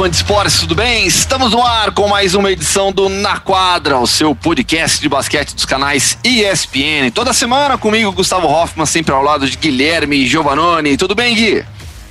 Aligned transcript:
Fã 0.00 0.08
de 0.08 0.16
esportes, 0.16 0.58
tudo 0.60 0.74
bem? 0.74 1.06
Estamos 1.06 1.52
no 1.52 1.62
ar 1.62 1.90
com 1.90 2.08
mais 2.08 2.34
uma 2.34 2.50
edição 2.50 2.90
do 2.90 3.10
Na 3.10 3.38
Quadra, 3.38 3.98
o 3.98 4.06
seu 4.06 4.34
podcast 4.34 4.98
de 4.98 5.06
basquete 5.10 5.54
dos 5.54 5.66
canais 5.66 6.16
ESPN. 6.24 7.10
Toda 7.12 7.34
semana 7.34 7.76
comigo, 7.76 8.10
Gustavo 8.10 8.46
Hoffman, 8.46 8.86
sempre 8.86 9.12
ao 9.12 9.22
lado 9.22 9.46
de 9.46 9.58
Guilherme 9.58 10.26
Giovanoni. 10.26 10.96
Tudo 10.96 11.14
bem, 11.14 11.34
Gui? 11.34 11.62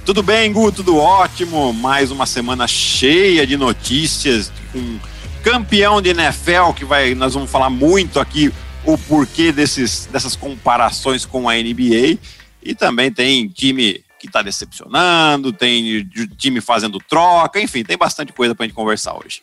Tudo 0.06 0.22
bem, 0.22 0.54
Gu, 0.54 0.72
tudo 0.72 0.98
ótimo. 0.98 1.74
Mais 1.74 2.12
uma 2.12 2.28
semana 2.28 2.68
cheia 2.68 3.48
de 3.48 3.58
notícias 3.58 4.52
com 4.72 5.00
campeão 5.44 6.00
de 6.00 6.12
NFL 6.12 6.74
que 6.76 6.86
vai, 6.86 7.16
nós 7.16 7.34
vamos 7.34 7.50
falar 7.50 7.72
muito 7.72 8.20
aqui 8.20 8.54
o 8.86 9.00
porquê 9.00 9.52
desses, 9.52 10.08
dessas 10.12 10.36
comparações 10.36 11.26
com 11.26 11.50
a 11.50 11.56
NBA 11.56 12.20
e 12.62 12.76
também 12.76 13.12
tem 13.12 13.48
time 13.48 14.04
que 14.20 14.28
está 14.28 14.42
decepcionando, 14.42 15.54
tem 15.54 16.08
time 16.38 16.62
fazendo 16.62 17.00
troca, 17.00 17.60
enfim, 17.60 17.84
tem 17.84 17.98
bastante 17.98 18.34
coisa 18.34 18.54
para 18.54 18.66
a 18.66 18.68
gente 18.68 18.76
conversar 18.76 19.16
hoje. 19.16 19.42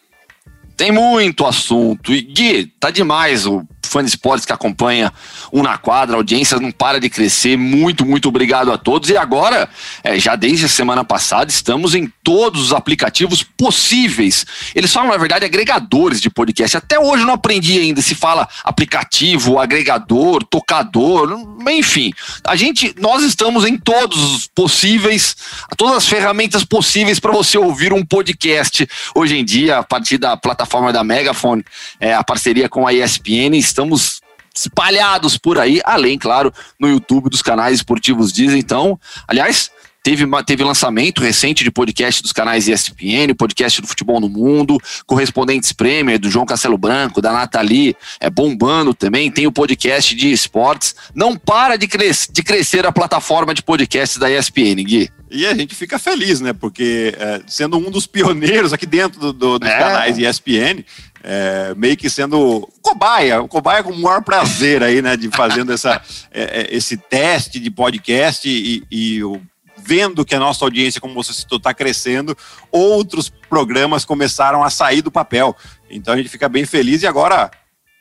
Tem 0.76 0.92
muito 0.92 1.46
assunto. 1.46 2.12
E 2.12 2.20
Gui, 2.20 2.66
tá 2.78 2.90
demais 2.90 3.46
o 3.46 3.66
fã 3.82 4.02
de 4.02 4.10
esportes 4.10 4.44
que 4.44 4.52
acompanha 4.52 5.12
um 5.52 5.62
na 5.62 5.78
quadra, 5.78 6.16
a 6.16 6.18
audiência 6.18 6.58
não 6.58 6.70
para 6.70 7.00
de 7.00 7.08
crescer. 7.08 7.56
Muito, 7.56 8.04
muito 8.04 8.28
obrigado 8.28 8.70
a 8.70 8.76
todos. 8.76 9.08
E 9.08 9.16
agora, 9.16 9.68
é, 10.04 10.18
já 10.18 10.36
desde 10.36 10.66
a 10.66 10.68
semana 10.68 11.04
passada, 11.04 11.50
estamos 11.50 11.94
em 11.94 12.12
todos 12.22 12.60
os 12.60 12.72
aplicativos 12.72 13.42
possíveis. 13.42 14.44
Eles 14.74 14.92
falam, 14.92 15.12
na 15.12 15.16
verdade, 15.16 15.44
agregadores 15.44 16.20
de 16.20 16.28
podcast. 16.28 16.76
Até 16.76 16.98
hoje 16.98 17.22
eu 17.22 17.26
não 17.26 17.34
aprendi 17.34 17.78
ainda 17.78 18.02
se 18.02 18.14
fala 18.14 18.48
aplicativo, 18.64 19.58
agregador, 19.58 20.44
tocador, 20.44 21.38
enfim. 21.68 22.12
A 22.44 22.56
gente, 22.56 22.94
nós 22.98 23.22
estamos 23.22 23.64
em 23.64 23.78
todos 23.78 24.18
os 24.18 24.46
possíveis, 24.48 25.36
todas 25.76 25.96
as 25.98 26.08
ferramentas 26.08 26.64
possíveis 26.64 27.20
para 27.20 27.32
você 27.32 27.56
ouvir 27.56 27.92
um 27.92 28.04
podcast 28.04 28.86
hoje 29.14 29.36
em 29.36 29.44
dia, 29.44 29.78
a 29.78 29.82
partir 29.84 30.18
da 30.18 30.36
plataforma 30.36 30.65
da 30.92 31.04
Megafone, 31.04 31.64
é, 31.98 32.14
a 32.14 32.22
parceria 32.22 32.68
com 32.68 32.86
a 32.86 32.92
ESPN 32.92 33.56
estamos 33.56 34.20
espalhados 34.54 35.36
por 35.36 35.58
aí, 35.58 35.80
além, 35.84 36.18
claro, 36.18 36.52
no 36.80 36.88
YouTube 36.88 37.28
dos 37.28 37.42
canais 37.42 37.76
esportivos 37.76 38.32
Disney. 38.32 38.60
Então, 38.60 38.98
aliás, 39.28 39.70
teve, 40.06 40.24
teve 40.44 40.62
lançamento 40.62 41.20
recente 41.20 41.64
de 41.64 41.70
podcast 41.72 42.22
dos 42.22 42.30
canais 42.30 42.68
ESPN, 42.68 43.34
podcast 43.36 43.82
do 43.82 43.88
Futebol 43.88 44.20
no 44.20 44.28
Mundo, 44.28 44.78
Correspondentes 45.04 45.72
Premier, 45.72 46.16
do 46.16 46.30
João 46.30 46.46
Castelo 46.46 46.78
Branco, 46.78 47.20
da 47.20 47.32
Nathalie, 47.32 47.96
é 48.20 48.30
bombando 48.30 48.94
também, 48.94 49.32
tem 49.32 49.48
o 49.48 49.52
podcast 49.52 50.14
de 50.14 50.30
esportes. 50.30 50.94
Não 51.12 51.36
para 51.36 51.76
de, 51.76 51.88
cres 51.88 52.28
de 52.30 52.40
crescer 52.44 52.86
a 52.86 52.92
plataforma 52.92 53.52
de 53.52 53.64
podcasts 53.64 54.16
da 54.16 54.30
ESPN, 54.30 54.76
Gui. 54.84 55.10
E 55.28 55.44
a 55.44 55.52
gente 55.54 55.74
fica 55.74 55.98
feliz, 55.98 56.40
né? 56.40 56.52
Porque 56.52 57.12
é, 57.18 57.40
sendo 57.48 57.76
um 57.76 57.90
dos 57.90 58.06
pioneiros 58.06 58.72
aqui 58.72 58.86
dentro 58.86 59.18
do, 59.18 59.32
do, 59.32 59.58
dos 59.58 59.68
é. 59.68 59.76
canais 59.76 60.16
ESPN, 60.16 60.84
é, 61.24 61.74
meio 61.76 61.96
que 61.96 62.08
sendo 62.08 62.68
cobaia, 62.80 63.42
o 63.42 63.48
cobaia 63.48 63.82
com 63.82 63.90
o 63.90 64.02
maior 64.02 64.22
prazer 64.22 64.84
aí, 64.84 65.02
né? 65.02 65.16
De 65.16 65.28
fazendo 65.30 65.72
essa, 65.72 66.00
é, 66.30 66.60
é, 66.60 66.76
esse 66.76 66.96
teste 66.96 67.58
de 67.58 67.72
podcast 67.72 68.48
e, 68.48 68.84
e 68.88 69.24
o 69.24 69.42
vendo 69.86 70.24
que 70.24 70.34
a 70.34 70.40
nossa 70.40 70.64
audiência, 70.64 71.00
como 71.00 71.14
você 71.14 71.32
citou, 71.32 71.58
está 71.58 71.72
crescendo, 71.72 72.36
outros 72.72 73.28
programas 73.48 74.04
começaram 74.04 74.64
a 74.64 74.70
sair 74.70 75.00
do 75.00 75.10
papel. 75.10 75.56
Então 75.88 76.14
a 76.14 76.16
gente 76.16 76.28
fica 76.28 76.48
bem 76.48 76.66
feliz 76.66 77.02
e 77.02 77.06
agora 77.06 77.50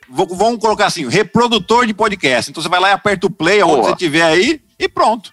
vamos 0.09 0.59
colocar 0.59 0.87
assim, 0.87 1.07
reprodutor 1.07 1.85
de 1.85 1.93
podcast. 1.93 2.49
Então 2.49 2.61
você 2.61 2.69
vai 2.69 2.79
lá 2.79 2.89
e 2.89 2.93
aperta 2.93 3.27
o 3.27 3.29
play 3.29 3.61
onde 3.61 3.83
você 3.83 3.91
estiver 3.91 4.23
aí 4.23 4.61
e 4.79 4.89
pronto. 4.89 5.31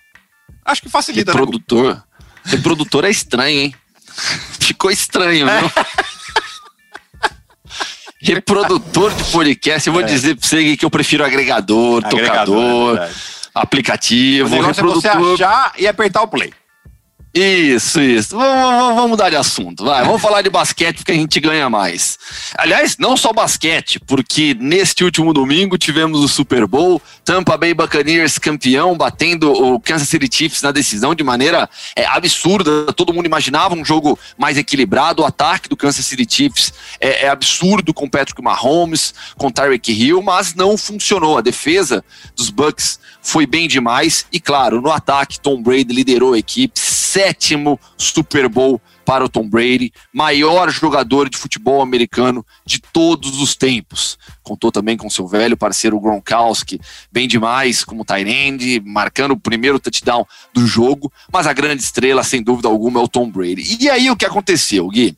Acho 0.65 0.83
que 0.83 0.91
facilita. 0.91 1.33
Né? 1.33 1.39
Reprodutor. 1.39 1.95
Né? 1.95 2.03
Reprodutor 2.45 3.05
é 3.05 3.11
estranho, 3.11 3.61
hein? 3.61 3.75
Ficou 4.61 4.91
estranho, 4.91 5.47
viu? 5.47 5.71
Reprodutor 8.21 9.13
de 9.13 9.25
podcast, 9.25 9.89
eu 9.89 9.93
vou 9.93 10.03
é. 10.03 10.05
dizer 10.05 10.37
pra 10.37 10.47
você 10.47 10.77
que 10.77 10.85
eu 10.85 10.91
prefiro 10.91 11.25
agregador, 11.25 12.05
agregador 12.05 12.95
tocador, 12.95 12.99
é 12.99 13.32
aplicativo, 13.55 14.57
o 14.57 14.61
reprodutor. 14.63 15.11
É 15.11 15.19
você 15.19 15.43
achar 15.43 15.73
e 15.79 15.87
apertar 15.87 16.23
o 16.23 16.29
play. 16.29 16.53
Isso, 17.35 17.99
isso. 17.99 18.37
Vamos, 18.37 18.95
vamos 18.95 19.11
mudar 19.11 19.31
de 19.31 19.37
assunto. 19.37 19.85
Vai, 19.85 20.05
vamos 20.05 20.21
falar 20.21 20.43
de 20.43 20.51
basquete 20.51 20.99
porque 20.99 21.13
a 21.13 21.15
gente 21.15 21.41
ganha 21.41 21.71
mais. 21.71 22.19
Aliás, 22.59 22.99
não 22.99 23.17
só 23.17 23.33
basquete, 23.33 23.99
porque 24.01 24.55
neste 24.61 25.03
último 25.03 25.33
domingo 25.33 25.79
tivemos 25.79 26.21
o 26.21 26.29
Super 26.29 26.67
Bowl, 26.67 27.01
Tampa 27.25 27.57
Bay 27.57 27.73
Buccaneers 27.73 28.37
campeão, 28.37 28.95
batendo 28.99 29.51
o 29.51 29.81
Kansas 29.81 30.11
City 30.11 30.29
Chiefs 30.31 30.61
na 30.61 30.73
decisão 30.73 31.15
de 31.15 31.25
maneira 31.25 31.71
é, 31.97 32.05
absurda. 32.05 32.93
Todo 32.93 33.15
mundo 33.15 33.25
imaginava 33.25 33.75
um 33.75 33.85
jogo 33.85 34.19
mais 34.37 34.59
equilibrado. 34.59 35.23
O 35.23 35.25
ataque 35.25 35.71
do 35.71 35.77
Kansas 35.77 36.05
City 36.05 36.27
Chiefs 36.29 36.75
é, 37.01 37.25
é 37.25 37.29
absurdo 37.31 37.95
com 37.95 38.11
Patrick 38.11 38.43
Mahomes, 38.43 39.15
com 39.39 39.51
Tyreek 39.51 39.91
Hill, 39.91 40.21
mas 40.21 40.55
não 40.55 40.77
funcionou. 40.77 41.39
A 41.39 41.41
defesa 41.41 42.05
dos 42.37 42.51
Bucks 42.51 43.01
foi 43.23 43.47
bem 43.47 43.67
demais. 43.67 44.27
E 44.31 44.39
claro, 44.39 44.83
no 44.83 44.91
ataque, 44.91 45.41
Tom 45.41 45.63
Brady 45.63 45.95
liderou 45.95 46.35
a 46.35 46.39
equipe 46.39 46.79
sétimo 47.23 47.79
Super 47.97 48.49
Bowl 48.49 48.81
para 49.05 49.25
o 49.25 49.29
Tom 49.29 49.49
Brady, 49.49 49.93
maior 50.13 50.71
jogador 50.71 51.29
de 51.29 51.37
futebol 51.37 51.81
americano 51.81 52.45
de 52.65 52.81
todos 52.81 53.41
os 53.41 53.55
tempos. 53.55 54.19
Contou 54.43 54.73
também 54.73 54.97
com 54.97 55.09
seu 55.09 55.27
velho 55.27 55.57
parceiro 55.57 56.01
Gronkowski, 56.01 56.81
bem 57.13 57.29
demais 57.29 57.85
como 57.85 58.05
Tyrande, 58.05 58.83
marcando 58.85 59.33
o 59.33 59.41
primeiro 59.41 59.79
touchdown 59.79 60.27
do 60.53 60.67
jogo, 60.67 61.13
mas 61.33 61.47
a 61.47 61.53
grande 61.53 61.83
estrela, 61.83 62.25
sem 62.25 62.43
dúvida 62.43 62.69
alguma, 62.69 63.01
é 63.01 63.03
o 63.05 63.09
Tom 63.09 63.31
Brady. 63.31 63.77
E 63.81 63.89
aí 63.89 64.11
o 64.11 64.17
que 64.17 64.27
aconteceu, 64.27 64.89
Gui? 64.89 65.17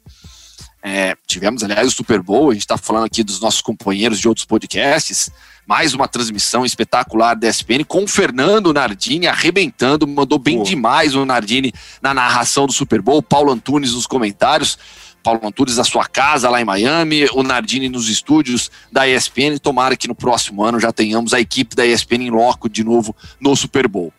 É, 0.82 1.16
tivemos, 1.26 1.62
aliás, 1.62 1.88
o 1.88 1.90
Super 1.90 2.20
Bowl, 2.20 2.50
a 2.50 2.52
gente 2.52 2.62
está 2.62 2.76
falando 2.76 3.06
aqui 3.06 3.24
dos 3.24 3.40
nossos 3.40 3.62
companheiros 3.62 4.20
de 4.20 4.28
outros 4.28 4.44
podcasts, 4.44 5.30
mais 5.66 5.94
uma 5.94 6.06
transmissão 6.06 6.64
espetacular 6.64 7.34
da 7.34 7.48
ESPN 7.48 7.84
com 7.86 8.04
o 8.04 8.08
Fernando 8.08 8.72
Nardini 8.72 9.26
arrebentando, 9.26 10.06
mandou 10.06 10.38
bem 10.38 10.58
Pô. 10.58 10.64
demais 10.64 11.14
o 11.14 11.24
Nardini 11.24 11.72
na 12.02 12.12
narração 12.12 12.66
do 12.66 12.72
Super 12.72 13.00
Bowl, 13.00 13.22
Paulo 13.22 13.50
Antunes 13.50 13.92
nos 13.92 14.06
comentários. 14.06 14.78
Paulo 15.22 15.40
Antunes 15.42 15.76
da 15.76 15.84
sua 15.84 16.04
casa 16.04 16.50
lá 16.50 16.60
em 16.60 16.66
Miami, 16.66 17.26
o 17.32 17.42
Nardini 17.42 17.88
nos 17.88 18.10
estúdios 18.10 18.70
da 18.92 19.08
ESPN. 19.08 19.56
Tomara 19.56 19.96
que 19.96 20.06
no 20.06 20.14
próximo 20.14 20.62
ano 20.62 20.78
já 20.78 20.92
tenhamos 20.92 21.32
a 21.32 21.40
equipe 21.40 21.74
da 21.74 21.86
ESPN 21.86 22.24
em 22.24 22.30
loco 22.30 22.68
de 22.68 22.84
novo 22.84 23.16
no 23.40 23.56
Super 23.56 23.88
Bowl. 23.88 24.12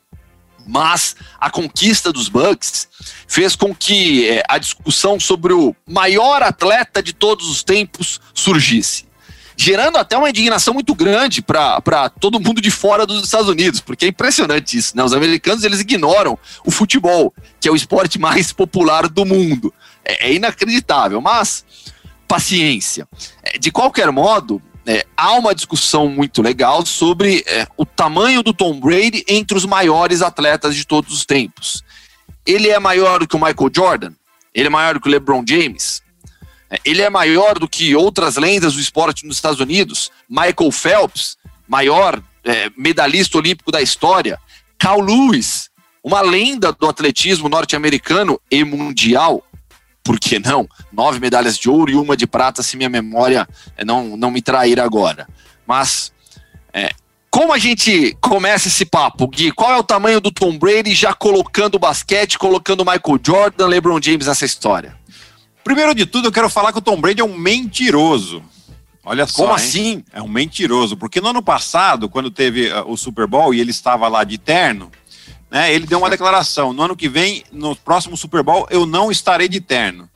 Mas 0.66 1.16
a 1.40 1.52
conquista 1.52 2.12
dos 2.12 2.28
Bucks 2.28 2.88
fez 3.28 3.56
com 3.56 3.76
que 3.76 4.28
é, 4.28 4.42
a 4.50 4.58
discussão 4.58 5.20
sobre 5.20 5.54
o 5.54 5.76
maior 5.88 6.42
atleta 6.42 7.04
de 7.04 7.14
todos 7.14 7.52
os 7.52 7.62
tempos 7.62 8.20
surgisse 8.34 9.06
gerando 9.58 9.98
até 9.98 10.18
uma 10.18 10.30
indignação 10.30 10.74
muito 10.74 10.94
grande 10.94 11.42
para 11.42 12.10
todo 12.20 12.40
mundo 12.40 12.62
de 12.62 12.70
fora 12.70 13.06
dos 13.06 13.24
Estados 13.24 13.48
Unidos, 13.48 13.80
porque 13.80 14.06
é 14.06 14.08
impressionante 14.10 14.78
isso, 14.78 14.96
né? 14.96 15.04
Os 15.04 15.14
americanos 15.14 15.64
eles 15.64 15.80
ignoram 15.80 16.38
o 16.66 16.72
futebol, 16.72 17.34
que 17.60 17.68
é 17.68 17.72
o 17.72 17.76
esporte 17.76 18.18
mais 18.20 18.52
popular 18.52 19.08
do 19.08 19.26
mundo. 19.26 19.74
É, 20.04 20.30
é 20.30 20.34
inacreditável, 20.34 21.22
mas 21.22 21.66
paciência. 22.28 23.08
É, 23.44 23.58
de 23.58 23.72
qualquer 23.72 24.12
modo, 24.12 24.62
é, 24.86 25.06
há 25.16 25.34
uma 25.34 25.56
discussão 25.56 26.10
muito 26.10 26.42
legal 26.42 26.86
sobre 26.86 27.44
é, 27.48 27.68
o 27.78 27.86
tamanho 27.86 28.44
do 28.44 28.54
Tom 28.54 28.80
Brady 28.80 29.24
entre 29.28 29.58
os 29.58 29.66
maiores 29.66 30.22
atletas 30.22 30.76
de 30.76 30.86
todos 30.86 31.14
os 31.14 31.26
tempos. 31.26 31.84
Ele 32.46 32.70
é 32.70 32.78
maior 32.78 33.20
do 33.20 33.28
que 33.28 33.36
o 33.36 33.40
Michael 33.40 33.72
Jordan? 33.74 34.12
Ele 34.54 34.68
é 34.68 34.70
maior 34.70 34.94
do 34.94 35.02
que 35.02 35.08
o 35.08 35.12
LeBron 35.12 35.44
James? 35.48 36.04
Ele 36.84 37.02
é 37.02 37.10
maior 37.10 37.60
do 37.60 37.68
que 37.68 37.96
outras 37.96 38.36
lendas 38.36 38.74
do 38.74 38.80
esporte 38.80 39.26
nos 39.26 39.38
Estados 39.38 39.60
Unidos. 39.60 40.12
Michael 40.30 40.72
Phelps, 40.72 41.38
maior 41.68 42.22
é, 42.44 42.70
medalhista 42.78 43.38
olímpico 43.38 43.72
da 43.72 43.82
história. 43.82 44.40
Carl 44.78 45.02
Lewis, 45.02 45.70
uma 46.04 46.22
lenda 46.22 46.72
do 46.72 46.88
atletismo 46.88 47.50
norte-americano 47.50 48.40
e 48.50 48.64
mundial. 48.64 49.44
Por 50.04 50.20
que 50.20 50.38
não? 50.38 50.70
Nove 50.94 51.20
medalhas 51.20 51.58
de 51.58 51.68
ouro 51.68 51.92
e 51.92 51.96
uma 51.96 52.16
de 52.16 52.28
prata, 52.28 52.62
se 52.62 52.78
minha 52.78 52.90
memória 52.90 53.48
é, 53.76 53.84
não, 53.84 54.16
não 54.16 54.30
me 54.30 54.42
trair 54.42 54.80
agora. 54.80 55.28
Mas, 55.66 56.14
é, 56.72 56.92
como 57.32 57.52
a 57.52 57.58
gente 57.58 58.16
começa 58.22 58.68
esse 58.68 58.86
papo, 58.86 59.28
Gui? 59.28 59.52
Qual 59.52 59.72
é 59.72 59.78
o 59.78 59.84
tamanho 59.84 60.22
do 60.22 60.32
Tom 60.32 60.58
Brady 60.58 60.94
já 60.94 61.14
colocando 61.14 61.80
basquete, 61.80 62.38
colocando 62.38 62.86
Michael 62.86 63.20
Jordan, 63.22 63.68
LeBron 63.68 64.00
James 64.00 64.28
nessa 64.28 64.46
história? 64.46 64.96
Primeiro 65.66 65.96
de 65.96 66.06
tudo, 66.06 66.28
eu 66.28 66.32
quero 66.32 66.48
falar 66.48 66.72
que 66.72 66.78
o 66.78 66.82
Tom 66.82 67.02
Brady 67.02 67.22
é 67.22 67.26
um 67.26 67.36
mentiroso. 67.36 68.44
Olha 69.04 69.26
só. 69.26 69.42
Como 69.42 69.50
hein? 69.50 69.56
assim? 69.56 70.06
É 70.14 70.22
um 70.22 70.28
mentiroso. 70.28 70.96
Porque 70.96 71.20
no 71.20 71.30
ano 71.30 71.42
passado, 71.42 72.08
quando 72.08 72.30
teve 72.30 72.72
uh, 72.72 72.88
o 72.88 72.96
Super 72.96 73.26
Bowl 73.26 73.52
e 73.52 73.60
ele 73.60 73.72
estava 73.72 74.08
lá 74.08 74.24
de 74.24 74.38
terno, 74.38 74.92
né, 75.50 75.74
ele 75.74 75.88
deu 75.88 75.98
uma 75.98 76.10
declaração: 76.10 76.72
no 76.72 76.84
ano 76.84 76.96
que 76.96 77.10
vem, 77.10 77.44
no 77.52 77.76
próximo 77.76 78.16
Super 78.16 78.44
Bowl, 78.44 78.68
eu 78.70 78.86
não 78.86 79.10
estarei 79.10 79.50
de 79.50 79.60
terno. 79.60 80.08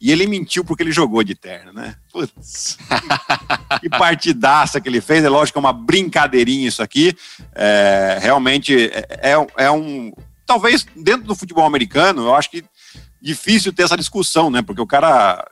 E 0.00 0.12
ele 0.12 0.28
mentiu 0.28 0.64
porque 0.64 0.84
ele 0.84 0.92
jogou 0.92 1.24
de 1.24 1.34
terno, 1.34 1.72
né? 1.72 1.96
Putz, 2.12 2.78
que 3.82 3.88
partidaça 3.88 4.80
que 4.80 4.88
ele 4.88 5.00
fez. 5.00 5.24
É 5.24 5.28
lógico 5.28 5.54
que 5.54 5.58
é 5.58 5.66
uma 5.66 5.72
brincadeirinha 5.72 6.68
isso 6.68 6.84
aqui. 6.84 7.16
É, 7.52 8.20
realmente 8.22 8.92
é, 8.92 9.32
é, 9.32 9.46
é 9.64 9.70
um. 9.72 10.12
Talvez 10.46 10.86
dentro 10.94 11.26
do 11.26 11.34
futebol 11.34 11.64
americano, 11.64 12.26
eu 12.26 12.34
acho 12.36 12.48
que 12.48 12.64
difícil 13.24 13.72
ter 13.72 13.84
essa 13.84 13.96
discussão, 13.96 14.50
né? 14.50 14.60
Porque 14.60 14.82
o 14.82 14.86
cara 14.86 15.50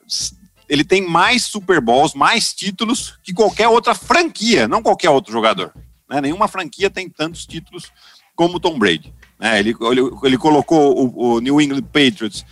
ele 0.68 0.84
tem 0.84 1.06
mais 1.06 1.44
Super 1.44 1.80
Bowls, 1.80 2.14
mais 2.14 2.52
títulos 2.52 3.18
que 3.22 3.32
qualquer 3.32 3.68
outra 3.68 3.94
franquia, 3.94 4.68
não 4.68 4.82
qualquer 4.82 5.08
outro 5.08 5.32
jogador. 5.32 5.72
Né? 6.08 6.20
Nenhuma 6.20 6.48
franquia 6.48 6.90
tem 6.90 7.08
tantos 7.08 7.46
títulos 7.46 7.90
como 8.36 8.60
Tom 8.60 8.78
Brady. 8.78 9.12
Né? 9.40 9.58
Ele, 9.58 9.74
ele, 9.80 10.00
ele 10.22 10.38
colocou 10.38 10.96
o, 10.96 11.36
o 11.36 11.40
New 11.40 11.60
England 11.60 11.82
Patriots 11.82 12.44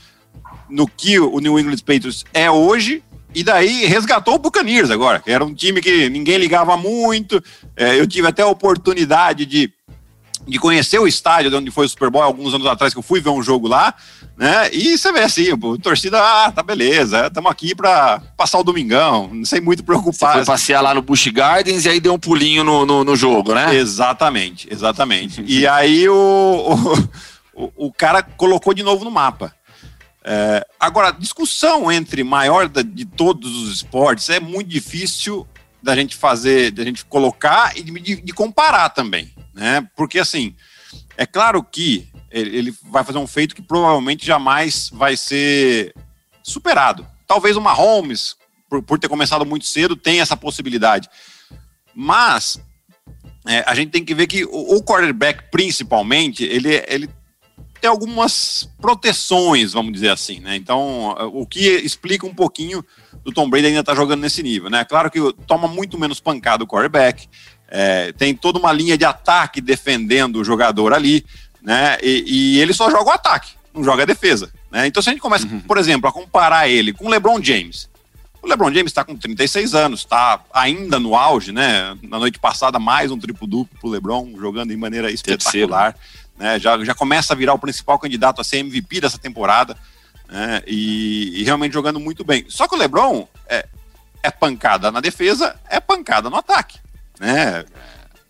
no 0.71 0.87
que 0.89 1.19
o 1.19 1.39
New 1.39 1.59
England 1.59 1.79
Patriots 1.79 2.25
é 2.33 2.51
hoje 2.51 3.03
e 3.35 3.45
daí 3.45 3.87
resgatou 3.87 4.35
o 4.35 4.39
Buccaneers 4.39 4.91
agora, 4.91 5.21
que 5.21 5.31
era 5.31 5.45
um 5.45 5.55
time 5.55 5.81
que 5.81 6.09
ninguém 6.09 6.39
ligava 6.39 6.77
muito. 6.77 7.43
É, 7.77 7.99
eu 7.99 8.07
tive 8.07 8.27
até 8.27 8.43
a 8.43 8.47
oportunidade 8.47 9.47
de, 9.47 9.73
de 10.47 10.59
conhecer 10.59 10.99
o 10.99 11.07
estádio 11.07 11.51
de 11.51 11.57
onde 11.57 11.71
foi 11.71 11.87
o 11.87 11.89
Super 11.89 12.11
Bowl 12.11 12.23
alguns 12.23 12.55
anos 12.55 12.67
atrás, 12.67 12.93
que 12.93 12.99
eu 12.99 13.03
fui 13.03 13.21
ver 13.21 13.31
um 13.31 13.43
jogo 13.43 13.69
lá, 13.69 13.95
né? 14.41 14.71
E 14.73 14.97
você 14.97 15.13
vê 15.13 15.21
assim, 15.21 15.55
pô, 15.55 15.77
torcida, 15.77 16.19
ah, 16.19 16.51
tá 16.51 16.63
beleza, 16.63 17.27
estamos 17.27 17.53
aqui 17.53 17.75
para 17.75 18.21
passar 18.39 18.59
o 18.59 18.65
domingão, 18.65 19.29
não 19.31 19.45
sei 19.45 19.61
muito 19.61 19.85
preocupar. 19.85 20.33
Você 20.33 20.39
foi 20.39 20.45
passear 20.47 20.81
lá 20.81 20.95
no 20.95 21.03
Busch 21.03 21.27
Gardens 21.27 21.85
e 21.85 21.91
aí 21.91 22.01
deu 22.01 22.15
um 22.15 22.19
pulinho 22.19 22.65
no, 22.65 22.87
no, 22.87 23.05
no 23.05 23.15
jogo, 23.15 23.55
né? 23.55 23.75
Exatamente, 23.75 24.67
exatamente. 24.73 25.45
e 25.47 25.67
aí 25.67 26.09
o, 26.09 26.75
o, 27.55 27.73
o 27.77 27.93
cara 27.93 28.23
colocou 28.23 28.73
de 28.73 28.83
novo 28.83 29.05
no 29.05 29.11
mapa. 29.11 29.55
É, 30.25 30.67
agora, 30.81 31.11
discussão 31.11 31.93
entre 31.93 32.25
maior 32.25 32.67
de 32.67 33.05
todos 33.05 33.55
os 33.55 33.75
esportes 33.75 34.31
é 34.31 34.41
muito 34.41 34.69
difícil 34.69 35.47
da 35.83 35.95
gente 35.95 36.17
fazer, 36.17 36.71
da 36.71 36.83
gente 36.83 37.05
colocar 37.05 37.77
e 37.77 37.83
de, 37.83 38.23
de, 38.23 38.33
comparar 38.33 38.89
também, 38.89 39.31
né? 39.53 39.87
Porque 39.95 40.19
assim, 40.19 40.55
é 41.15 41.27
claro 41.27 41.63
que 41.63 42.09
ele, 42.31 42.57
ele, 42.57 42.75
vai 42.85 43.05
fazer 43.05 43.19
um 43.19 43.27
feito 43.27 43.55
que 43.55 43.63
provavelmente 43.63 44.25
jamais 44.25 44.91
vai 44.93 45.17
ser 45.17 45.95
superado. 46.43 47.07
Talvez 47.27 47.57
o 47.57 47.61
Mahomes, 47.61 48.37
por, 48.69 48.83
por 48.83 48.99
ter 48.99 49.09
começado 49.09 49.45
muito 49.45 49.67
cedo, 49.67 49.97
tenha 49.97 50.23
essa 50.23 50.37
possibilidade. 50.37 51.09
Mas 51.95 52.61
é, 53.47 53.65
a 53.67 53.75
gente 53.75 53.91
tem 53.91 54.05
que 54.05 54.15
ver 54.15 54.27
que 54.27 54.45
o, 54.45 54.77
o 54.77 54.83
quarterback, 54.83 55.51
principalmente, 55.51 56.45
ele, 56.45 56.85
ele 56.89 57.11
tem 57.81 57.89
algumas 57.89 58.69
proteções, 58.81 59.73
vamos 59.73 59.93
dizer 59.93 60.11
assim, 60.11 60.39
né? 60.41 60.55
Então, 60.55 61.17
o 61.33 61.47
que 61.47 61.61
explica 61.61 62.27
um 62.27 62.35
pouquinho 62.35 62.85
do 63.25 63.33
Tom 63.33 63.49
Brady 63.49 63.69
ainda 63.69 63.81
estar 63.81 63.93
tá 63.93 64.01
jogando 64.01 64.21
nesse 64.21 64.43
nível, 64.43 64.69
né? 64.69 64.85
Claro 64.85 65.11
que 65.11 65.19
toma 65.47 65.67
muito 65.67 65.99
menos 65.99 66.21
pancada 66.21 66.63
o 66.63 66.67
quarterback, 66.67 67.29
é, 67.69 68.13
tem 68.13 68.35
toda 68.35 68.59
uma 68.59 68.73
linha 68.73 68.99
de 68.99 69.05
ataque 69.05 69.61
defendendo 69.61 70.37
o 70.37 70.45
jogador 70.45 70.93
ali, 70.93 71.25
né? 71.63 71.99
E, 72.03 72.25
e, 72.27 72.61
ele 72.61 72.73
só 72.73 72.91
joga 72.91 73.11
o 73.11 73.13
ataque, 73.13 73.53
não 73.75 73.85
joga 73.85 74.03
a 74.03 74.07
defesa, 74.07 74.51
né? 74.71 74.87
Então, 74.87 75.03
se 75.03 75.09
a 75.09 75.13
gente 75.13 75.23
começa, 75.23 75.47
uhum. 75.47 75.61
por 75.61 75.79
exemplo, 75.79 76.09
a 76.09 76.13
comparar 76.13 76.69
ele 76.69 76.93
com 76.93 77.07
o 77.07 77.11
LeBron 77.11 77.43
James, 77.43 77.89
o 78.43 78.49
LeBron 78.49 78.73
James 78.73 78.91
está 78.91 79.05
com 79.05 79.17
36 79.17 79.75
anos, 79.75 80.01
está 80.01 80.41
ainda 80.53 80.99
no 80.99 81.15
auge, 81.15 81.53
né? 81.53 81.97
Na 82.03 82.19
noite 82.19 82.39
passada, 82.39 82.79
mais 82.79 83.11
um 83.11 83.19
triplo-duplo 83.19 83.79
para 83.79 83.89
o 83.89 83.91
LeBron, 83.91 84.35
jogando 84.39 84.71
de 84.71 84.77
maneira 84.77 85.11
espetacular. 85.11 85.95
Né? 86.39 86.59
Já, 86.59 86.83
já 86.83 86.95
começa 86.95 87.35
a 87.35 87.37
virar 87.37 87.53
o 87.53 87.59
principal 87.59 87.99
candidato 87.99 88.41
a 88.41 88.45
ser 88.45 88.59
MVP 88.59 89.03
dessa 89.03 89.19
temporada, 89.19 89.77
né? 90.27 90.63
E, 90.67 91.41
e 91.41 91.45
realmente 91.45 91.75
jogando 91.75 92.01
muito 92.01 92.25
bem. 92.25 92.47
Só 92.49 92.67
que 92.67 92.75
o 92.75 92.79
LeBron 92.79 93.29
é, 93.47 93.67
é 94.23 94.31
pancada 94.31 94.91
na 94.91 95.01
defesa, 95.01 95.55
é 95.69 95.79
pancada 95.79 96.31
no 96.31 96.37
ataque, 96.37 96.79
né? 97.19 97.65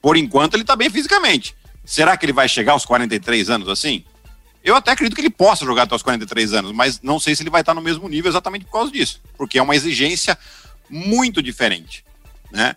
Por 0.02 0.16
enquanto 0.16 0.54
ele 0.54 0.64
está 0.64 0.74
bem 0.74 0.90
fisicamente. 0.90 1.54
Será 1.84 2.16
que 2.16 2.24
ele 2.24 2.32
vai 2.32 2.48
chegar 2.48 2.72
aos 2.72 2.84
43 2.84 3.50
anos 3.50 3.68
assim? 3.68 4.04
Eu 4.62 4.76
até 4.76 4.90
acredito 4.90 5.14
que 5.14 5.22
ele 5.22 5.30
possa 5.30 5.64
jogar 5.64 5.84
até 5.84 5.94
os 5.94 6.02
43 6.02 6.52
anos, 6.52 6.72
mas 6.72 7.00
não 7.02 7.18
sei 7.18 7.34
se 7.34 7.42
ele 7.42 7.50
vai 7.50 7.62
estar 7.62 7.74
no 7.74 7.80
mesmo 7.80 8.08
nível 8.08 8.30
exatamente 8.30 8.66
por 8.66 8.72
causa 8.72 8.92
disso, 8.92 9.20
porque 9.36 9.58
é 9.58 9.62
uma 9.62 9.74
exigência 9.74 10.36
muito 10.88 11.42
diferente, 11.42 12.04
né? 12.52 12.76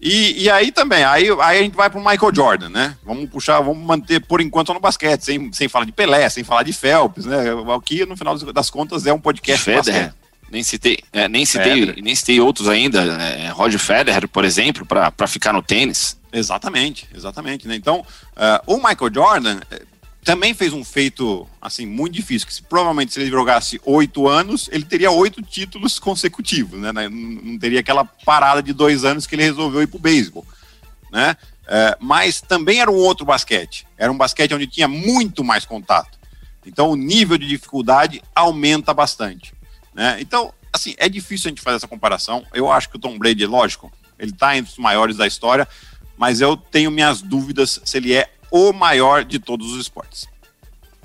E, 0.00 0.44
e 0.44 0.50
aí 0.50 0.70
também, 0.70 1.02
aí, 1.02 1.28
aí 1.40 1.58
a 1.58 1.62
gente 1.62 1.74
vai 1.74 1.90
para 1.90 1.98
o 1.98 2.04
Michael 2.04 2.32
Jordan, 2.32 2.68
né? 2.68 2.96
Vamos 3.02 3.28
puxar, 3.28 3.60
vamos 3.60 3.84
manter 3.84 4.20
por 4.20 4.40
enquanto 4.40 4.72
no 4.72 4.78
basquete, 4.78 5.22
sem, 5.22 5.52
sem 5.52 5.68
falar 5.68 5.86
de 5.86 5.92
Pelé, 5.92 6.28
sem 6.28 6.44
falar 6.44 6.62
de 6.62 6.72
Phelps, 6.72 7.24
né? 7.24 7.46
Aqui, 7.76 8.06
no 8.06 8.16
final 8.16 8.38
das 8.38 8.70
contas, 8.70 9.06
é 9.06 9.12
um 9.12 9.20
podcast 9.20 9.64
Federer. 9.64 10.14
Nem 10.50 10.62
citei, 10.62 10.98
é, 11.12 11.28
nem 11.28 11.44
citei, 11.44 12.00
nem 12.02 12.14
citei 12.14 12.40
outros 12.40 12.68
ainda, 12.68 13.02
é, 13.02 13.50
Roger 13.50 13.78
Federer, 13.78 14.26
por 14.28 14.44
exemplo, 14.44 14.86
para 14.86 15.26
ficar 15.26 15.52
no 15.52 15.62
tênis. 15.62 16.18
Exatamente, 16.32 17.06
exatamente. 17.14 17.68
Né? 17.68 17.74
Então, 17.74 18.00
uh, 18.00 18.74
o 18.74 18.76
Michael 18.76 19.12
Jordan, 19.12 19.60
também 20.28 20.52
fez 20.52 20.74
um 20.74 20.84
feito 20.84 21.48
assim 21.58 21.86
muito 21.86 22.12
difícil, 22.12 22.46
que 22.46 22.52
se, 22.52 22.62
provavelmente 22.62 23.14
se 23.14 23.18
ele 23.18 23.30
jogasse 23.30 23.80
oito 23.84 24.28
anos, 24.28 24.68
ele 24.70 24.84
teria 24.84 25.10
oito 25.10 25.40
títulos 25.40 25.98
consecutivos, 25.98 26.78
né? 26.78 26.92
Não 27.08 27.58
teria 27.58 27.80
aquela 27.80 28.04
parada 28.04 28.62
de 28.62 28.74
dois 28.74 29.06
anos 29.06 29.26
que 29.26 29.34
ele 29.34 29.44
resolveu 29.44 29.80
ir 29.80 29.86
para 29.86 29.96
o 29.96 30.00
beisebol, 30.00 30.46
né? 31.10 31.34
É, 31.66 31.96
mas 31.98 32.42
também 32.42 32.80
era 32.80 32.90
um 32.90 32.96
outro 32.96 33.24
basquete, 33.24 33.86
era 33.96 34.12
um 34.12 34.16
basquete 34.18 34.52
onde 34.52 34.66
tinha 34.66 34.86
muito 34.86 35.42
mais 35.42 35.64
contato. 35.64 36.18
Então 36.66 36.90
o 36.90 36.96
nível 36.96 37.38
de 37.38 37.46
dificuldade 37.46 38.22
aumenta 38.34 38.92
bastante, 38.92 39.54
né? 39.98 40.16
Então, 40.20 40.54
assim, 40.72 40.94
é 40.96 41.08
difícil 41.08 41.48
a 41.48 41.50
gente 41.50 41.60
fazer 41.60 41.78
essa 41.78 41.88
comparação. 41.88 42.46
Eu 42.54 42.70
acho 42.70 42.88
que 42.88 42.96
o 42.96 43.00
Tom 43.00 43.18
Brady, 43.18 43.44
lógico, 43.46 43.92
ele 44.16 44.30
está 44.30 44.56
entre 44.56 44.70
os 44.70 44.78
maiores 44.78 45.16
da 45.16 45.26
história, 45.26 45.66
mas 46.16 46.40
eu 46.40 46.56
tenho 46.56 46.88
minhas 46.88 47.20
dúvidas 47.20 47.80
se 47.84 47.96
ele 47.96 48.14
é 48.14 48.30
o 48.48 48.72
maior 48.72 49.24
de 49.24 49.40
todos 49.40 49.72
os 49.72 49.80
esportes? 49.80 50.28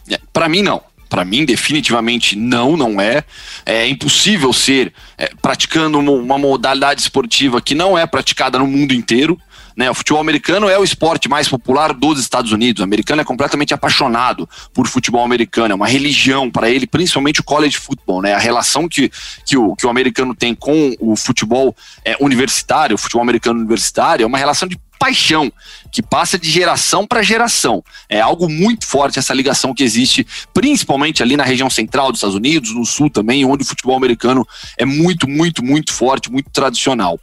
É, 0.07 0.19
Para 0.31 0.47
mim, 0.47 0.61
não. 0.61 0.83
Para 1.09 1.25
mim, 1.25 1.43
definitivamente 1.43 2.35
não, 2.35 2.77
não 2.77 3.01
é. 3.01 3.23
É 3.65 3.87
impossível 3.87 4.53
ser 4.53 4.93
é, 5.17 5.31
praticando 5.41 5.97
uma 5.99 6.37
modalidade 6.37 7.01
esportiva 7.01 7.59
que 7.61 7.73
não 7.73 7.97
é 7.97 8.05
praticada 8.05 8.59
no 8.59 8.67
mundo 8.67 8.93
inteiro. 8.93 9.41
Né, 9.75 9.89
o 9.89 9.93
futebol 9.93 10.21
americano 10.21 10.69
é 10.69 10.77
o 10.77 10.83
esporte 10.83 11.27
mais 11.27 11.47
popular 11.47 11.93
dos 11.93 12.19
Estados 12.19 12.51
Unidos. 12.51 12.81
O 12.81 12.83
americano 12.83 13.21
é 13.21 13.25
completamente 13.25 13.73
apaixonado 13.73 14.47
por 14.73 14.87
futebol 14.87 15.23
americano, 15.23 15.71
é 15.71 15.75
uma 15.75 15.87
religião 15.87 16.49
para 16.49 16.69
ele, 16.69 16.85
principalmente 16.85 17.39
o 17.39 17.43
college 17.43 17.77
football. 17.77 18.21
Né, 18.21 18.33
a 18.33 18.39
relação 18.39 18.87
que, 18.87 19.11
que, 19.45 19.57
o, 19.57 19.75
que 19.75 19.85
o 19.85 19.89
americano 19.89 20.35
tem 20.35 20.53
com 20.53 20.95
o 20.99 21.15
futebol 21.15 21.75
é, 22.05 22.15
universitário, 22.19 22.95
o 22.95 22.97
futebol 22.97 23.23
americano 23.23 23.59
universitário, 23.59 24.23
é 24.23 24.27
uma 24.27 24.37
relação 24.37 24.67
de 24.67 24.77
paixão 25.03 25.51
que 25.91 26.01
passa 26.01 26.39
de 26.39 26.49
geração 26.49 27.05
para 27.05 27.21
geração. 27.21 27.83
É 28.07 28.21
algo 28.21 28.47
muito 28.47 28.87
forte 28.87 29.19
essa 29.19 29.33
ligação 29.33 29.73
que 29.73 29.83
existe, 29.83 30.25
principalmente 30.53 31.21
ali 31.21 31.35
na 31.35 31.43
região 31.43 31.69
central 31.69 32.09
dos 32.09 32.19
Estados 32.19 32.37
Unidos, 32.37 32.73
no 32.73 32.85
sul 32.85 33.09
também, 33.09 33.43
onde 33.43 33.63
o 33.63 33.67
futebol 33.67 33.97
americano 33.97 34.47
é 34.77 34.85
muito, 34.85 35.27
muito, 35.27 35.61
muito 35.61 35.91
forte, 35.91 36.31
muito 36.31 36.49
tradicional. 36.51 37.19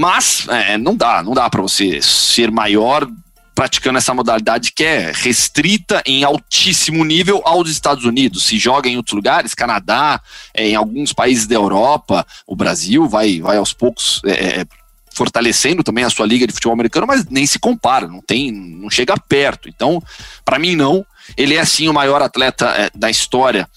Mas 0.00 0.46
é, 0.48 0.78
não 0.78 0.96
dá, 0.96 1.22
não 1.22 1.34
dá 1.34 1.50
para 1.50 1.60
você 1.60 2.00
ser 2.00 2.50
maior 2.50 3.06
praticando 3.54 3.98
essa 3.98 4.14
modalidade 4.14 4.72
que 4.72 4.82
é 4.82 5.12
restrita 5.14 6.02
em 6.06 6.24
altíssimo 6.24 7.04
nível 7.04 7.42
aos 7.44 7.68
Estados 7.68 8.06
Unidos. 8.06 8.44
Se 8.44 8.58
joga 8.58 8.88
em 8.88 8.96
outros 8.96 9.14
lugares, 9.14 9.52
Canadá, 9.52 10.18
é, 10.54 10.70
em 10.70 10.74
alguns 10.74 11.12
países 11.12 11.46
da 11.46 11.54
Europa, 11.56 12.26
o 12.46 12.56
Brasil 12.56 13.06
vai, 13.06 13.42
vai 13.42 13.58
aos 13.58 13.74
poucos 13.74 14.22
é, 14.24 14.60
é 14.60 14.66
fortalecendo 15.12 15.84
também 15.84 16.04
a 16.04 16.08
sua 16.08 16.24
liga 16.24 16.46
de 16.46 16.54
futebol 16.54 16.72
americano, 16.72 17.06
mas 17.06 17.26
nem 17.26 17.46
se 17.46 17.58
compara, 17.58 18.06
não 18.06 18.22
tem, 18.22 18.50
não 18.50 18.88
chega 18.88 19.18
perto. 19.18 19.68
Então, 19.68 20.02
para 20.46 20.58
mim 20.58 20.74
não, 20.74 21.04
ele 21.36 21.56
é 21.56 21.64
sim 21.66 21.90
o 21.90 21.92
maior 21.92 22.22
atleta 22.22 22.68
é, 22.68 22.90
da 22.94 23.10
história 23.10 23.68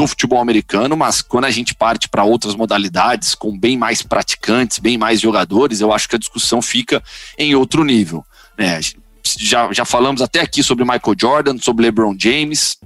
do 0.00 0.06
futebol 0.06 0.40
americano, 0.40 0.96
mas 0.96 1.20
quando 1.20 1.44
a 1.44 1.50
gente 1.50 1.74
parte 1.74 2.08
para 2.08 2.24
outras 2.24 2.54
modalidades 2.54 3.34
com 3.34 3.56
bem 3.56 3.76
mais 3.76 4.00
praticantes, 4.00 4.78
bem 4.78 4.96
mais 4.96 5.20
jogadores, 5.20 5.82
eu 5.82 5.92
acho 5.92 6.08
que 6.08 6.16
a 6.16 6.18
discussão 6.18 6.62
fica 6.62 7.02
em 7.36 7.54
outro 7.54 7.84
nível. 7.84 8.24
Né? 8.56 8.80
Já, 9.22 9.70
já 9.74 9.84
falamos 9.84 10.22
até 10.22 10.40
aqui 10.40 10.62
sobre 10.62 10.84
Michael 10.84 11.14
Jordan, 11.20 11.58
sobre 11.58 11.84
LeBron 11.84 12.16
James, 12.18 12.78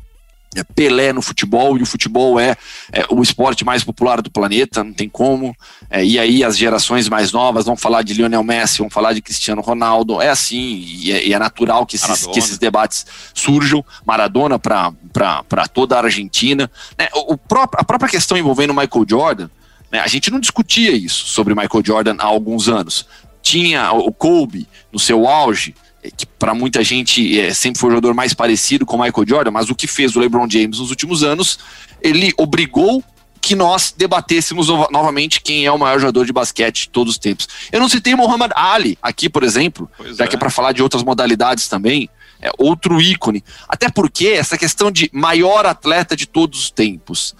Pelé 0.62 1.12
no 1.12 1.22
futebol, 1.22 1.76
e 1.78 1.82
o 1.82 1.86
futebol 1.86 2.38
é, 2.38 2.56
é, 2.92 3.04
o 3.10 3.22
esporte 3.22 3.64
mais 3.64 3.82
popular 3.82 4.22
do 4.22 4.30
planeta, 4.30 4.84
não 4.84 4.92
tem 4.92 5.08
como. 5.08 5.56
É, 5.90 6.04
e 6.04 6.18
aí 6.18 6.44
as 6.44 6.56
gerações 6.56 7.08
mais 7.08 7.32
novas 7.32 7.64
vão 7.64 7.76
falar 7.76 8.02
de 8.02 8.14
Lionel 8.14 8.44
Messi, 8.44 8.78
vão 8.78 8.90
falar 8.90 9.12
de 9.12 9.22
Cristiano 9.22 9.62
Ronaldo. 9.62 10.20
É 10.20 10.28
assim, 10.28 10.84
e 10.86 11.12
é, 11.12 11.26
e 11.26 11.32
é 11.32 11.38
natural 11.38 11.86
que 11.86 11.96
esses, 11.96 12.26
que 12.26 12.38
esses, 12.38 12.58
debates 12.58 13.06
surjam. 13.32 13.84
Maradona 14.06 14.58
para 14.58 15.68
toda 15.72 15.96
a 15.96 16.02
Argentina. 16.02 16.70
Né, 16.98 17.08
o, 17.14 17.34
o 17.34 17.38
próprio, 17.38 17.80
a 17.80 17.84
própria 17.84 18.10
questão 18.10 18.36
envolvendo 18.36 18.74
Michael 18.74 19.06
Jordan, 19.08 19.50
né, 19.90 20.00
a 20.00 20.06
gente 20.06 20.30
não 20.30 20.40
discutia 20.40 20.92
isso 20.92 21.26
sobre 21.26 21.54
Michael 21.54 21.84
Jordan 21.84 22.16
há 22.18 22.26
alguns 22.26 22.68
anos. 22.68 23.06
Tinha 23.42 23.92
o 23.92 24.12
Kobe 24.12 24.68
no 24.92 24.98
seu 24.98 25.28
auge, 25.28 25.74
é, 25.74 25.83
que 26.16 26.26
para 26.26 26.54
muita 26.54 26.82
gente 26.84 27.38
é, 27.38 27.52
sempre 27.54 27.80
foi 27.80 27.88
o 27.88 27.92
jogador 27.92 28.14
mais 28.14 28.34
parecido 28.34 28.84
com 28.84 28.96
o 28.96 29.02
Michael 29.02 29.26
Jordan, 29.26 29.50
mas 29.50 29.70
o 29.70 29.74
que 29.74 29.86
fez 29.86 30.14
o 30.16 30.20
LeBron 30.20 30.48
James 30.48 30.78
nos 30.78 30.90
últimos 30.90 31.22
anos, 31.22 31.58
ele 32.02 32.32
obrigou 32.36 33.02
que 33.40 33.54
nós 33.54 33.94
debatêssemos 33.96 34.68
no 34.68 34.88
novamente 34.90 35.40
quem 35.40 35.66
é 35.66 35.72
o 35.72 35.78
maior 35.78 35.98
jogador 35.98 36.24
de 36.24 36.32
basquete 36.32 36.82
de 36.82 36.88
todos 36.88 37.14
os 37.14 37.18
tempos. 37.18 37.46
Eu 37.70 37.78
não 37.78 37.90
citei 37.90 38.14
Muhammad 38.14 38.50
Ali 38.54 38.98
aqui, 39.02 39.28
por 39.28 39.42
exemplo, 39.42 39.90
pois 39.96 40.16
já 40.16 40.24
é. 40.24 40.26
que 40.26 40.34
é 40.34 40.38
para 40.38 40.48
falar 40.48 40.72
de 40.72 40.82
outras 40.82 41.02
modalidades 41.02 41.68
também. 41.68 42.08
É 42.40 42.50
outro 42.58 43.00
ícone. 43.00 43.42
Até 43.68 43.88
porque 43.88 44.28
essa 44.28 44.58
questão 44.58 44.90
de 44.90 45.08
maior 45.12 45.64
atleta 45.64 46.14
de 46.14 46.26
todos 46.26 46.60
os 46.60 46.70
tempos. 46.70 47.34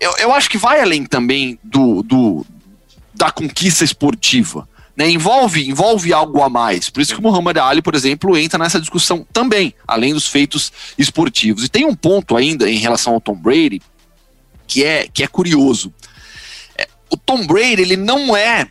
Eu, 0.00 0.12
eu 0.18 0.32
acho 0.32 0.50
que 0.50 0.58
vai 0.58 0.80
além 0.80 1.04
também 1.04 1.58
do, 1.62 2.02
do 2.02 2.46
da 3.14 3.30
conquista 3.30 3.84
esportiva. 3.84 4.68
Né, 4.96 5.10
envolve, 5.10 5.68
envolve 5.68 6.12
algo 6.12 6.40
a 6.40 6.48
mais. 6.48 6.88
Por 6.88 7.02
isso 7.02 7.14
que 7.14 7.20
o 7.20 7.22
Muhammad 7.22 7.56
Ali, 7.56 7.82
por 7.82 7.96
exemplo, 7.96 8.36
entra 8.36 8.58
nessa 8.58 8.80
discussão 8.80 9.26
também, 9.32 9.74
além 9.88 10.14
dos 10.14 10.28
feitos 10.28 10.72
esportivos. 10.96 11.64
E 11.64 11.68
tem 11.68 11.84
um 11.84 11.96
ponto 11.96 12.36
ainda 12.36 12.70
em 12.70 12.78
relação 12.78 13.14
ao 13.14 13.20
Tom 13.20 13.34
Brady 13.34 13.82
que 14.66 14.84
é, 14.84 15.08
que 15.12 15.22
é 15.22 15.26
curioso. 15.26 15.92
É, 16.76 16.88
o 17.10 17.16
Tom 17.16 17.46
Brady 17.46 17.82
ele 17.82 17.96
não 17.96 18.36
é 18.36 18.68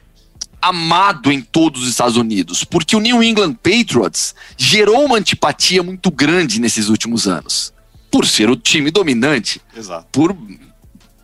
amado 0.62 1.30
em 1.32 1.42
todos 1.42 1.84
os 1.84 1.90
Estados 1.90 2.16
Unidos, 2.16 2.64
porque 2.64 2.96
o 2.96 3.00
New 3.00 3.22
England 3.22 3.56
Patriots 3.56 4.34
gerou 4.58 5.04
uma 5.04 5.18
antipatia 5.18 5.84
muito 5.84 6.10
grande 6.10 6.60
nesses 6.60 6.88
últimos 6.88 7.28
anos, 7.28 7.74
por 8.10 8.26
ser 8.26 8.50
o 8.50 8.56
time 8.56 8.90
dominante, 8.90 9.62
Exato. 9.76 10.08
por 10.10 10.36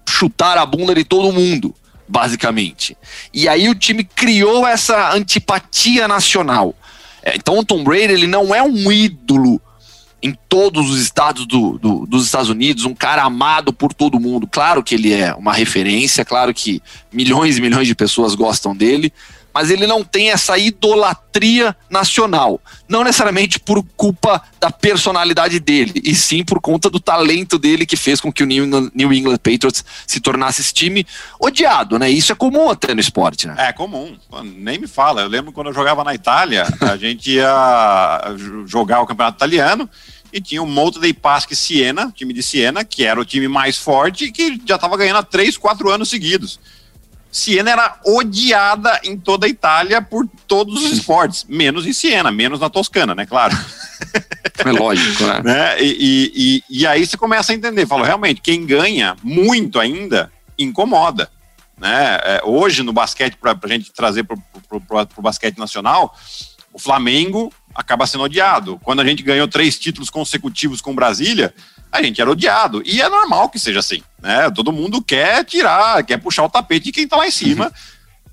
chutar 0.08 0.58
a 0.58 0.66
bunda 0.66 0.94
de 0.94 1.06
todo 1.06 1.32
mundo 1.32 1.74
basicamente. 2.10 2.98
E 3.32 3.48
aí 3.48 3.70
o 3.70 3.76
time 3.76 4.04
criou 4.04 4.66
essa 4.66 5.14
antipatia 5.14 6.08
nacional. 6.08 6.76
É, 7.22 7.36
então 7.36 7.60
o 7.60 7.64
Tom 7.64 7.84
Brady 7.84 8.14
ele 8.14 8.28
não 8.28 8.54
é 8.54 8.64
um 8.64 8.92
ídolo 8.92 9.62
em 10.22 10.36
todos 10.50 10.90
os 10.90 11.00
estados 11.00 11.46
do, 11.46 11.78
do, 11.78 12.06
dos 12.06 12.26
Estados 12.26 12.50
Unidos, 12.50 12.84
um 12.84 12.94
cara 12.94 13.24
amado 13.24 13.72
por 13.72 13.94
todo 13.94 14.20
mundo. 14.20 14.48
Claro 14.48 14.84
que 14.84 14.96
ele 14.96 15.14
é 15.14 15.34
uma 15.34 15.54
referência, 15.54 16.26
claro 16.26 16.54
que 16.54 16.82
milhões 17.14 17.58
e 17.58 17.62
milhões 17.62 17.88
de 17.88 17.96
pessoas 17.96 18.36
gostam 18.36 18.76
dele, 18.76 19.14
mas 19.54 19.70
ele 19.70 19.88
não 19.88 20.04
tem 20.04 20.32
essa 20.32 20.58
idolatria 20.58 21.76
nacional. 21.90 22.62
Não 22.88 23.04
necessariamente 23.04 23.60
por 23.60 23.84
culpa 23.96 24.42
da 24.60 24.72
personalidade 24.72 25.60
dele, 25.60 26.02
e 26.04 26.16
sim 26.16 26.44
por 26.44 26.60
conta 26.60 26.90
do 26.90 27.00
talento 27.00 27.58
dele 27.58 27.86
que 27.86 27.96
fez 27.96 28.22
com 28.22 28.32
que 28.32 28.44
o 28.44 28.46
New 28.46 29.14
England, 29.14 29.38
Patriots 29.38 29.84
se 30.06 30.20
tornasse 30.20 30.62
esse 30.62 30.74
time 30.74 31.06
odiado, 31.40 31.98
né? 31.98 32.10
Isso 32.10 32.32
é 32.32 32.36
comum 32.36 32.70
até 32.70 32.94
no 32.94 33.00
esporte, 33.00 33.48
né? 33.48 33.56
É 33.58 33.74
comum, 33.74 34.18
nem 34.44 34.80
me 34.80 34.88
fala. 34.88 35.22
Eu 35.22 35.28
lembro 35.28 35.52
quando 35.52 35.68
eu 35.68 35.74
jogava 35.74 36.04
na 36.04 36.14
Itália, 36.14 36.68
a 36.82 36.96
gente 36.98 37.32
ia 37.32 38.36
jogar 38.66 39.02
o 39.02 39.06
campeonato 39.06 39.38
italiano 39.38 39.90
e 40.32 40.40
tinha 40.40 40.62
o 40.62 40.68
Monte 40.68 41.00
dei 41.00 41.14
Paschi 41.14 41.56
Siena, 41.56 42.12
time 42.16 42.34
de 42.34 42.44
Siena, 42.44 42.84
que 42.84 43.04
era 43.04 43.20
o 43.20 43.26
time 43.26 43.48
mais 43.48 43.78
forte 43.78 44.26
e 44.26 44.32
que 44.32 44.62
já 44.66 44.76
estava 44.76 44.96
ganhando 44.96 45.18
há 45.18 45.24
três, 45.24 45.58
quatro 45.58 45.90
anos 45.90 46.10
seguidos. 46.10 46.60
Siena 47.32 47.72
era 47.72 48.00
odiada 48.06 49.00
em 49.04 49.18
toda 49.18 49.46
a 49.46 49.50
Itália 49.50 50.02
por 50.02 50.28
todos 50.48 50.84
os 50.84 50.92
esportes, 50.92 51.46
menos 51.48 51.86
em 51.86 51.94
Siena, 51.94 52.32
menos 52.32 52.60
na 52.60 52.70
Toscana, 52.70 53.14
né? 53.14 53.26
Claro. 53.26 53.56
É 54.66 54.72
lógico, 54.72 55.24
né? 55.26 55.42
né? 55.42 55.82
E, 55.82 56.64
e, 56.70 56.82
e, 56.82 56.88
aí 56.88 57.06
você 57.06 57.16
começa 57.16 57.54
a 57.54 57.56
entender, 57.56 57.88
fala, 57.88 58.06
realmente, 58.06 58.42
quem 58.42 58.66
ganha 58.66 59.16
muito 59.24 59.80
ainda 59.80 60.30
incomoda. 60.58 61.32
Né? 61.78 62.20
É, 62.24 62.42
hoje 62.44 62.84
no 62.84 62.92
basquete, 62.92 63.38
para 63.38 63.58
a 63.62 63.68
gente 63.68 63.92
trazer 63.94 64.24
para 64.24 64.38
o 65.18 65.22
basquete 65.22 65.58
nacional, 65.58 66.14
o 66.74 66.80
Flamengo 66.80 67.54
acaba 67.74 68.06
sendo 68.06 68.26
odiado. 68.26 68.78
Quando 68.84 69.00
a 69.00 69.06
gente 69.06 69.24
ganhou 69.24 69.48
três 69.48 69.80
títulos 69.80 70.10
consecutivos 70.10 70.82
com 70.82 70.94
Brasília, 70.94 71.54
a 71.92 72.02
gente 72.02 72.22
era 72.22 72.30
odiado. 72.30 72.82
E 72.86 73.02
é 73.02 73.10
normal 73.10 73.50
que 73.50 73.60
seja 73.60 73.80
assim. 73.80 74.04
Né? 74.22 74.50
Todo 74.52 74.72
mundo 74.72 75.02
quer 75.02 75.44
tirar, 75.44 76.04
quer 76.04 76.18
puxar 76.18 76.44
o 76.44 76.50
tapete 76.50 76.86
de 76.86 76.92
quem 76.92 77.04
está 77.06 77.18
lá 77.18 77.28
em 77.28 77.32
cima 77.32 77.66
uhum. 77.66 77.72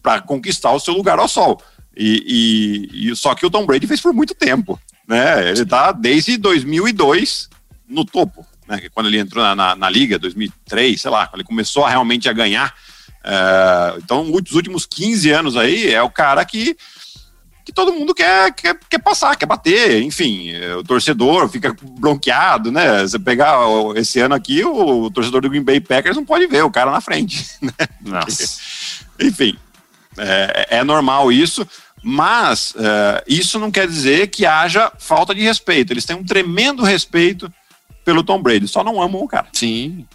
para 0.03 0.21
conquistar 0.21 0.73
o 0.73 0.81
seu 0.81 0.95
lugar 0.95 1.19
ao 1.19 1.29
sol. 1.29 1.61
E, 1.97 2.91
e, 2.93 3.11
e, 3.11 3.17
só 3.17 3.35
que 3.35 3.47
o 3.47 3.51
Tom 3.51 3.65
Brady 3.65 3.87
fez 3.87 4.01
por 4.01 4.13
muito 4.13 4.35
tempo. 4.35 4.79
Né? 5.09 5.51
Ele 5.51 5.63
está 5.63 5.93
desde 5.93 6.37
2002 6.37 7.49
no 7.89 8.05
topo. 8.05 8.47
Né? 8.69 8.83
Quando 8.93 9.07
ele 9.07 9.19
entrou 9.19 9.43
na, 9.43 9.55
na, 9.55 9.77
na, 9.77 9.89
liga, 9.89 10.19
2003, 10.19 11.01
sei 11.01 11.11
lá, 11.11 11.27
quando 11.27 11.41
ele 11.41 11.49
começou 11.49 11.85
a 11.85 11.89
realmente 11.89 12.29
a 12.29 12.33
ganhar. 12.33 12.75
Uh, 13.25 13.99
então, 13.99 14.31
os 14.31 14.53
últimos 14.53 14.87
15 14.87 15.31
anos 15.31 15.57
aí, 15.57 15.93
é 15.93 16.03
o 16.03 16.11
cara 16.11 16.45
que 16.45 16.77
que 17.67 17.73
todo 17.73 17.93
mundo 17.93 18.15
quer, 18.15 18.55
quer, 18.55 18.79
quer 18.89 18.99
passar, 19.01 19.35
quer 19.35 19.45
bater, 19.45 20.01
enfim, 20.01 20.53
o 20.79 20.85
torcedor 20.85 21.49
fica 21.49 21.77
bronqueado, 21.99 22.71
né? 22.71 23.03
Você 23.03 23.19
pegar 23.19 23.59
esse 23.97 24.21
ano 24.21 24.37
aqui, 24.37 24.65
o, 24.65 25.11
torcedor 25.11 25.41
do 25.41 25.51
Green 25.51 25.65
Bay 25.65 25.81
Packers 25.81 26.17
não 26.17 26.25
pode 26.25 26.47
ver 26.47 26.63
o 26.63 26.71
cara 26.71 26.93
na 26.93 27.01
frente, 27.01 27.45
né? 27.61 27.73
Nossa. 28.01 28.61
Enfim, 29.21 29.59
é, 30.17 30.79
é, 30.79 30.85
normal 30.85 31.33
isso, 31.33 31.67
mas 32.01 32.73
é, 32.79 33.25
isso 33.27 33.59
não 33.59 33.73
quer 33.73 33.89
dizer 33.89 34.29
que 34.29 34.47
haja 34.47 34.93
falta 34.97 35.35
de 35.35 35.41
respeito. 35.41 35.93
Eles 35.93 36.05
têm 36.05 36.15
um 36.15 36.25
tremendo 36.25 36.85
respeito 36.85 37.53
pelo 38.05 38.23
Tom 38.23 38.41
Brady, 38.41 38.69
só 38.69 38.85
não 38.85 39.03
amam 39.03 39.23
o 39.23 39.29
cara. 39.29 39.49
Sim, 39.53 40.07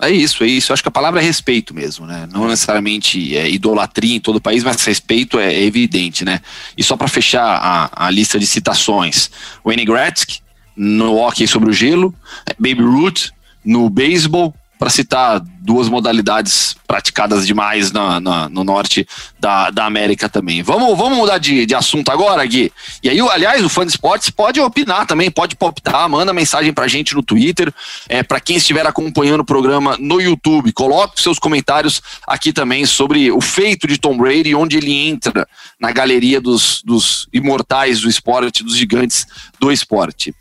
é 0.00 0.10
isso, 0.10 0.44
é 0.44 0.46
isso. 0.46 0.70
Eu 0.70 0.74
acho 0.74 0.82
que 0.82 0.88
a 0.88 0.92
palavra 0.92 1.20
é 1.20 1.24
respeito 1.24 1.74
mesmo, 1.74 2.06
né? 2.06 2.28
Não 2.30 2.46
necessariamente 2.46 3.36
é 3.36 3.50
idolatria 3.50 4.16
em 4.16 4.20
todo 4.20 4.36
o 4.36 4.40
país, 4.40 4.62
mas 4.62 4.84
respeito 4.84 5.38
é 5.38 5.62
evidente, 5.62 6.24
né? 6.24 6.40
E 6.76 6.84
só 6.84 6.96
para 6.96 7.08
fechar 7.08 7.44
a, 7.44 8.06
a, 8.06 8.10
lista 8.10 8.38
de 8.38 8.46
citações: 8.46 9.30
Wayne 9.64 9.84
Gretzky 9.84 10.40
no 10.76 11.16
hockey 11.16 11.48
sobre 11.48 11.70
o 11.70 11.72
gelo, 11.72 12.14
Baby 12.58 12.82
Ruth 12.82 13.30
no 13.64 13.90
beisebol, 13.90 14.54
para 14.78 14.90
citar 14.90 15.40
duas 15.60 15.88
modalidades 15.88 16.76
praticadas 16.86 17.46
demais 17.46 17.92
na, 17.92 18.20
na, 18.20 18.48
no 18.48 18.64
norte 18.64 19.06
da, 19.38 19.70
da 19.70 19.84
América 19.84 20.28
também. 20.28 20.62
Vamos, 20.62 20.96
vamos 20.96 21.18
mudar 21.18 21.38
de, 21.38 21.66
de 21.66 21.74
assunto 21.74 22.10
agora, 22.10 22.44
Gui. 22.46 22.72
E 23.02 23.08
aí, 23.08 23.20
aliás, 23.20 23.62
o 23.64 23.68
fã 23.68 23.84
de 23.84 23.90
esportes 23.90 24.30
pode 24.30 24.60
opinar 24.60 25.06
também, 25.06 25.30
pode 25.30 25.56
poptar, 25.56 26.08
manda 26.08 26.32
mensagem 26.32 26.72
pra 26.72 26.88
gente 26.88 27.14
no 27.14 27.22
Twitter. 27.22 27.72
É, 28.08 28.22
para 28.22 28.40
quem 28.40 28.56
estiver 28.56 28.86
acompanhando 28.86 29.40
o 29.40 29.44
programa 29.44 29.96
no 29.98 30.20
YouTube, 30.20 30.72
coloque 30.72 31.20
seus 31.20 31.38
comentários 31.38 32.00
aqui 32.26 32.52
também 32.52 32.86
sobre 32.86 33.30
o 33.30 33.40
feito 33.40 33.86
de 33.86 33.98
Tom 33.98 34.16
Brady, 34.16 34.54
onde 34.54 34.78
ele 34.78 34.92
entra 34.92 35.46
na 35.78 35.92
galeria 35.92 36.40
dos, 36.40 36.82
dos 36.82 37.28
imortais 37.32 38.00
do 38.00 38.08
esporte, 38.08 38.64
dos 38.64 38.76
gigantes 38.76 39.26
do 39.60 39.70
esporte. 39.70 40.34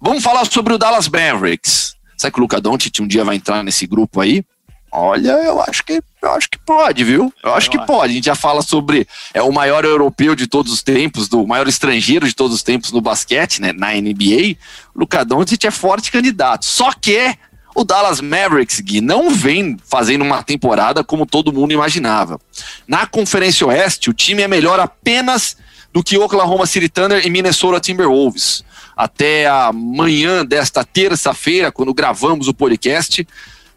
Vamos 0.00 0.22
falar 0.22 0.44
sobre 0.44 0.74
o 0.74 0.78
Dallas 0.78 1.08
Mavericks. 1.08 1.94
Será 2.22 2.30
que 2.30 2.38
o 2.38 2.42
Luca 2.42 2.60
Doncic 2.60 3.00
um 3.00 3.06
dia 3.06 3.24
vai 3.24 3.34
entrar 3.34 3.64
nesse 3.64 3.84
grupo 3.84 4.20
aí? 4.20 4.44
Olha, 4.92 5.30
eu 5.30 5.60
acho 5.60 5.84
que 5.84 6.00
eu 6.22 6.30
acho 6.30 6.48
que 6.48 6.58
pode, 6.58 7.02
viu? 7.02 7.32
Eu 7.42 7.52
acho 7.52 7.68
que 7.68 7.84
pode. 7.84 8.12
A 8.12 8.14
gente 8.14 8.26
já 8.26 8.36
fala 8.36 8.62
sobre 8.62 9.08
é 9.34 9.42
o 9.42 9.50
maior 9.50 9.84
europeu 9.84 10.36
de 10.36 10.46
todos 10.46 10.72
os 10.72 10.82
tempos, 10.84 11.28
do 11.28 11.44
maior 11.44 11.66
estrangeiro 11.66 12.28
de 12.28 12.32
todos 12.32 12.54
os 12.54 12.62
tempos 12.62 12.92
no 12.92 13.00
basquete, 13.00 13.60
né, 13.60 13.72
na 13.72 13.94
NBA. 13.94 14.56
O 14.94 15.00
Luca 15.00 15.24
Doncic 15.24 15.64
é 15.64 15.70
forte 15.72 16.12
candidato. 16.12 16.64
Só 16.64 16.92
que 16.92 17.36
o 17.74 17.82
Dallas 17.82 18.20
Mavericks, 18.20 18.78
Gui, 18.78 19.00
não 19.00 19.30
vem 19.30 19.76
fazendo 19.84 20.22
uma 20.22 20.44
temporada 20.44 21.02
como 21.02 21.26
todo 21.26 21.52
mundo 21.52 21.72
imaginava. 21.72 22.38
Na 22.86 23.04
Conferência 23.04 23.66
Oeste, 23.66 24.10
o 24.10 24.12
time 24.12 24.42
é 24.42 24.48
melhor 24.48 24.78
apenas 24.78 25.56
do 25.92 26.04
que 26.04 26.16
Oklahoma 26.16 26.66
City 26.66 26.88
Thunder 26.88 27.26
e 27.26 27.30
Minnesota 27.30 27.80
Timberwolves 27.80 28.62
até 28.96 29.46
a 29.46 29.72
manhã 29.72 30.44
desta 30.44 30.84
terça-feira, 30.84 31.72
quando 31.72 31.94
gravamos 31.94 32.48
o 32.48 32.54
podcast, 32.54 33.26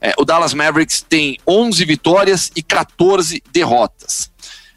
é, 0.02 0.14
o 0.20 0.26
Dallas 0.26 0.54
Mavericks 0.54 1.02
tem 1.08 1.38
11 1.48 1.84
vitórias 1.86 2.52
e 2.56 2.62
14 2.62 3.42
derrotas. 3.52 4.32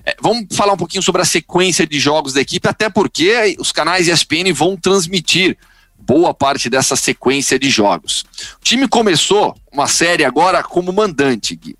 É, 0.05 0.17
vamos 0.23 0.47
falar 0.57 0.73
um 0.73 0.79
pouquinho 0.79 1.03
sobre 1.03 1.21
a 1.21 1.25
sequência 1.25 1.87
de 1.87 1.99
jogos 1.99 2.33
da 2.33 2.41
equipe, 2.41 2.67
até 2.67 2.89
porque 2.89 3.55
os 3.59 3.73
canais 3.73 4.09
ESPN 4.09 4.53
vão 4.55 4.77
transmitir 4.77 5.59
boa 5.99 6.33
parte 6.33 6.71
dessa 6.71 6.97
sequência 6.97 7.59
de 7.59 7.69
jogos. 7.69 8.25
O 8.61 8.65
time 8.65 8.89
começou 8.89 9.55
uma 9.71 9.87
série 9.87 10.25
agora 10.25 10.63
como 10.63 10.93
mandante, 10.93 11.55
Gui. 11.55 11.77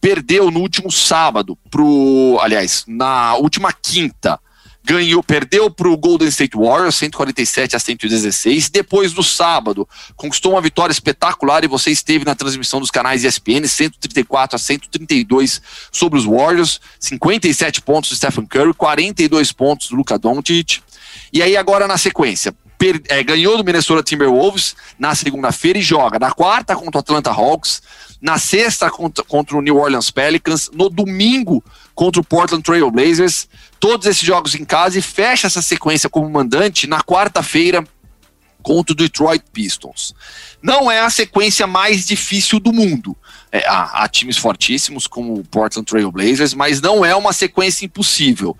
Perdeu 0.00 0.50
no 0.50 0.60
último 0.60 0.90
sábado 0.90 1.58
pro, 1.70 2.38
aliás, 2.40 2.84
na 2.86 3.34
última 3.34 3.72
quinta 3.72 4.40
ganhou, 4.88 5.22
perdeu 5.22 5.70
para 5.70 5.86
o 5.86 5.96
Golden 5.98 6.28
State 6.28 6.56
Warriors 6.56 6.94
147 6.94 7.76
a 7.76 7.78
116. 7.78 8.70
Depois 8.70 9.12
do 9.12 9.22
sábado, 9.22 9.86
conquistou 10.16 10.52
uma 10.52 10.62
vitória 10.62 10.92
espetacular 10.92 11.62
e 11.62 11.68
você 11.68 11.90
esteve 11.90 12.24
na 12.24 12.34
transmissão 12.34 12.80
dos 12.80 12.90
canais 12.90 13.22
ESPN 13.22 13.68
134 13.68 14.56
a 14.56 14.58
132 14.58 15.60
sobre 15.92 16.18
os 16.18 16.24
Warriors, 16.24 16.80
57 16.98 17.82
pontos 17.82 18.08
do 18.08 18.16
Stephen 18.16 18.46
Curry, 18.46 18.72
42 18.72 19.52
pontos 19.52 19.88
do 19.88 19.96
Luka 19.96 20.18
Doncic. 20.18 20.80
E 21.30 21.42
aí 21.42 21.54
agora 21.54 21.86
na 21.86 21.98
sequência, 21.98 22.54
per, 22.78 23.02
é, 23.08 23.22
ganhou 23.22 23.58
do 23.58 23.64
Minnesota 23.64 24.02
Timberwolves 24.02 24.74
na 24.98 25.14
segunda-feira 25.14 25.78
e 25.78 25.82
joga 25.82 26.18
na 26.18 26.30
quarta 26.30 26.74
contra 26.74 26.96
o 26.96 27.00
Atlanta 27.00 27.30
Hawks, 27.30 27.82
na 28.22 28.38
sexta 28.38 28.90
contra, 28.90 29.22
contra 29.24 29.56
o 29.56 29.60
New 29.60 29.76
Orleans 29.76 30.10
Pelicans, 30.10 30.70
no 30.72 30.88
domingo 30.88 31.62
contra 31.94 32.20
o 32.20 32.24
Portland 32.24 32.62
Trail 32.62 32.90
Blazers, 32.90 33.48
todos 33.80 34.06
esses 34.06 34.22
jogos 34.22 34.54
em 34.54 34.64
casa 34.64 34.98
e 34.98 35.02
fecha 35.02 35.46
essa 35.46 35.62
sequência 35.62 36.08
como 36.08 36.28
mandante 36.28 36.86
na 36.86 37.00
quarta-feira 37.02 37.84
contra 38.62 38.92
o 38.92 38.96
Detroit 38.96 39.44
Pistons. 39.52 40.14
Não 40.62 40.90
é 40.90 41.00
a 41.00 41.10
sequência 41.10 41.66
mais 41.66 42.06
difícil 42.06 42.58
do 42.60 42.72
mundo. 42.72 43.16
É, 43.50 43.66
há, 43.66 44.04
há, 44.04 44.08
times 44.08 44.36
fortíssimos 44.36 45.06
como 45.06 45.34
o 45.34 45.44
Portland 45.44 45.86
Trail 45.86 46.10
Blazers, 46.12 46.52
mas 46.52 46.80
não 46.80 47.04
é 47.04 47.14
uma 47.14 47.32
sequência 47.32 47.86
impossível. 47.86 48.56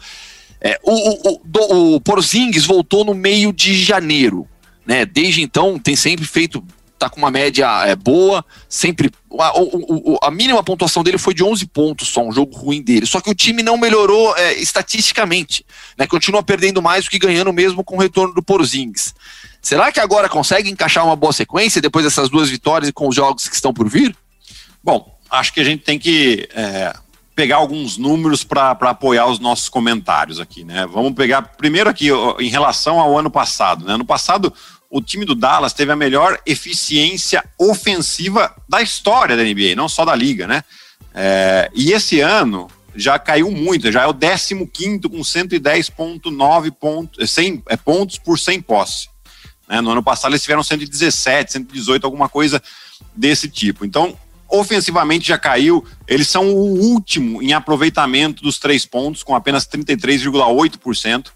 É, 0.60 0.78
o, 0.82 0.92
o, 0.92 1.40
o, 1.44 1.94
o 1.96 2.00
Porzingis 2.00 2.64
voltou 2.64 3.04
no 3.04 3.14
meio 3.14 3.52
de 3.52 3.74
janeiro. 3.74 4.48
né? 4.86 5.04
Desde 5.04 5.42
então 5.42 5.78
tem 5.78 5.94
sempre 5.94 6.26
feito 6.26 6.64
tá 6.98 7.08
com 7.08 7.18
uma 7.18 7.30
média 7.30 7.86
é, 7.86 7.94
boa, 7.94 8.44
sempre. 8.68 9.10
A, 9.38 9.48
a, 9.48 10.28
a, 10.28 10.30
mínima 10.30 10.62
pontuação 10.62 11.02
dele 11.02 11.18
foi 11.18 11.32
de 11.32 11.44
11 11.44 11.66
pontos 11.66 12.08
só, 12.08 12.22
um 12.22 12.32
jogo 12.32 12.56
ruim 12.56 12.82
dele. 12.82 13.06
Só 13.06 13.20
que 13.20 13.30
o 13.30 13.34
time 13.34 13.62
não 13.62 13.76
melhorou 13.76 14.36
é, 14.36 14.54
estatisticamente, 14.54 15.64
né? 15.96 16.06
Continua 16.06 16.42
perdendo 16.42 16.82
mais 16.82 17.04
do 17.04 17.10
que 17.10 17.18
ganhando 17.18 17.52
mesmo 17.52 17.84
com 17.84 17.96
o 17.96 18.00
retorno 18.00 18.34
do 18.34 18.42
Porzingis. 18.42 19.14
Será 19.62 19.92
que 19.92 20.00
agora 20.00 20.28
consegue 20.28 20.70
encaixar 20.70 21.04
uma 21.04 21.16
boa 21.16 21.32
sequência 21.32 21.80
depois 21.80 22.04
dessas 22.04 22.28
duas 22.28 22.48
vitórias 22.48 22.88
e 22.88 22.92
com 22.92 23.08
os 23.08 23.14
jogos 23.14 23.48
que 23.48 23.54
estão 23.54 23.72
por 23.72 23.88
vir? 23.88 24.16
Bom, 24.82 25.16
acho 25.30 25.52
que 25.52 25.60
a 25.60 25.64
gente 25.64 25.82
tem 25.82 25.98
que 25.98 26.48
é, 26.54 26.94
pegar 27.38 27.56
alguns 27.56 27.96
números 27.96 28.42
para 28.42 28.72
apoiar 28.72 29.26
os 29.26 29.38
nossos 29.38 29.68
comentários 29.68 30.40
aqui, 30.40 30.64
né? 30.64 30.84
Vamos 30.86 31.12
pegar 31.12 31.42
primeiro 31.42 31.88
aqui 31.88 32.08
em 32.40 32.48
relação 32.48 32.98
ao 32.98 33.16
ano 33.16 33.30
passado. 33.30 33.84
Né? 33.84 33.94
Ano 33.94 34.04
passado 34.04 34.52
o 34.90 35.02
time 35.02 35.24
do 35.24 35.34
Dallas 35.34 35.72
teve 35.72 35.92
a 35.92 35.96
melhor 35.96 36.40
eficiência 36.46 37.44
ofensiva 37.58 38.54
da 38.68 38.80
história 38.80 39.36
da 39.36 39.42
NBA, 39.42 39.74
não 39.76 39.88
só 39.88 40.04
da 40.04 40.14
liga, 40.14 40.46
né? 40.46 40.64
É, 41.14 41.70
e 41.74 41.92
esse 41.92 42.20
ano 42.20 42.68
já 42.94 43.18
caiu 43.18 43.50
muito, 43.50 43.92
já 43.92 44.02
é 44.02 44.06
o 44.06 44.14
15 44.14 45.00
com 45.08 45.20
110,9 45.20 46.70
pontos, 46.72 47.30
100, 47.30 47.62
é, 47.68 47.76
pontos 47.76 48.18
por 48.18 48.38
100 48.38 48.62
posse. 48.62 49.08
Né? 49.68 49.80
No 49.80 49.90
ano 49.90 50.02
passado 50.02 50.32
eles 50.32 50.42
tiveram 50.42 50.62
117, 50.62 51.52
118, 51.52 52.04
alguma 52.04 52.28
coisa 52.28 52.62
desse 53.14 53.48
tipo. 53.48 53.84
Então, 53.84 54.16
ofensivamente 54.48 55.28
já 55.28 55.38
caiu, 55.38 55.84
eles 56.06 56.28
são 56.28 56.48
o 56.48 56.80
último 56.80 57.42
em 57.42 57.52
aproveitamento 57.52 58.42
dos 58.42 58.58
três 58.58 58.86
pontos, 58.86 59.22
com 59.22 59.34
apenas 59.34 59.66
33,8%. 59.66 61.26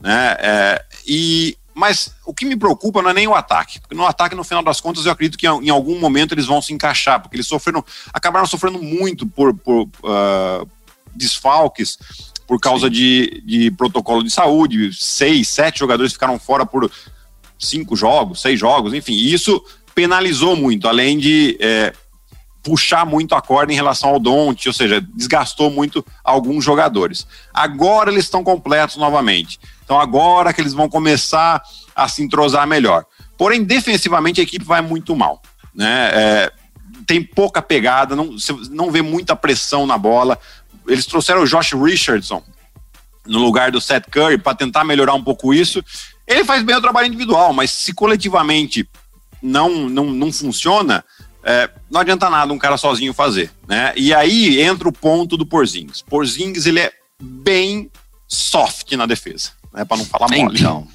Né? 0.00 0.36
É, 0.38 0.84
e 1.06 1.56
mas 1.76 2.14
o 2.24 2.32
que 2.32 2.46
me 2.46 2.56
preocupa 2.56 3.02
não 3.02 3.10
é 3.10 3.12
nem 3.12 3.28
o 3.28 3.34
ataque, 3.34 3.78
porque 3.78 3.94
no 3.94 4.06
ataque, 4.06 4.34
no 4.34 4.42
final 4.42 4.62
das 4.62 4.80
contas, 4.80 5.04
eu 5.04 5.12
acredito 5.12 5.36
que 5.36 5.46
em 5.46 5.68
algum 5.68 6.00
momento 6.00 6.32
eles 6.32 6.46
vão 6.46 6.62
se 6.62 6.72
encaixar, 6.72 7.20
porque 7.20 7.36
eles 7.36 7.46
sofreram, 7.46 7.84
acabaram 8.14 8.46
sofrendo 8.46 8.82
muito 8.82 9.26
por, 9.26 9.52
por 9.52 9.82
uh, 9.82 10.66
desfalques, 11.14 11.98
por 12.46 12.58
causa 12.58 12.88
de, 12.88 13.42
de 13.44 13.70
protocolo 13.72 14.22
de 14.24 14.30
saúde. 14.30 14.90
Seis, 14.94 15.48
sete 15.48 15.80
jogadores 15.80 16.14
ficaram 16.14 16.38
fora 16.38 16.64
por 16.64 16.90
cinco 17.58 17.94
jogos, 17.94 18.40
seis 18.40 18.58
jogos, 18.58 18.94
enfim. 18.94 19.14
isso 19.14 19.62
penalizou 19.94 20.56
muito, 20.56 20.88
além 20.88 21.18
de 21.18 21.58
é, 21.60 21.92
puxar 22.66 23.06
muito 23.06 23.32
a 23.36 23.40
corda 23.40 23.72
em 23.72 23.76
relação 23.76 24.10
ao 24.10 24.18
Don't, 24.18 24.68
ou 24.68 24.74
seja, 24.74 25.00
desgastou 25.14 25.70
muito 25.70 26.04
alguns 26.24 26.64
jogadores. 26.64 27.24
Agora 27.54 28.10
eles 28.10 28.24
estão 28.24 28.42
completos 28.42 28.96
novamente. 28.96 29.60
Então 29.84 30.00
agora 30.00 30.52
que 30.52 30.60
eles 30.60 30.74
vão 30.74 30.88
começar 30.88 31.62
a 31.94 32.08
se 32.08 32.24
entrosar 32.24 32.66
melhor. 32.66 33.06
Porém, 33.38 33.62
defensivamente 33.62 34.40
a 34.40 34.42
equipe 34.42 34.64
vai 34.64 34.82
muito 34.82 35.14
mal. 35.14 35.40
Né? 35.72 36.10
É, 36.12 36.52
tem 37.06 37.22
pouca 37.22 37.62
pegada, 37.62 38.16
não, 38.16 38.34
não 38.70 38.90
vê 38.90 39.00
muita 39.00 39.36
pressão 39.36 39.86
na 39.86 39.96
bola. 39.96 40.36
Eles 40.88 41.06
trouxeram 41.06 41.42
o 41.42 41.46
Josh 41.46 41.72
Richardson 41.72 42.42
no 43.24 43.38
lugar 43.38 43.70
do 43.70 43.80
Seth 43.80 44.10
Curry 44.10 44.38
para 44.38 44.56
tentar 44.56 44.82
melhorar 44.82 45.14
um 45.14 45.22
pouco 45.22 45.54
isso. 45.54 45.84
Ele 46.26 46.44
faz 46.44 46.64
bem 46.64 46.74
o 46.74 46.80
trabalho 46.80 47.06
individual, 47.06 47.52
mas 47.52 47.70
se 47.70 47.94
coletivamente 47.94 48.88
não, 49.40 49.88
não, 49.88 50.06
não 50.06 50.32
funciona, 50.32 51.04
é, 51.46 51.70
não 51.88 52.00
adianta 52.00 52.28
nada 52.28 52.52
um 52.52 52.58
cara 52.58 52.76
sozinho 52.76 53.14
fazer. 53.14 53.52
Né? 53.68 53.92
E 53.96 54.12
aí 54.12 54.60
entra 54.60 54.88
o 54.88 54.92
ponto 54.92 55.36
do 55.36 55.46
Porzingis. 55.46 56.02
Porzingis 56.02 56.66
ele 56.66 56.80
é 56.80 56.92
bem 57.22 57.88
soft 58.26 58.90
na 58.92 59.06
defesa 59.06 59.50
né, 59.72 59.84
para 59.84 59.96
não 59.96 60.04
falar 60.04 60.28
mole. 60.28 60.58
Então, 60.58 60.88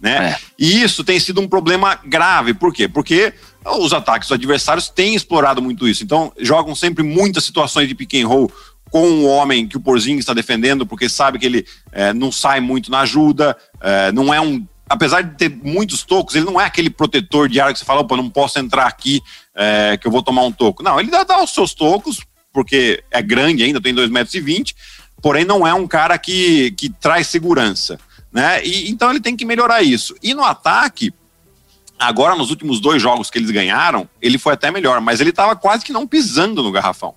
né? 0.00 0.30
É. 0.30 0.36
E 0.58 0.82
isso 0.82 1.04
tem 1.04 1.20
sido 1.20 1.40
um 1.40 1.46
problema 1.48 2.00
grave. 2.04 2.54
Por 2.54 2.72
quê? 2.72 2.88
Porque 2.88 3.34
os 3.78 3.92
ataques 3.92 4.28
dos 4.28 4.36
adversários 4.36 4.88
têm 4.88 5.14
explorado 5.14 5.60
muito 5.60 5.86
isso. 5.86 6.02
Então, 6.02 6.32
jogam 6.38 6.74
sempre 6.74 7.02
muitas 7.02 7.44
situações 7.44 7.86
de 7.86 7.94
pick 7.94 8.14
and 8.14 8.26
roll 8.26 8.50
com 8.90 9.06
o 9.06 9.26
homem 9.26 9.68
que 9.68 9.76
o 9.76 9.80
Porzinho 9.80 10.18
está 10.18 10.34
defendendo, 10.34 10.86
porque 10.86 11.08
sabe 11.08 11.38
que 11.38 11.46
ele 11.46 11.66
é, 11.92 12.12
não 12.12 12.32
sai 12.32 12.60
muito 12.60 12.90
na 12.90 13.00
ajuda, 13.00 13.56
é, 13.80 14.10
não 14.12 14.32
é 14.32 14.40
um. 14.40 14.66
Apesar 14.88 15.22
de 15.22 15.36
ter 15.36 15.48
muitos 15.62 16.02
tocos, 16.02 16.34
ele 16.34 16.46
não 16.46 16.60
é 16.60 16.64
aquele 16.64 16.90
protetor 16.90 17.48
de 17.48 17.60
área 17.60 17.72
que 17.72 17.78
você 17.78 17.84
fala, 17.84 18.00
opa, 18.00 18.16
não 18.16 18.28
posso 18.28 18.58
entrar 18.58 18.86
aqui 18.86 19.22
é, 19.60 19.96
que 19.96 20.06
eu 20.06 20.10
vou 20.10 20.22
tomar 20.22 20.42
um 20.42 20.52
toco. 20.52 20.82
Não, 20.82 20.98
ele 20.98 21.10
dá, 21.10 21.22
dá 21.22 21.42
os 21.42 21.52
seus 21.52 21.74
tocos, 21.74 22.20
porque 22.52 23.04
é 23.10 23.20
grande 23.20 23.62
ainda, 23.62 23.80
tem 23.80 23.94
2,20 23.94 24.10
metros, 24.10 24.34
e 24.34 24.40
20, 24.40 24.76
porém 25.22 25.44
não 25.44 25.66
é 25.66 25.74
um 25.74 25.86
cara 25.86 26.16
que, 26.18 26.70
que 26.72 26.88
traz 26.88 27.26
segurança 27.26 27.98
né? 28.32 28.64
E, 28.64 28.90
então 28.90 29.10
ele 29.10 29.20
tem 29.20 29.36
que 29.36 29.44
melhorar 29.44 29.82
isso. 29.82 30.14
E 30.22 30.34
no 30.34 30.44
ataque, 30.44 31.12
agora 31.98 32.36
nos 32.36 32.50
últimos 32.50 32.80
dois 32.80 33.02
jogos 33.02 33.30
que 33.30 33.38
eles 33.38 33.50
ganharam, 33.50 34.08
ele 34.20 34.38
foi 34.38 34.54
até 34.54 34.70
melhor, 34.70 35.00
mas 35.00 35.20
ele 35.20 35.30
estava 35.30 35.56
quase 35.56 35.84
que 35.84 35.92
não 35.92 36.06
pisando 36.06 36.62
no 36.62 36.72
garrafão. 36.72 37.14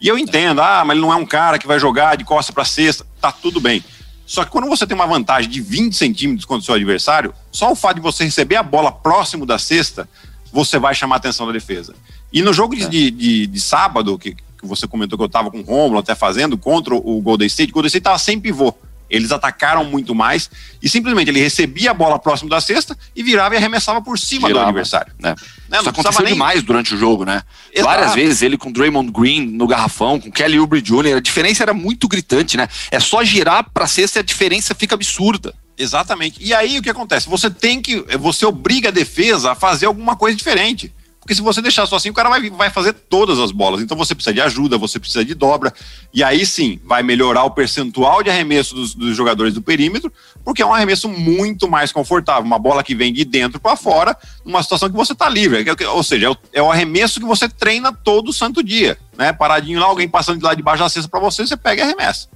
E 0.00 0.08
eu 0.08 0.18
entendo, 0.18 0.60
ah, 0.60 0.84
mas 0.84 0.96
ele 0.96 1.06
não 1.06 1.12
é 1.12 1.16
um 1.16 1.26
cara 1.26 1.58
que 1.58 1.66
vai 1.66 1.78
jogar 1.78 2.16
de 2.16 2.24
costa 2.24 2.52
para 2.52 2.64
cesta, 2.64 3.06
tá 3.20 3.32
tudo 3.32 3.60
bem. 3.60 3.84
Só 4.26 4.44
que 4.44 4.50
quando 4.50 4.66
você 4.66 4.86
tem 4.86 4.94
uma 4.94 5.06
vantagem 5.06 5.48
de 5.48 5.60
20 5.60 5.94
centímetros 5.94 6.44
contra 6.44 6.62
o 6.62 6.64
seu 6.64 6.74
adversário, 6.74 7.32
só 7.52 7.70
o 7.70 7.76
fato 7.76 7.96
de 7.96 8.02
você 8.02 8.24
receber 8.24 8.56
a 8.56 8.62
bola 8.62 8.90
próximo 8.90 9.46
da 9.46 9.58
cesta, 9.58 10.08
você 10.56 10.78
vai 10.78 10.94
chamar 10.94 11.16
a 11.16 11.18
atenção 11.18 11.46
da 11.46 11.52
defesa. 11.52 11.94
E 12.32 12.40
no 12.40 12.50
jogo 12.50 12.74
de, 12.74 12.84
é. 12.84 12.88
de, 12.88 13.10
de, 13.10 13.46
de 13.46 13.60
sábado, 13.60 14.18
que, 14.18 14.34
que, 14.34 14.66
você 14.66 14.86
comentou 14.86 15.18
que 15.18 15.22
eu 15.22 15.26
estava 15.26 15.50
com 15.50 15.58
o 15.58 15.62
Romulo 15.62 15.98
até 15.98 16.14
fazendo, 16.14 16.56
contra 16.56 16.94
o 16.94 17.20
Golden 17.20 17.46
State, 17.46 17.70
o 17.70 17.74
Golden 17.74 17.88
State 17.88 18.00
estava 18.00 18.18
sem 18.18 18.40
pivô. 18.40 18.74
Eles 19.08 19.30
atacaram 19.30 19.84
muito 19.84 20.14
mais 20.14 20.50
e 20.82 20.88
simplesmente 20.88 21.28
ele 21.30 21.40
recebia 21.40 21.90
a 21.90 21.94
bola 21.94 22.18
próximo 22.18 22.48
da 22.48 22.60
cesta 22.60 22.96
e 23.14 23.22
virava 23.22 23.54
e 23.54 23.58
arremessava 23.58 24.00
por 24.02 24.18
cima 24.18 24.48
Girava, 24.48 24.64
do 24.64 24.68
adversário. 24.70 25.12
Né? 25.20 25.36
Né? 25.68 25.78
Isso 25.78 25.90
aconteceu 25.90 26.24
nem... 26.24 26.32
demais 26.32 26.62
durante 26.62 26.94
o 26.94 26.98
jogo, 26.98 27.24
né? 27.24 27.42
Exato. 27.72 27.94
Várias 27.94 28.14
vezes 28.14 28.42
ele 28.42 28.56
com 28.56 28.72
Draymond 28.72 29.12
Green 29.12 29.46
no 29.46 29.66
garrafão, 29.66 30.18
com 30.18 30.32
Kelly 30.32 30.58
Oubre 30.58 30.80
Jr., 30.80 31.18
a 31.18 31.20
diferença 31.20 31.62
era 31.62 31.74
muito 31.74 32.08
gritante, 32.08 32.56
né? 32.56 32.66
É 32.90 32.98
só 32.98 33.22
girar 33.22 33.70
para 33.72 33.86
cesta 33.86 34.18
e 34.18 34.20
a 34.20 34.24
diferença 34.24 34.74
fica 34.74 34.94
absurda. 34.94 35.54
Exatamente. 35.78 36.42
E 36.42 36.54
aí 36.54 36.78
o 36.78 36.82
que 36.82 36.90
acontece? 36.90 37.28
Você 37.28 37.50
tem 37.50 37.80
que. 37.80 38.04
Você 38.18 38.46
obriga 38.46 38.88
a 38.88 38.92
defesa 38.92 39.52
a 39.52 39.54
fazer 39.54 39.86
alguma 39.86 40.16
coisa 40.16 40.36
diferente. 40.36 40.92
Porque 41.26 41.34
se 41.34 41.42
você 41.42 41.60
deixar 41.60 41.84
só 41.86 41.96
assim, 41.96 42.08
o 42.08 42.14
cara 42.14 42.28
vai, 42.28 42.48
vai 42.50 42.70
fazer 42.70 42.92
todas 42.92 43.40
as 43.40 43.50
bolas. 43.50 43.82
Então 43.82 43.96
você 43.96 44.14
precisa 44.14 44.32
de 44.32 44.40
ajuda, 44.40 44.78
você 44.78 45.00
precisa 45.00 45.24
de 45.24 45.34
dobra. 45.34 45.74
E 46.14 46.22
aí 46.22 46.46
sim, 46.46 46.80
vai 46.84 47.02
melhorar 47.02 47.42
o 47.42 47.50
percentual 47.50 48.22
de 48.22 48.30
arremesso 48.30 48.76
dos, 48.76 48.94
dos 48.94 49.16
jogadores 49.16 49.52
do 49.52 49.60
perímetro, 49.60 50.12
porque 50.44 50.62
é 50.62 50.66
um 50.66 50.72
arremesso 50.72 51.08
muito 51.08 51.68
mais 51.68 51.90
confortável. 51.90 52.44
Uma 52.44 52.60
bola 52.60 52.84
que 52.84 52.94
vem 52.94 53.12
de 53.12 53.24
dentro 53.24 53.58
para 53.58 53.74
fora, 53.74 54.16
numa 54.44 54.62
situação 54.62 54.88
que 54.88 54.94
você 54.94 55.14
está 55.14 55.28
livre. 55.28 55.66
Ou 55.88 56.02
seja, 56.04 56.26
é 56.26 56.30
o, 56.30 56.36
é 56.52 56.62
o, 56.62 56.70
arremesso 56.70 57.18
que 57.18 57.26
você 57.26 57.48
treina 57.48 57.92
todo 57.92 58.32
santo 58.32 58.62
dia. 58.62 58.96
Né? 59.18 59.32
Paradinho 59.32 59.80
lá, 59.80 59.86
alguém 59.86 60.08
passando 60.08 60.38
de 60.38 60.44
lá 60.44 60.54
de 60.54 60.62
baixo 60.62 60.84
da 60.84 60.88
cesta 60.88 61.10
para 61.10 61.18
você, 61.18 61.44
você 61.44 61.56
pega 61.56 61.82
e 61.82 61.84
arremessa. 61.86 62.28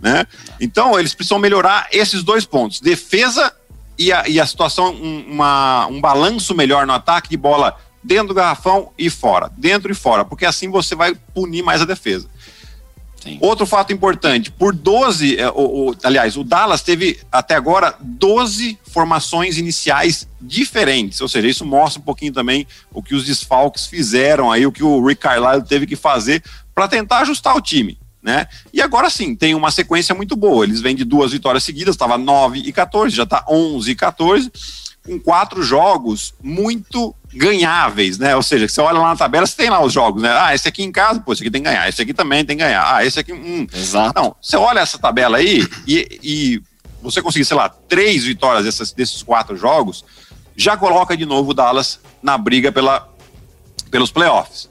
Né? 0.00 0.26
Então, 0.60 0.98
eles 0.98 1.14
precisam 1.14 1.38
melhorar 1.38 1.88
esses 1.92 2.22
dois 2.22 2.44
pontos: 2.44 2.80
defesa 2.80 3.52
e 3.98 4.12
a, 4.12 4.28
e 4.28 4.40
a 4.40 4.46
situação, 4.46 4.92
um, 4.92 5.24
uma, 5.28 5.86
um 5.86 6.00
balanço 6.00 6.54
melhor 6.54 6.86
no 6.86 6.92
ataque 6.92 7.28
de 7.28 7.36
bola 7.36 7.76
dentro 8.02 8.28
do 8.28 8.34
garrafão 8.34 8.90
e 8.98 9.08
fora, 9.08 9.50
dentro 9.56 9.92
e 9.92 9.94
fora, 9.94 10.24
porque 10.24 10.44
assim 10.44 10.68
você 10.68 10.94
vai 10.94 11.14
punir 11.34 11.62
mais 11.62 11.80
a 11.80 11.84
defesa. 11.84 12.28
Sim. 13.22 13.38
Outro 13.40 13.64
fato 13.64 13.92
importante, 13.92 14.50
por 14.50 14.74
12, 14.74 15.38
é, 15.38 15.48
o, 15.50 15.90
o, 15.90 15.96
aliás, 16.02 16.36
o 16.36 16.42
Dallas 16.42 16.82
teve 16.82 17.20
até 17.30 17.54
agora 17.54 17.94
12 18.00 18.76
formações 18.82 19.58
iniciais 19.58 20.26
diferentes, 20.40 21.20
ou 21.20 21.28
seja, 21.28 21.46
isso 21.46 21.64
mostra 21.64 22.00
um 22.00 22.04
pouquinho 22.04 22.32
também 22.32 22.66
o 22.92 23.00
que 23.00 23.14
os 23.14 23.24
desfalques 23.24 23.86
fizeram 23.86 24.50
aí, 24.50 24.66
o 24.66 24.72
que 24.72 24.82
o 24.82 25.06
Rick 25.06 25.20
Carlisle 25.20 25.62
teve 25.62 25.86
que 25.86 25.94
fazer 25.94 26.42
para 26.74 26.88
tentar 26.88 27.20
ajustar 27.20 27.56
o 27.56 27.60
time. 27.60 27.96
Né? 28.22 28.46
E 28.72 28.80
agora 28.80 29.10
sim, 29.10 29.34
tem 29.34 29.54
uma 29.54 29.72
sequência 29.72 30.14
muito 30.14 30.36
boa. 30.36 30.64
Eles 30.64 30.80
vêm 30.80 30.94
de 30.94 31.04
duas 31.04 31.32
vitórias 31.32 31.64
seguidas, 31.64 31.94
estava 31.94 32.16
9 32.16 32.60
e 32.60 32.72
14, 32.72 33.14
já 33.14 33.24
está 33.24 33.44
11 33.48 33.90
e 33.90 33.94
14 33.96 34.52
com 35.04 35.18
quatro 35.18 35.62
jogos 35.62 36.32
muito 36.42 37.14
ganháveis, 37.34 38.18
né? 38.18 38.36
Ou 38.36 38.42
seja, 38.42 38.68
você 38.68 38.80
olha 38.80 38.98
lá 38.98 39.08
na 39.08 39.16
tabela, 39.16 39.46
você 39.46 39.56
tem 39.56 39.70
lá 39.70 39.82
os 39.82 39.92
jogos, 39.92 40.22
né? 40.22 40.30
Ah, 40.30 40.54
esse 40.54 40.68
aqui 40.68 40.82
em 40.82 40.92
casa, 40.92 41.20
pô, 41.20 41.32
esse 41.32 41.42
aqui 41.42 41.50
tem 41.50 41.62
que 41.62 41.68
ganhar, 41.68 41.88
esse 41.88 42.00
aqui 42.00 42.14
também 42.14 42.44
tem 42.44 42.56
que 42.56 42.62
ganhar. 42.62 42.94
Ah, 42.94 43.04
esse 43.04 43.18
aqui, 43.18 43.32
hum. 43.32 43.66
Exato. 43.74 44.12
Não, 44.14 44.36
você 44.40 44.56
olha 44.56 44.80
essa 44.80 44.98
tabela 44.98 45.38
aí 45.38 45.66
e, 45.86 46.20
e 46.22 46.62
você 47.02 47.20
conseguir, 47.20 47.44
sei 47.44 47.56
lá, 47.56 47.68
três 47.68 48.24
vitórias 48.24 48.64
dessas, 48.64 48.92
desses 48.92 49.22
quatro 49.22 49.56
jogos, 49.56 50.04
já 50.56 50.76
coloca 50.76 51.16
de 51.16 51.26
novo 51.26 51.50
o 51.50 51.54
Dallas 51.54 51.98
na 52.22 52.38
briga 52.38 52.70
pela, 52.70 53.08
pelos 53.90 54.12
playoffs. 54.12 54.68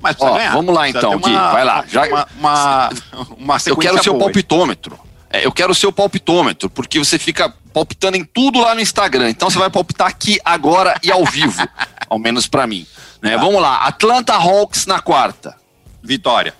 Mas 0.00 0.16
Ó, 0.18 0.34
ganhar. 0.34 0.52
Vamos 0.52 0.74
lá 0.74 0.88
então, 0.88 1.18
Gui, 1.18 1.32
vai 1.32 1.64
lá. 1.64 1.84
Já, 1.86 2.06
uma, 2.06 2.28
uma, 2.38 2.90
uma 3.36 3.56
Eu 3.66 3.76
quero 3.76 3.96
o 3.96 4.02
seu 4.02 4.18
palpitômetro. 4.18 4.98
É, 5.32 5.46
eu 5.46 5.52
quero 5.52 5.70
o 5.70 5.74
seu 5.74 5.92
palpitômetro, 5.92 6.68
porque 6.68 6.98
você 6.98 7.18
fica 7.18 7.54
palpitando 7.72 8.16
em 8.16 8.24
tudo 8.24 8.60
lá 8.60 8.74
no 8.74 8.80
Instagram. 8.80 9.30
Então 9.30 9.48
você 9.48 9.58
vai 9.58 9.70
palpitar 9.70 10.08
aqui 10.08 10.40
agora 10.44 10.98
e 11.02 11.10
ao 11.10 11.24
vivo, 11.24 11.62
ao 12.08 12.18
menos 12.18 12.48
para 12.48 12.66
mim. 12.66 12.86
Né? 13.22 13.36
Tá. 13.36 13.42
Vamos 13.42 13.60
lá, 13.60 13.86
Atlanta 13.86 14.34
Hawks 14.34 14.86
na 14.86 15.00
quarta. 15.00 15.56
Vitória 16.02 16.54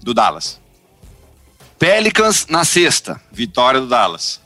do 0.00 0.14
Dallas. 0.14 0.60
Pelicans 1.78 2.46
na 2.48 2.64
sexta. 2.64 3.20
Vitória 3.30 3.80
do 3.80 3.86
Dallas. 3.86 4.40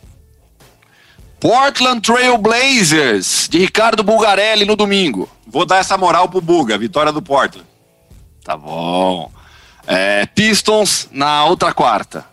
Portland 1.39 2.03
Trail 2.03 2.37
Blazers, 2.37 3.49
de 3.49 3.59
Ricardo 3.59 4.03
Bulgarelli 4.03 4.67
no 4.67 4.77
domingo. 4.77 5.29
Vou 5.47 5.65
dar 5.65 5.79
essa 5.79 5.97
moral 5.97 6.29
pro 6.29 6.41
Buga, 6.41 6.77
vitória 6.77 7.11
do 7.11 7.23
Portland. 7.23 7.67
Tá 8.45 8.57
bom. 8.57 9.31
É, 9.87 10.27
Pistons 10.27 11.09
na 11.11 11.45
outra 11.45 11.73
quarta. 11.73 12.25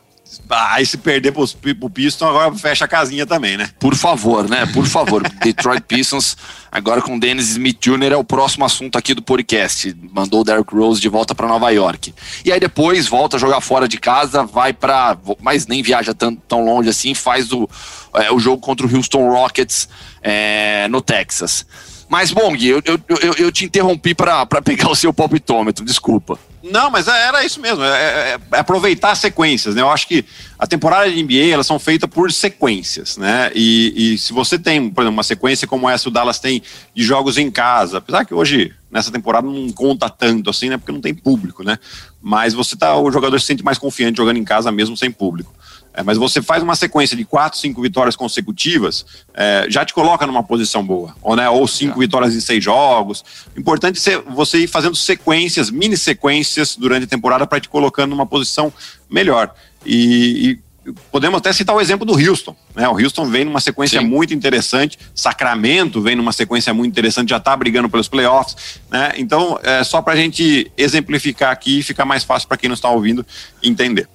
Ah, 0.49 0.81
e 0.81 0.85
se 0.85 0.97
perder 0.97 1.31
pro, 1.33 1.45
pro 1.75 1.89
Pistons, 1.89 2.29
agora 2.29 2.53
fecha 2.55 2.85
a 2.85 2.87
casinha 2.87 3.25
também, 3.25 3.57
né? 3.57 3.69
Por 3.79 3.95
favor, 3.95 4.47
né? 4.47 4.65
Por 4.67 4.85
favor. 4.85 5.21
Detroit 5.43 5.81
Pistons, 5.81 6.37
agora 6.71 7.01
com 7.01 7.19
Dennis 7.19 7.49
Smith 7.49 7.77
Jr. 7.81 8.13
é 8.13 8.15
o 8.15 8.23
próximo 8.23 8.63
assunto 8.63 8.97
aqui 8.97 9.13
do 9.13 9.21
podcast. 9.21 9.95
Mandou 10.13 10.41
o 10.41 10.43
Derrick 10.43 10.73
Rose 10.73 11.01
de 11.01 11.09
volta 11.09 11.35
para 11.35 11.47
Nova 11.47 11.69
York. 11.71 12.13
E 12.45 12.51
aí 12.51 12.59
depois 12.59 13.07
volta 13.07 13.35
a 13.35 13.39
jogar 13.39 13.59
fora 13.59 13.87
de 13.87 13.97
casa, 13.97 14.43
vai 14.43 14.71
para, 14.71 15.17
mas 15.41 15.67
nem 15.67 15.81
viaja 15.81 16.13
tão, 16.13 16.35
tão 16.35 16.63
longe 16.63 16.89
assim, 16.89 17.13
faz 17.13 17.51
o, 17.51 17.67
é, 18.13 18.31
o 18.31 18.39
jogo 18.39 18.61
contra 18.61 18.85
o 18.85 18.95
Houston 18.95 19.29
Rockets 19.29 19.89
é, 20.21 20.87
no 20.87 21.01
Texas. 21.01 21.65
Mas, 22.09 22.31
Bong, 22.31 22.65
eu, 22.65 22.81
eu, 22.85 22.99
eu, 23.07 23.33
eu 23.33 23.51
te 23.51 23.65
interrompi 23.65 24.15
para 24.15 24.45
pegar 24.63 24.89
o 24.91 24.95
seu 24.95 25.13
palpitômetro, 25.13 25.83
desculpa. 25.83 26.39
Não, 26.63 26.89
mas 26.89 27.07
é, 27.07 27.27
era 27.27 27.45
isso 27.45 27.61
mesmo, 27.61 27.83
é, 27.83 27.87
é, 27.87 28.39
é, 28.51 28.59
aproveitar 28.59 29.11
as 29.11 29.19
sequências, 29.19 29.75
né? 29.75 29.81
Eu 29.81 29.89
acho 29.89 30.07
que 30.07 30.25
a 30.57 30.65
temporada 30.65 31.09
de 31.09 31.21
NBA, 31.23 31.53
elas 31.53 31.67
são 31.67 31.79
feitas 31.79 32.09
por 32.09 32.31
sequências, 32.31 33.15
né? 33.15 33.51
E, 33.53 34.13
e, 34.13 34.17
se 34.17 34.33
você 34.33 34.57
tem, 34.57 34.89
por 34.89 35.01
exemplo, 35.01 35.15
uma 35.15 35.23
sequência 35.23 35.67
como 35.67 35.89
essa 35.89 36.09
o 36.09 36.11
Dallas 36.11 36.39
tem 36.39 36.61
de 36.93 37.03
jogos 37.03 37.37
em 37.37 37.49
casa, 37.51 37.99
apesar 37.99 38.25
que 38.25 38.33
hoje, 38.33 38.73
nessa 38.91 39.11
temporada, 39.11 39.47
não 39.47 39.69
conta 39.71 40.09
tanto 40.09 40.49
assim, 40.49 40.69
né? 40.69 40.77
Porque 40.77 40.91
não 40.91 41.01
tem 41.01 41.13
público, 41.13 41.63
né? 41.63 41.77
Mas 42.21 42.53
você 42.53 42.75
tá, 42.75 42.97
o 42.97 43.11
jogador 43.11 43.39
se 43.39 43.45
sente 43.45 43.63
mais 43.63 43.77
confiante 43.77 44.17
jogando 44.17 44.37
em 44.37 44.43
casa 44.43 44.71
mesmo 44.71 44.97
sem 44.97 45.11
público. 45.11 45.53
É, 45.97 46.03
mas 46.03 46.15
você 46.15 46.43
faz 46.43 46.61
uma 46.61 46.75
sequência 46.75 47.17
de 47.17 47.25
quatro, 47.25 47.57
cinco 47.57 47.81
vitórias 47.81 48.15
consecutivas, 48.15 49.03
é, 49.33 49.65
já 49.67 49.83
te 49.83 49.95
coloca 49.95 50.27
numa 50.27 50.43
posição 50.43 50.85
boa. 50.85 51.15
Ou, 51.23 51.35
né, 51.35 51.49
ou 51.49 51.67
cinco 51.67 51.97
é. 51.97 52.05
vitórias 52.05 52.35
em 52.35 52.39
seis 52.39 52.63
jogos. 52.63 53.25
Importante 53.57 53.99
ser 53.99 54.21
você 54.21 54.59
ir 54.59 54.67
fazendo 54.67 54.95
sequências, 54.95 55.71
mini 55.71 55.97
sequências 55.97 56.75
durante 56.75 57.05
a 57.05 57.07
temporada 57.07 57.47
para 57.47 57.59
te 57.59 57.67
colocando 57.67 58.11
numa 58.11 58.27
posição 58.27 58.71
melhor. 59.09 59.51
E, 59.83 60.59
e, 60.85 60.93
podemos 61.11 61.39
até 61.39 61.51
citar 61.51 61.75
o 61.75 61.81
exemplo 61.81 62.05
do 62.05 62.13
Houston. 62.13 62.55
Né? 62.75 62.87
O 62.87 62.93
Houston 62.93 63.25
vem 63.25 63.43
numa 63.43 63.59
sequência 63.59 63.99
Sim. 63.99 64.05
muito 64.05 64.35
interessante, 64.35 64.99
Sacramento 65.15 65.99
vem 65.99 66.15
numa 66.15 66.31
sequência 66.31 66.71
muito 66.75 66.91
interessante, 66.91 67.29
já 67.29 67.37
está 67.37 67.57
brigando 67.57 67.89
pelos 67.89 68.07
playoffs. 68.07 68.79
Né? 68.91 69.13
Então, 69.17 69.59
é 69.63 69.83
só 69.83 69.99
para 69.99 70.13
a 70.13 70.15
gente 70.15 70.71
exemplificar 70.77 71.51
aqui 71.51 71.79
e 71.79 71.83
ficar 71.83 72.05
mais 72.05 72.23
fácil 72.23 72.47
para 72.47 72.57
quem 72.57 72.69
não 72.69 72.75
está 72.75 72.89
ouvindo 72.91 73.25
entender. 73.63 74.07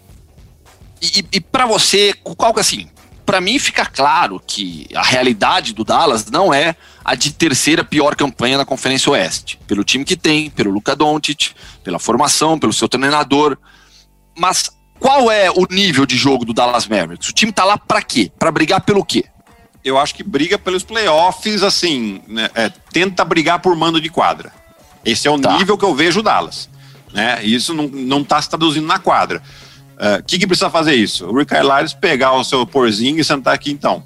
E, 1.03 1.25
e 1.33 1.41
para 1.41 1.67
você, 1.67 2.15
qual 2.23 2.55
que 2.55 2.61
assim? 2.61 2.89
Para 3.27 3.41
mim 3.41 3.59
fica 3.59 3.85
claro 3.85 4.41
que 4.47 4.89
a 4.95 5.03
realidade 5.03 5.73
do 5.73 5.85
Dallas 5.85 6.27
não 6.27 6.55
é 6.55 6.77
a 7.05 7.15
de 7.17 7.33
terceira 7.33 7.85
pior 7.85 8.15
campanha 8.15 8.57
na 8.57 8.65
Conferência 8.65 9.11
Oeste, 9.11 9.59
pelo 9.67 9.83
time 9.83 10.05
que 10.05 10.17
tem, 10.17 10.49
pelo 10.49 10.71
Luka 10.71 10.95
Doncic, 10.95 11.53
pela 11.83 11.99
formação, 11.99 12.59
pelo 12.59 12.73
seu 12.73 12.89
treinador. 12.89 13.59
Mas 14.39 14.71
qual 14.99 15.31
é 15.31 15.51
o 15.51 15.67
nível 15.69 16.07
de 16.07 16.17
jogo 16.17 16.45
do 16.45 16.53
Dallas 16.53 16.87
Mavericks? 16.87 17.29
O 17.29 17.33
time 17.33 17.51
tá 17.51 17.65
lá 17.65 17.77
para 17.77 18.01
quê? 18.03 18.31
Para 18.39 18.53
brigar 18.53 18.81
pelo 18.83 19.05
quê? 19.05 19.25
Eu 19.85 19.99
acho 19.99 20.15
que 20.15 20.23
briga 20.23 20.57
pelos 20.57 20.85
playoffs, 20.85 21.65
assim, 21.65 22.23
né, 22.29 22.49
é, 22.55 22.71
tenta 22.93 23.25
brigar 23.25 23.59
por 23.59 23.75
mando 23.75 24.01
de 24.01 24.09
quadra. 24.09 24.53
Esse 25.05 25.27
é 25.27 25.31
o 25.31 25.41
tá. 25.41 25.57
nível 25.59 25.77
que 25.77 25.85
eu 25.85 25.95
vejo 25.95 26.21
o 26.21 26.23
Dallas. 26.23 26.69
Né? 27.13 27.45
Isso 27.45 27.75
não, 27.75 27.89
não 27.89 28.23
tá 28.23 28.41
se 28.41 28.49
traduzindo 28.49 28.87
na 28.87 28.99
quadra. 28.99 29.43
O 30.03 30.19
uh, 30.19 30.23
que, 30.27 30.37
que, 30.37 30.49
precisa 30.49 30.69
fazer 30.69 30.97
isso? 30.97 31.27
O 31.27 31.39
Rick 31.39 31.51
Carlisle 31.51 31.97
pegar 32.01 32.33
o 32.33 32.43
seu 32.43 32.67
porzinho 32.67 33.21
e 33.21 33.25
sentar 33.25 33.55
aqui, 33.55 33.71
então. 33.71 34.03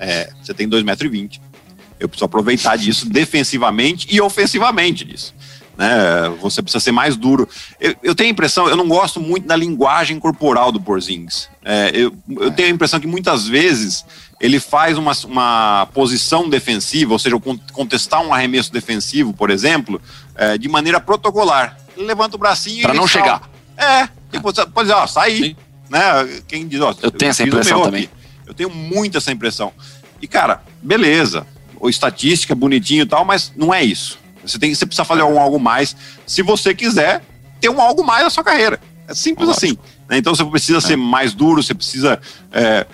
É, 0.00 0.30
você 0.42 0.54
tem 0.54 0.66
2,20m. 0.66 1.38
Eu 2.00 2.08
preciso 2.08 2.24
aproveitar 2.24 2.76
disso 2.76 3.06
defensivamente 3.06 4.06
e 4.10 4.22
ofensivamente 4.22 5.04
disso. 5.04 5.34
Né? 5.76 5.86
Você 6.40 6.62
precisa 6.62 6.82
ser 6.82 6.92
mais 6.92 7.14
duro. 7.14 7.46
Eu, 7.78 7.94
eu, 8.02 8.14
tenho 8.14 8.30
a 8.30 8.32
impressão, 8.32 8.68
eu 8.68 8.76
não 8.76 8.88
gosto 8.88 9.20
muito 9.20 9.46
da 9.46 9.54
linguagem 9.54 10.18
corporal 10.18 10.72
do 10.72 10.80
Porzingis. 10.80 11.50
É, 11.62 11.90
eu, 11.92 12.14
eu, 12.40 12.50
tenho 12.50 12.68
a 12.68 12.72
impressão 12.72 12.98
que 12.98 13.06
muitas 13.06 13.46
vezes 13.46 14.02
ele 14.40 14.58
faz 14.58 14.96
uma, 14.96 15.12
uma 15.24 15.88
posição 15.92 16.48
defensiva, 16.48 17.12
ou 17.12 17.18
seja, 17.18 17.36
contestar 17.72 18.22
um 18.22 18.32
arremesso 18.32 18.72
defensivo, 18.72 19.34
por 19.34 19.50
exemplo, 19.50 20.00
é, 20.34 20.56
de 20.56 20.68
maneira 20.68 21.00
protocolar. 21.00 21.76
Ele 21.94 22.06
levanta 22.06 22.36
o 22.36 22.38
bracinho 22.38 22.82
para 22.82 22.94
não 22.94 23.06
chegar. 23.06 23.53
É, 23.76 24.08
e 24.32 24.40
pode, 24.40 24.60
dizer, 24.80 24.92
ó, 24.92 25.06
sair. 25.06 25.56
Né? 25.88 26.00
Quem 26.46 26.66
diz, 26.66 26.80
ó, 26.80 26.94
eu 27.02 27.10
tenho 27.10 27.30
essa 27.30 27.42
impressão 27.42 27.82
também. 27.82 28.04
Aqui. 28.04 28.12
Eu 28.46 28.54
tenho 28.54 28.70
muito 28.70 29.18
essa 29.18 29.32
impressão. 29.32 29.72
E, 30.20 30.26
cara, 30.26 30.62
beleza. 30.82 31.46
Ou 31.78 31.88
estatística, 31.88 32.54
bonitinho 32.54 33.02
e 33.02 33.06
tal, 33.06 33.24
mas 33.24 33.52
não 33.56 33.72
é 33.72 33.82
isso. 33.82 34.18
Você, 34.44 34.58
tem, 34.58 34.74
você 34.74 34.86
precisa 34.86 35.04
fazer 35.04 35.22
um 35.22 35.38
algo 35.38 35.58
mais 35.58 35.96
se 36.26 36.42
você 36.42 36.74
quiser 36.74 37.22
ter 37.60 37.68
um 37.68 37.80
algo 37.80 38.04
mais 38.04 38.24
na 38.24 38.30
sua 38.30 38.44
carreira. 38.44 38.78
É 39.08 39.14
simples 39.14 39.48
Lógico. 39.48 39.66
assim. 39.66 39.78
Né? 40.08 40.18
Então 40.18 40.34
você 40.34 40.44
precisa 40.44 40.78
é. 40.78 40.80
ser 40.80 40.96
mais 40.96 41.32
duro, 41.32 41.62
você 41.62 41.74
precisa 41.74 42.20
é, 42.52 42.86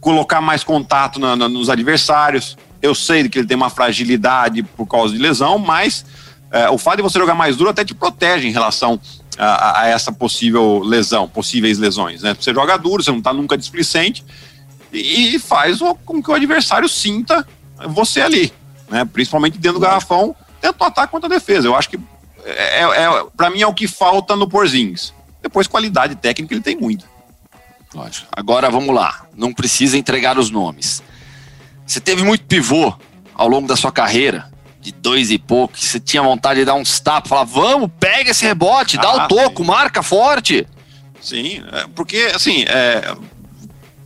colocar 0.00 0.40
mais 0.40 0.62
contato 0.62 1.18
na, 1.18 1.36
na, 1.36 1.48
nos 1.48 1.70
adversários. 1.70 2.56
Eu 2.80 2.94
sei 2.94 3.28
que 3.28 3.38
ele 3.38 3.46
tem 3.46 3.56
uma 3.56 3.70
fragilidade 3.70 4.62
por 4.62 4.86
causa 4.86 5.14
de 5.14 5.20
lesão, 5.20 5.58
mas 5.58 6.04
é, 6.50 6.68
o 6.70 6.78
fato 6.78 6.96
de 6.96 7.02
você 7.02 7.18
jogar 7.18 7.34
mais 7.34 7.56
duro 7.56 7.70
até 7.70 7.84
te 7.84 7.94
protege 7.94 8.46
em 8.46 8.52
relação 8.52 9.00
a, 9.38 9.82
a, 9.82 9.88
essa 9.88 10.10
possível 10.10 10.80
lesão, 10.80 11.28
possíveis 11.28 11.78
lesões. 11.78 12.22
Né? 12.22 12.34
Você 12.38 12.52
joga 12.52 12.76
duro, 12.76 13.02
você 13.02 13.10
não 13.10 13.18
está 13.18 13.32
nunca 13.32 13.56
displicente 13.56 14.24
e 14.92 15.38
faz 15.38 15.78
com 16.04 16.22
que 16.22 16.30
o 16.30 16.34
adversário 16.34 16.88
sinta 16.88 17.46
você 17.88 18.20
ali, 18.20 18.52
né? 18.90 19.04
principalmente 19.04 19.58
dentro 19.58 19.78
do 19.78 19.84
garrafão, 19.84 20.34
tanto 20.60 20.82
ataque 20.82 21.10
quanto 21.10 21.26
a 21.26 21.28
defesa. 21.28 21.68
Eu 21.68 21.76
acho 21.76 21.88
que, 21.88 21.98
é, 22.44 22.82
é, 22.82 22.82
é 22.82 23.26
para 23.36 23.50
mim, 23.50 23.60
é 23.60 23.66
o 23.66 23.74
que 23.74 23.86
falta 23.86 24.34
no 24.34 24.48
Porzingis. 24.48 25.14
Depois, 25.40 25.68
qualidade 25.68 26.16
técnica, 26.16 26.52
ele 26.52 26.62
tem 26.62 26.76
muita. 26.76 27.04
Lógico. 27.94 28.26
Agora 28.32 28.68
vamos 28.70 28.94
lá, 28.94 29.26
não 29.34 29.52
precisa 29.52 29.96
entregar 29.96 30.36
os 30.36 30.50
nomes. 30.50 31.02
Você 31.86 32.00
teve 32.00 32.22
muito 32.22 32.44
pivô 32.44 32.92
ao 33.34 33.48
longo 33.48 33.68
da 33.68 33.76
sua 33.76 33.92
carreira 33.92 34.50
de 34.88 34.92
dois 34.92 35.30
e 35.30 35.38
pouco, 35.38 35.74
que 35.74 35.84
você 35.84 36.00
tinha 36.00 36.22
vontade 36.22 36.60
de 36.60 36.66
dar 36.66 36.74
uns 36.74 36.98
tapas, 36.98 37.28
falar, 37.28 37.44
vamos, 37.44 37.90
pega 38.00 38.30
esse 38.30 38.44
rebote, 38.44 38.96
dá 38.96 39.08
ah, 39.08 39.24
o 39.24 39.28
toco, 39.28 39.62
sim. 39.62 39.68
marca 39.68 40.02
forte. 40.02 40.66
Sim, 41.20 41.62
é, 41.72 41.86
porque 41.94 42.30
assim, 42.34 42.64
é, 42.66 43.14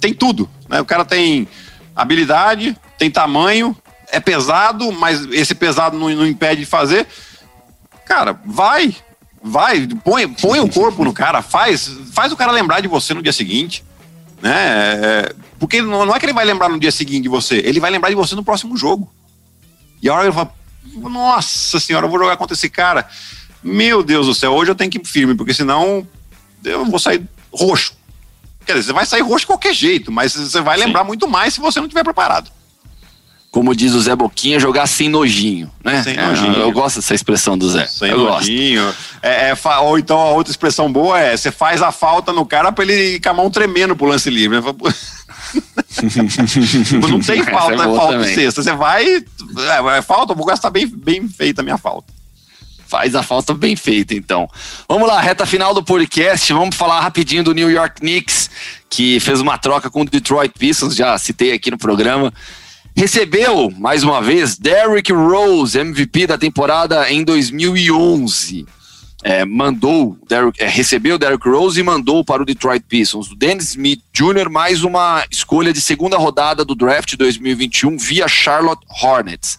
tem 0.01 0.12
tudo. 0.12 0.49
Né? 0.68 0.81
O 0.81 0.85
cara 0.85 1.05
tem 1.05 1.47
habilidade, 1.95 2.77
tem 2.99 3.11
tamanho, 3.11 3.77
é 4.11 4.18
pesado, 4.18 4.90
mas 4.90 5.25
esse 5.31 5.55
pesado 5.55 5.97
não, 5.97 6.11
não 6.11 6.27
impede 6.27 6.62
de 6.62 6.66
fazer. 6.66 7.07
Cara, 8.05 8.38
vai, 8.45 8.95
vai, 9.42 9.87
põe, 10.05 10.29
põe 10.29 10.59
o 10.59 10.68
corpo 10.68 11.05
no 11.05 11.12
cara, 11.12 11.42
faz, 11.42 11.88
faz 12.12 12.33
o 12.33 12.37
cara 12.37 12.51
lembrar 12.51 12.81
de 12.81 12.88
você 12.88 13.14
no 13.14 13.23
dia 13.23 13.33
seguinte. 13.33 13.85
Né? 14.40 14.53
É, 14.53 15.35
porque 15.61 15.81
não 15.81 16.12
é 16.12 16.18
que 16.18 16.27
ele 16.27 16.33
vai 16.33 16.45
lembrar 16.45 16.68
no 16.68 16.81
dia 16.81 16.90
seguinte 16.90 17.23
de 17.23 17.29
você, 17.29 17.59
ele 17.64 17.79
vai 17.79 17.90
lembrar 17.90 18.09
de 18.09 18.16
você 18.16 18.35
no 18.35 18.42
próximo 18.42 18.77
jogo. 18.77 19.09
E 20.03 20.09
a 20.09 20.14
hora 20.14 20.25
ele 20.25 20.33
fala, 20.33 20.53
nossa 20.85 21.79
senhora, 21.81 22.07
eu 22.07 22.11
vou 22.11 22.18
jogar 22.18 22.37
contra 22.37 22.55
esse 22.55 22.68
cara. 22.68 23.09
Meu 23.62 24.03
Deus 24.03 24.27
do 24.27 24.35
céu, 24.35 24.53
hoje 24.53 24.71
eu 24.71 24.75
tenho 24.75 24.90
que 24.90 24.99
ir 24.99 25.05
firme, 25.05 25.35
porque 25.35 25.55
senão 25.55 26.07
eu 26.64 26.85
vou 26.85 26.99
sair 26.99 27.23
roxo. 27.53 27.95
Quer 28.66 28.75
dizer, 28.75 28.87
você 28.87 28.92
vai 28.92 29.07
sair 29.07 29.23
roxo 29.23 29.40
de 29.40 29.47
qualquer 29.47 29.75
jeito, 29.75 30.11
mas 30.11 30.35
você 30.35 30.61
vai 30.61 30.79
Sim. 30.79 30.87
lembrar 30.87 31.05
muito 31.05 31.29
mais 31.29 31.55
se 31.55 31.61
você 31.61 31.79
não 31.79 31.87
estiver 31.87 32.05
preparado. 32.05 32.51
Como 33.51 33.77
diz 33.77 33.92
o 33.92 34.01
Zé 34.01 34.16
Boquinha, 34.16 34.59
jogar 34.59 34.87
sem 34.87 35.11
nojinho, 35.11 35.71
né? 35.85 36.03
Sem 36.03 36.16
nojinho. 36.16 36.55
eu 36.55 36.73
gosto 36.73 36.97
dessa 36.97 37.14
expressão 37.14 37.59
do 37.59 37.68
Zé. 37.68 37.87
Sem 37.87 38.11
eu 38.11 38.18
nojinho. 38.18 38.95
É, 39.21 39.51
é, 39.51 39.79
ou 39.83 39.99
então 39.99 40.18
a 40.18 40.31
outra 40.31 40.51
expressão 40.51 40.90
boa 40.90 41.21
é: 41.21 41.37
você 41.37 41.53
faz 41.53 41.83
a 41.83 41.92
falta 41.92 42.33
no 42.33 42.47
cara 42.47 42.73
pra 42.73 42.83
ele 42.83 43.16
ir 43.16 43.21
com 43.21 43.29
a 43.29 43.35
mão 43.35 43.51
tremendo 43.51 43.95
pro 43.95 44.07
lance 44.07 44.31
livre. 44.31 44.59
Não 47.09 47.21
tem 47.21 47.43
falta, 47.43 47.73
é, 47.73 47.75
é 47.75 47.97
falta 47.97 48.19
de 48.19 48.35
sexta. 48.35 48.63
Você 48.63 48.73
vai. 48.73 49.05
É, 49.05 49.99
é 49.99 50.03
falta, 50.03 50.35
vou 50.35 50.47
gastar 50.47 50.71
bem, 50.71 50.87
bem 50.87 51.29
feita 51.29 51.61
a 51.61 51.65
minha 51.65 51.79
falta. 51.79 52.13
Faz 52.87 53.15
a 53.15 53.23
falta 53.23 53.55
bem 53.55 53.75
feita, 53.75 54.15
então. 54.15 54.49
Vamos 54.89 55.09
lá, 55.09 55.21
reta 55.21 55.47
final 55.47 55.73
do 55.73 55.83
podcast. 55.83 56.53
Vamos 56.53 56.77
falar 56.77 57.01
rapidinho 57.01 57.43
do 57.43 57.55
New 57.55 57.71
York 57.71 58.01
Knicks, 58.01 58.51
que 58.91 59.19
fez 59.21 59.41
uma 59.41 59.57
troca 59.57 59.91
com 59.91 60.03
o 60.03 60.05
Detroit 60.05 60.53
Pistons, 60.59 60.95
já 60.95 61.17
citei 61.17 61.53
aqui 61.53 61.71
no 61.71 61.79
programa. 61.79 62.33
Recebeu, 62.95 63.73
mais 63.79 64.03
uma 64.03 64.21
vez, 64.21 64.59
Derrick 64.59 65.11
Rose, 65.11 65.79
MVP 65.79 66.27
da 66.27 66.37
temporada 66.37 67.11
em 67.11 67.25
2011 67.25 68.67
é, 69.23 69.45
mandou, 69.45 70.19
Derrick, 70.29 70.63
é, 70.63 70.67
recebeu 70.67 71.15
o 71.15 71.19
Derrick 71.19 71.49
Rose 71.49 71.79
e 71.79 71.83
mandou 71.83 72.25
para 72.25 72.43
o 72.43 72.47
Detroit 72.47 72.85
Pistons. 72.89 73.31
O 73.31 73.37
Dennis 73.37 73.71
Smith 73.71 74.03
Jr., 74.13 74.51
mais 74.51 74.83
uma 74.83 75.25
escolha 75.31 75.73
de 75.73 75.81
segunda 75.81 76.17
rodada 76.19 76.65
do 76.65 76.75
draft 76.75 77.17
2021 77.17 77.97
via 77.97 78.27
Charlotte 78.27 78.85
Hornets. 79.03 79.59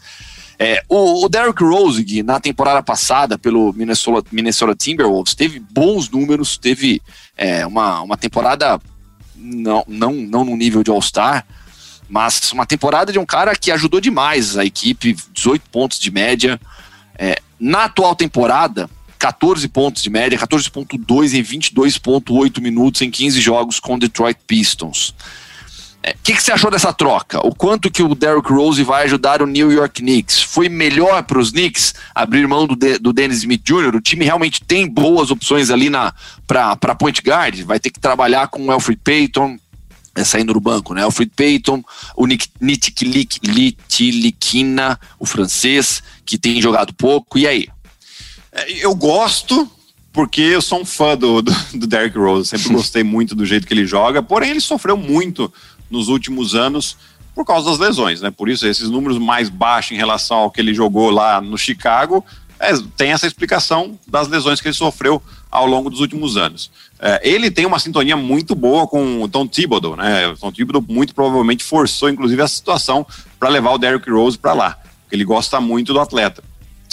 É, 0.60 0.84
o, 0.88 1.26
o 1.26 1.30
Derrick 1.30 1.63
Rose, 1.63 2.23
na 2.23 2.39
temporada 2.39 2.84
passada, 2.84 3.38
pelo 3.38 3.73
Minnesota, 3.73 4.28
Minnesota 4.32 4.76
Timberwolves, 4.76 5.34
teve 5.34 5.60
bons 5.60 6.10
números, 6.10 6.58
teve 6.58 7.02
é, 7.36 7.65
uma, 7.65 8.02
uma 8.02 8.17
temporada 8.17 8.80
não, 9.36 9.84
não, 9.88 10.13
não 10.13 10.45
no 10.45 10.56
nível 10.56 10.84
de 10.84 10.91
All-Star, 10.91 11.45
Mas 12.08 12.52
uma 12.52 12.65
temporada 12.65 13.12
de 13.12 13.19
um 13.19 13.26
cara 13.26 13.56
que 13.56 13.71
ajudou 13.71 13.99
demais 13.99 14.58
a 14.58 14.65
equipe, 14.65 15.15
18 15.34 15.69
pontos 15.69 15.99
de 15.99 16.12
média. 16.12 16.60
É, 17.17 17.39
na 17.60 17.86
atual 17.86 18.15
temporada, 18.15 18.89
14 19.23 19.65
pontos 19.69 20.03
de 20.03 20.09
média, 20.09 20.38
14.2 20.38 21.33
em 21.33 21.41
22.8 21.41 22.59
minutos 22.59 23.01
em 23.01 23.09
15 23.09 23.39
jogos 23.39 23.79
com 23.79 23.97
Detroit 23.97 24.38
Pistons. 24.45 25.12
O 25.12 25.15
é, 26.03 26.13
que, 26.21 26.33
que, 26.33 26.43
você 26.43 26.51
achou 26.51 26.69
dessa 26.69 26.91
troca? 26.91 27.39
O 27.47 27.55
quanto 27.55 27.89
que 27.89 28.03
o 28.03 28.13
Derrick 28.13 28.51
Rose 28.51 28.83
vai 28.83 29.05
ajudar 29.05 29.41
o 29.41 29.47
New 29.47 29.71
York 29.71 30.01
Knicks? 30.01 30.41
Foi 30.41 30.67
melhor 30.67 31.23
para 31.23 31.39
os 31.39 31.51
Knicks 31.51 31.95
abrir 32.13 32.45
mão 32.49 32.67
do, 32.67 32.75
de, 32.75 32.99
do 32.99 33.13
Dennis 33.13 33.38
Smith 33.38 33.63
Jr.? 33.63 33.95
O 33.95 34.01
time 34.01 34.25
realmente 34.25 34.62
tem 34.62 34.86
boas 34.89 35.31
opções 35.31 35.69
ali 35.69 35.89
para 36.45 36.75
point 36.93 37.21
guard? 37.21 37.62
Vai 37.62 37.79
ter 37.79 37.91
que 37.91 38.01
trabalhar 38.01 38.49
com 38.49 38.65
o 38.65 38.71
Alfred 38.71 38.99
Payton, 39.01 39.57
é, 40.15 40.25
saindo 40.25 40.51
do 40.51 40.59
banco, 40.59 40.93
né? 40.93 41.03
Alfred 41.03 41.31
Payton, 41.33 41.81
o 42.17 42.27
Nitilikina, 42.59 43.39
o 45.17 45.25
francês, 45.25 46.03
que 46.25 46.38
tem 46.38 46.62
jogado 46.62 46.93
pouco. 46.93 47.39
E 47.39 47.47
aí? 47.47 47.69
É, 48.53 48.85
eu 48.85 48.95
gosto, 48.95 49.69
porque 50.11 50.41
eu 50.41 50.61
sou 50.61 50.81
um 50.81 50.85
fã 50.85 51.17
do, 51.17 51.41
do, 51.41 51.51
do 51.73 51.87
Derrick 51.87 52.17
Rose, 52.17 52.47
sempre 52.47 52.69
gostei 52.73 53.03
muito 53.03 53.35
do 53.35 53.45
jeito 53.45 53.65
que 53.65 53.73
ele 53.73 53.85
joga, 53.85 54.21
porém 54.21 54.51
ele 54.51 54.61
sofreu 54.61 54.95
muito 54.95 55.51
nos 55.89 56.07
últimos 56.07 56.55
anos 56.55 56.97
por 57.33 57.45
causa 57.45 57.69
das 57.69 57.79
lesões, 57.79 58.21
né? 58.21 58.29
Por 58.29 58.47
isso 58.47 58.67
esses 58.67 58.89
números 58.89 59.17
mais 59.17 59.49
baixos 59.49 59.93
em 59.93 59.95
relação 59.95 60.37
ao 60.37 60.51
que 60.51 60.61
ele 60.61 60.73
jogou 60.73 61.09
lá 61.09 61.41
no 61.41 61.57
Chicago, 61.57 62.23
é, 62.59 62.71
tem 62.95 63.11
essa 63.11 63.27
explicação 63.27 63.99
das 64.07 64.27
lesões 64.27 64.61
que 64.61 64.67
ele 64.67 64.75
sofreu 64.75 65.21
ao 65.49 65.65
longo 65.65 65.89
dos 65.89 65.99
últimos 65.99 66.37
anos. 66.37 66.71
É, 66.99 67.19
ele 67.23 67.51
tem 67.51 67.65
uma 67.65 67.79
sintonia 67.79 68.15
muito 68.15 68.55
boa 68.55 68.87
com 68.87 69.21
o 69.21 69.27
Tom 69.27 69.47
Thibodeau, 69.47 69.95
né? 69.95 70.27
O 70.27 70.37
Tom 70.37 70.51
Thibodeau 70.51 70.83
muito 70.87 71.13
provavelmente 71.13 71.63
forçou, 71.63 72.09
inclusive, 72.09 72.41
a 72.41 72.47
situação 72.47 73.05
para 73.39 73.49
levar 73.49 73.71
o 73.71 73.77
Derrick 73.77 74.09
Rose 74.09 74.37
para 74.37 74.53
lá, 74.53 74.77
porque 75.03 75.15
ele 75.15 75.25
gosta 75.25 75.59
muito 75.59 75.91
do 75.91 75.99
atleta. 75.99 76.43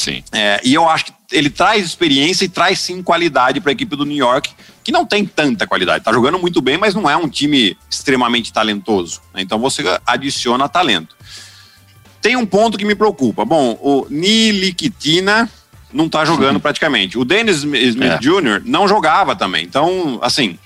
Sim. 0.01 0.25
É, 0.33 0.59
e 0.65 0.73
eu 0.73 0.89
acho 0.89 1.05
que 1.05 1.13
ele 1.31 1.51
traz 1.51 1.85
experiência 1.85 2.47
e 2.47 2.49
traz 2.49 2.81
sim 2.81 3.03
qualidade 3.03 3.61
para 3.61 3.71
a 3.71 3.75
equipe 3.75 3.95
do 3.95 4.07
New 4.07 4.17
York, 4.17 4.51
que 4.83 4.91
não 4.91 5.05
tem 5.05 5.27
tanta 5.27 5.67
qualidade. 5.67 6.03
Tá 6.03 6.11
jogando 6.11 6.39
muito 6.39 6.63
bem, 6.63 6.79
mas 6.79 6.95
não 6.95 7.09
é 7.09 7.15
um 7.15 7.29
time 7.29 7.77
extremamente 7.91 8.51
talentoso. 8.51 9.21
Né? 9.35 9.43
Então 9.43 9.59
você 9.59 9.85
adiciona 10.07 10.71
talento. 10.71 11.15
Tem 12.23 12.35
um 12.35 12.47
ponto 12.47 12.79
que 12.79 12.85
me 12.87 12.95
preocupa. 12.95 13.45
Bom, 13.45 13.79
o 13.83 14.07
Nilikitina 14.09 15.51
não 15.93 16.09
tá 16.09 16.25
jogando 16.25 16.57
sim. 16.57 16.61
praticamente. 16.61 17.19
O 17.19 17.25
Dennis 17.25 17.59
Smith 17.59 18.03
é. 18.03 18.19
Jr. 18.19 18.63
não 18.65 18.89
jogava 18.89 19.37
também. 19.37 19.65
Então, 19.65 20.19
assim, 20.23 20.59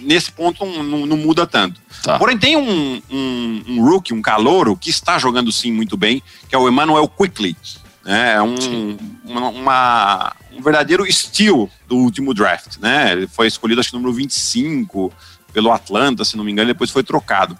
nesse 0.00 0.32
ponto 0.32 0.66
não, 0.66 1.06
não 1.06 1.16
muda 1.16 1.46
tanto. 1.46 1.80
Tá. 2.02 2.18
Porém, 2.18 2.36
tem 2.36 2.56
um, 2.56 3.00
um, 3.08 3.62
um 3.68 3.84
rookie, 3.84 4.12
um 4.12 4.20
calouro, 4.20 4.76
que 4.76 4.90
está 4.90 5.20
jogando 5.20 5.52
sim 5.52 5.70
muito 5.70 5.96
bem, 5.96 6.20
que 6.48 6.54
é 6.56 6.58
o 6.58 6.68
Emmanuel 6.68 7.06
Quickly. 7.06 7.56
Né? 8.04 8.34
É 8.34 8.42
um, 8.42 8.96
uma, 9.24 9.48
uma, 9.48 10.36
um 10.52 10.62
verdadeiro 10.62 11.06
estilo 11.06 11.70
do 11.86 11.96
último 11.96 12.34
draft. 12.34 12.78
Né? 12.78 13.12
Ele 13.12 13.26
foi 13.26 13.46
escolhido, 13.46 13.80
acho 13.80 13.90
que 13.90 13.96
número 13.96 14.12
25 14.12 15.12
pelo 15.52 15.70
Atlanta, 15.70 16.24
se 16.24 16.36
não 16.36 16.44
me 16.44 16.52
engano, 16.52 16.68
depois 16.68 16.90
foi 16.90 17.02
trocado. 17.02 17.56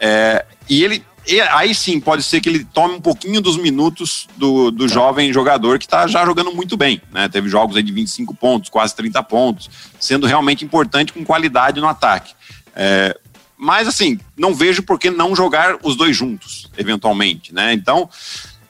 É, 0.00 0.44
e 0.68 0.84
ele 0.84 1.04
e 1.26 1.40
aí 1.40 1.74
sim 1.74 1.98
pode 1.98 2.22
ser 2.22 2.40
que 2.40 2.48
ele 2.50 2.64
tome 2.64 2.94
um 2.94 3.00
pouquinho 3.00 3.40
dos 3.40 3.56
minutos 3.56 4.28
do, 4.36 4.70
do 4.70 4.86
tá. 4.86 4.92
jovem 4.92 5.32
jogador 5.32 5.78
que 5.78 5.86
está 5.86 6.06
já 6.06 6.24
jogando 6.24 6.52
muito 6.52 6.76
bem. 6.76 7.00
Né? 7.10 7.28
Teve 7.28 7.48
jogos 7.48 7.76
aí 7.76 7.82
de 7.82 7.92
25 7.92 8.34
pontos, 8.34 8.68
quase 8.68 8.94
30 8.94 9.22
pontos, 9.22 9.70
sendo 9.98 10.26
realmente 10.26 10.64
importante 10.64 11.12
com 11.14 11.24
qualidade 11.24 11.80
no 11.80 11.88
ataque. 11.88 12.34
É, 12.76 13.18
mas 13.56 13.88
assim, 13.88 14.20
não 14.36 14.54
vejo 14.54 14.82
por 14.82 14.98
que 14.98 15.10
não 15.10 15.34
jogar 15.34 15.76
os 15.82 15.96
dois 15.96 16.14
juntos, 16.14 16.68
eventualmente. 16.76 17.54
Né? 17.54 17.72
Então, 17.72 18.10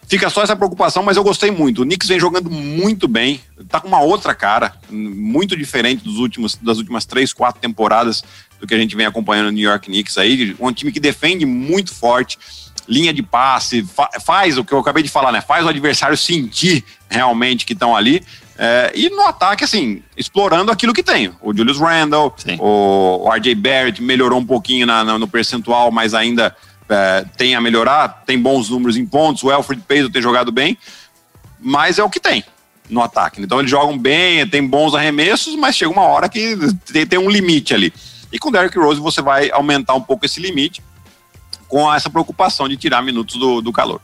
Fica 0.06 0.28
só 0.28 0.42
essa 0.42 0.54
preocupação, 0.54 1.02
mas 1.02 1.16
eu 1.16 1.24
gostei 1.24 1.50
muito. 1.50 1.82
O 1.82 1.84
Knicks 1.84 2.08
vem 2.08 2.20
jogando 2.20 2.50
muito 2.50 3.08
bem, 3.08 3.40
tá 3.68 3.80
com 3.80 3.88
uma 3.88 4.00
outra 4.00 4.34
cara, 4.34 4.74
muito 4.90 5.56
diferente 5.56 6.04
dos 6.04 6.18
últimos, 6.18 6.56
das 6.56 6.78
últimas 6.78 7.04
três, 7.04 7.32
quatro 7.32 7.60
temporadas 7.60 8.22
do 8.60 8.66
que 8.66 8.74
a 8.74 8.78
gente 8.78 8.94
vem 8.94 9.06
acompanhando 9.06 9.46
no 9.46 9.52
New 9.52 9.68
York 9.68 9.86
Knicks 9.86 10.18
aí. 10.18 10.54
Um 10.60 10.72
time 10.72 10.92
que 10.92 11.00
defende 11.00 11.46
muito 11.46 11.94
forte, 11.94 12.38
linha 12.88 13.12
de 13.12 13.22
passe, 13.22 13.82
fa 13.82 14.08
faz 14.24 14.58
o 14.58 14.64
que 14.64 14.72
eu 14.72 14.78
acabei 14.78 15.02
de 15.02 15.08
falar, 15.08 15.32
né? 15.32 15.40
Faz 15.40 15.64
o 15.64 15.68
adversário 15.68 16.16
sentir 16.16 16.84
realmente 17.08 17.64
que 17.64 17.72
estão 17.72 17.96
ali. 17.96 18.22
É, 18.56 18.92
e 18.94 19.10
no 19.10 19.22
ataque, 19.22 19.64
assim, 19.64 20.02
explorando 20.16 20.70
aquilo 20.70 20.94
que 20.94 21.02
tem. 21.02 21.32
O 21.40 21.56
Julius 21.56 21.78
Randle, 21.78 22.34
o, 22.58 23.26
o 23.26 23.32
RJ 23.32 23.54
Barrett 23.54 24.00
melhorou 24.02 24.38
um 24.38 24.46
pouquinho 24.46 24.86
na, 24.86 25.02
na, 25.02 25.18
no 25.18 25.26
percentual, 25.26 25.90
mas 25.90 26.14
ainda 26.14 26.54
é, 26.88 27.24
tem 27.36 27.54
a 27.54 27.60
melhorar, 27.60 28.22
tem 28.26 28.38
bons 28.38 28.68
números 28.68 28.96
em 28.96 29.06
pontos, 29.06 29.42
o 29.42 29.50
Alfred 29.50 29.82
Payton 29.86 30.10
tem 30.10 30.22
jogado 30.22 30.52
bem, 30.52 30.78
mas 31.60 31.98
é 31.98 32.04
o 32.04 32.10
que 32.10 32.20
tem 32.20 32.44
no 32.88 33.02
ataque. 33.02 33.40
Então 33.40 33.58
eles 33.58 33.70
jogam 33.70 33.98
bem, 33.98 34.46
tem 34.48 34.66
bons 34.66 34.94
arremessos, 34.94 35.56
mas 35.56 35.76
chega 35.76 35.90
uma 35.90 36.02
hora 36.02 36.28
que 36.28 36.56
tem, 36.92 37.06
tem 37.06 37.18
um 37.18 37.30
limite 37.30 37.74
ali. 37.74 37.92
E 38.32 38.38
com 38.38 38.48
o 38.48 38.52
Derrick 38.52 38.78
Rose 38.78 39.00
você 39.00 39.22
vai 39.22 39.50
aumentar 39.50 39.94
um 39.94 40.00
pouco 40.00 40.26
esse 40.26 40.40
limite 40.40 40.82
com 41.68 41.92
essa 41.92 42.10
preocupação 42.10 42.68
de 42.68 42.76
tirar 42.76 43.02
minutos 43.02 43.36
do, 43.36 43.60
do 43.60 43.72
calor. 43.72 44.00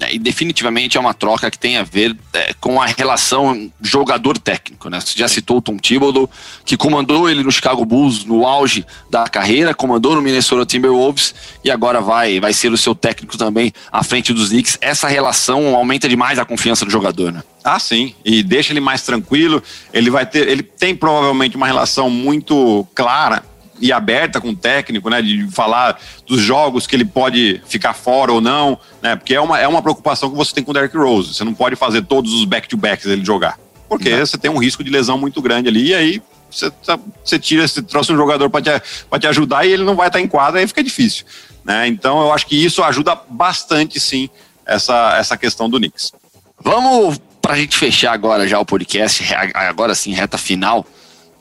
É, 0.00 0.14
e 0.14 0.18
definitivamente 0.18 0.96
é 0.96 1.00
uma 1.00 1.14
troca 1.14 1.50
que 1.50 1.58
tem 1.58 1.76
a 1.76 1.82
ver 1.82 2.16
é, 2.32 2.52
com 2.60 2.80
a 2.80 2.86
relação 2.86 3.70
jogador-técnico. 3.80 4.90
Né? 4.90 5.00
Você 5.00 5.18
já 5.18 5.28
citou 5.28 5.58
o 5.58 5.62
Tom 5.62 5.76
Thibodeau, 5.76 6.28
que 6.64 6.76
comandou 6.76 7.30
ele 7.30 7.42
no 7.42 7.52
Chicago 7.52 7.84
Bulls 7.84 8.24
no 8.24 8.46
auge 8.46 8.84
da 9.10 9.28
carreira, 9.28 9.74
comandou 9.74 10.14
no 10.14 10.22
Minnesota 10.22 10.66
Timberwolves 10.66 11.34
e 11.64 11.70
agora 11.70 12.00
vai, 12.00 12.40
vai 12.40 12.52
ser 12.52 12.72
o 12.72 12.76
seu 12.76 12.94
técnico 12.94 13.38
também 13.38 13.72
à 13.92 14.02
frente 14.02 14.32
dos 14.32 14.48
Knicks. 14.48 14.78
Essa 14.80 15.08
relação 15.08 15.74
aumenta 15.74 16.08
demais 16.08 16.38
a 16.38 16.44
confiança 16.44 16.84
do 16.84 16.90
jogador, 16.90 17.32
né? 17.32 17.42
Ah, 17.62 17.78
sim. 17.78 18.14
E 18.24 18.42
deixa 18.42 18.72
ele 18.72 18.80
mais 18.80 19.02
tranquilo. 19.02 19.62
Ele 19.92 20.10
vai 20.10 20.26
ter, 20.26 20.46
ele 20.48 20.62
tem 20.62 20.94
provavelmente 20.94 21.56
uma 21.56 21.66
relação 21.66 22.10
muito 22.10 22.86
clara 22.94 23.42
e 23.84 23.92
aberta 23.92 24.40
com 24.40 24.48
o 24.48 24.56
técnico, 24.56 25.10
né? 25.10 25.20
De 25.20 25.46
falar 25.50 26.00
dos 26.26 26.40
jogos 26.40 26.86
que 26.86 26.96
ele 26.96 27.04
pode 27.04 27.60
ficar 27.66 27.92
fora 27.92 28.32
ou 28.32 28.40
não, 28.40 28.78
né? 29.02 29.14
Porque 29.14 29.34
é 29.34 29.40
uma, 29.40 29.60
é 29.60 29.68
uma 29.68 29.82
preocupação 29.82 30.30
que 30.30 30.36
você 30.36 30.54
tem 30.54 30.64
com 30.64 30.70
o 30.70 30.74
Derrick 30.74 30.96
Rose. 30.96 31.34
Você 31.34 31.44
não 31.44 31.52
pode 31.52 31.76
fazer 31.76 32.00
todos 32.00 32.32
os 32.32 32.46
back-to-backs 32.46 33.04
ele 33.04 33.22
jogar. 33.22 33.58
Porque 33.86 34.08
não. 34.08 34.24
você 34.24 34.38
tem 34.38 34.50
um 34.50 34.56
risco 34.56 34.82
de 34.82 34.90
lesão 34.90 35.18
muito 35.18 35.42
grande 35.42 35.68
ali, 35.68 35.88
e 35.88 35.94
aí 35.94 36.22
você, 36.50 36.70
tá, 36.70 36.98
você 37.22 37.38
tira, 37.38 37.68
você 37.68 37.82
trouxe 37.82 38.10
um 38.10 38.16
jogador 38.16 38.48
para 38.48 38.62
te, 38.62 39.20
te 39.20 39.26
ajudar 39.26 39.66
e 39.66 39.72
ele 39.72 39.84
não 39.84 39.94
vai 39.94 40.06
estar 40.06 40.18
em 40.18 40.26
quadra, 40.26 40.60
aí 40.60 40.66
fica 40.66 40.82
difícil. 40.82 41.26
Né? 41.62 41.86
Então 41.86 42.22
eu 42.22 42.32
acho 42.32 42.46
que 42.46 42.56
isso 42.56 42.82
ajuda 42.82 43.20
bastante, 43.28 44.00
sim, 44.00 44.30
essa, 44.64 45.18
essa 45.18 45.36
questão 45.36 45.68
do 45.68 45.76
Knicks. 45.76 46.10
Vamos, 46.58 47.20
para 47.42 47.52
a 47.52 47.56
gente 47.58 47.76
fechar 47.76 48.14
agora 48.14 48.48
já 48.48 48.58
o 48.58 48.64
podcast, 48.64 49.22
agora 49.52 49.94
sim, 49.94 50.14
reta 50.14 50.38
final. 50.38 50.86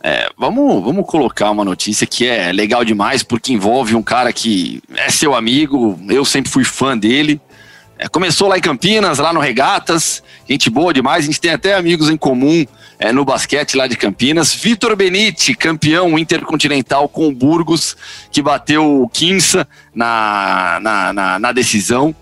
É, 0.06 0.30
vamos, 0.38 0.84
vamos 0.84 1.06
colocar 1.06 1.50
uma 1.50 1.64
notícia 1.64 2.06
que 2.06 2.28
é 2.28 2.52
legal 2.52 2.84
demais, 2.84 3.24
porque 3.24 3.54
envolve 3.54 3.96
um 3.96 4.04
cara 4.04 4.34
que 4.34 4.82
é 4.98 5.10
seu 5.10 5.34
amigo, 5.34 5.98
eu 6.10 6.26
sempre 6.26 6.52
fui 6.52 6.66
fã 6.66 6.98
dele. 6.98 7.40
É, 7.98 8.10
começou 8.10 8.50
lá 8.50 8.58
em 8.58 8.62
Campinas, 8.62 9.18
lá 9.20 9.32
no 9.32 9.40
Regatas, 9.40 10.22
gente 10.50 10.70
boa 10.70 10.94
demais, 10.94 11.24
a 11.24 11.28
gente 11.28 11.40
tem 11.40 11.52
até 11.52 11.74
amigos 11.74 12.10
em 12.10 12.18
comum 12.18 12.66
é, 13.00 13.14
no 13.14 13.24
basquete 13.24 13.78
lá 13.78 13.88
de 13.88 13.96
Campinas. 13.96 14.54
Vitor 14.54 14.94
Benite, 14.94 15.56
campeão 15.56 16.20
intercontinental 16.20 17.08
com 17.08 17.30
o 17.30 17.34
Burgos, 17.34 17.96
que 18.30 18.42
bateu 18.42 19.04
o 19.04 19.08
Quinça 19.08 19.66
na, 19.96 20.80
na, 20.82 21.14
na, 21.14 21.40
na 21.40 21.52
decisão, 21.54 22.14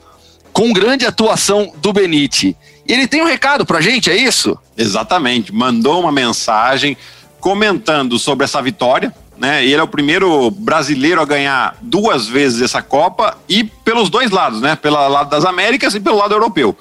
com 0.54 0.72
grande 0.72 1.04
atuação 1.04 1.74
do 1.78 1.92
Benite. 1.92 2.56
Ele 2.88 3.08
tem 3.08 3.24
um 3.24 3.28
recado 3.28 3.66
pra 3.66 3.82
gente, 3.82 4.12
é 4.12 4.16
isso? 4.16 4.56
Exatamente, 4.78 5.52
mandou 5.52 6.02
uma 6.02 6.12
mensagem 6.12 6.96
comentando 7.42 8.18
sobre 8.18 8.46
essa 8.46 8.62
vitória. 8.62 9.14
Né? 9.38 9.66
Ele 9.66 9.76
é 9.76 9.84
o 9.84 9.88
primeiro 9.88 10.52
brasileiro 10.52 11.20
a 11.20 11.26
ganhar 11.26 11.76
duas 11.82 12.28
vezes 12.28 12.62
essa 12.62 12.82
Copa 12.82 13.36
e 13.50 13.64
pelos 13.64 14.10
dois 14.10 14.30
lados, 14.30 14.62
né? 14.62 14.76
Pelo 14.76 14.96
lado 15.10 15.32
das 15.32 15.44
Américas 15.44 15.96
e 15.96 16.00
pelo 16.00 16.18
lado 16.18 16.36
europeu. 16.36 16.78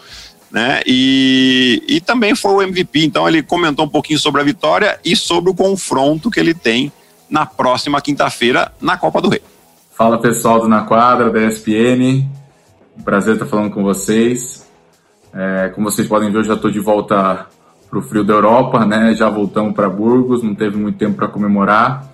Né? 0.51 0.83
E, 0.87 1.83
e 1.89 2.01
também 2.01 2.35
foi 2.35 2.53
o 2.53 2.63
MVP. 2.63 3.05
Então 3.05 3.27
ele 3.27 3.43
comentou 3.43 3.87
um 3.87 3.89
pouquinho 3.89 4.19
sobre 4.19 4.43
a 4.43 4.45
vitória 4.45 5.01
e 5.03 5.17
sobre 5.17 5.51
o 5.51 5.55
confronto 5.55 6.31
que 6.31 6.39
ele 6.39 6.53
tem 6.53 6.93
na 7.31 7.47
próxima 7.47 8.01
quinta-feira 8.01 8.71
na 8.81 8.97
Copa 8.97 9.23
do 9.23 9.31
Rei. 9.31 9.41
Fala 9.93 10.21
pessoal 10.21 10.61
do 10.61 10.69
Na 10.69 10.83
Quadra, 10.83 11.31
da 11.31 11.43
ESPN. 11.43 12.29
Prazer 13.05 13.35
estar 13.35 13.47
falando 13.47 13.73
com 13.73 13.83
vocês. 13.83 14.69
É, 15.33 15.71
como 15.75 15.91
vocês 15.91 16.07
podem 16.07 16.31
ver, 16.31 16.39
eu 16.39 16.45
já 16.45 16.55
estou 16.55 16.71
de 16.71 16.81
volta 16.81 17.47
para 17.91 17.99
o 17.99 18.03
frio 18.03 18.23
da 18.23 18.35
Europa, 18.35 18.87
né? 18.87 19.13
Já 19.15 19.29
voltamos 19.29 19.75
para 19.75 19.91
Burgos, 19.91 20.43
não 20.43 20.55
teve 20.55 20.77
muito 20.77 20.97
tempo 20.97 21.17
para 21.17 21.27
comemorar. 21.27 22.09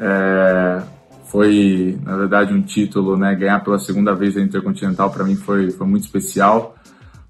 É, 0.00 0.82
foi, 1.26 1.98
na 2.02 2.16
verdade, 2.16 2.52
um 2.52 2.60
título, 2.60 3.16
né? 3.16 3.34
Ganhar 3.36 3.62
pela 3.62 3.78
segunda 3.78 4.14
vez 4.14 4.36
a 4.36 4.40
Intercontinental 4.40 5.10
para 5.10 5.24
mim 5.24 5.36
foi, 5.36 5.70
foi 5.70 5.86
muito 5.86 6.02
especial. 6.02 6.74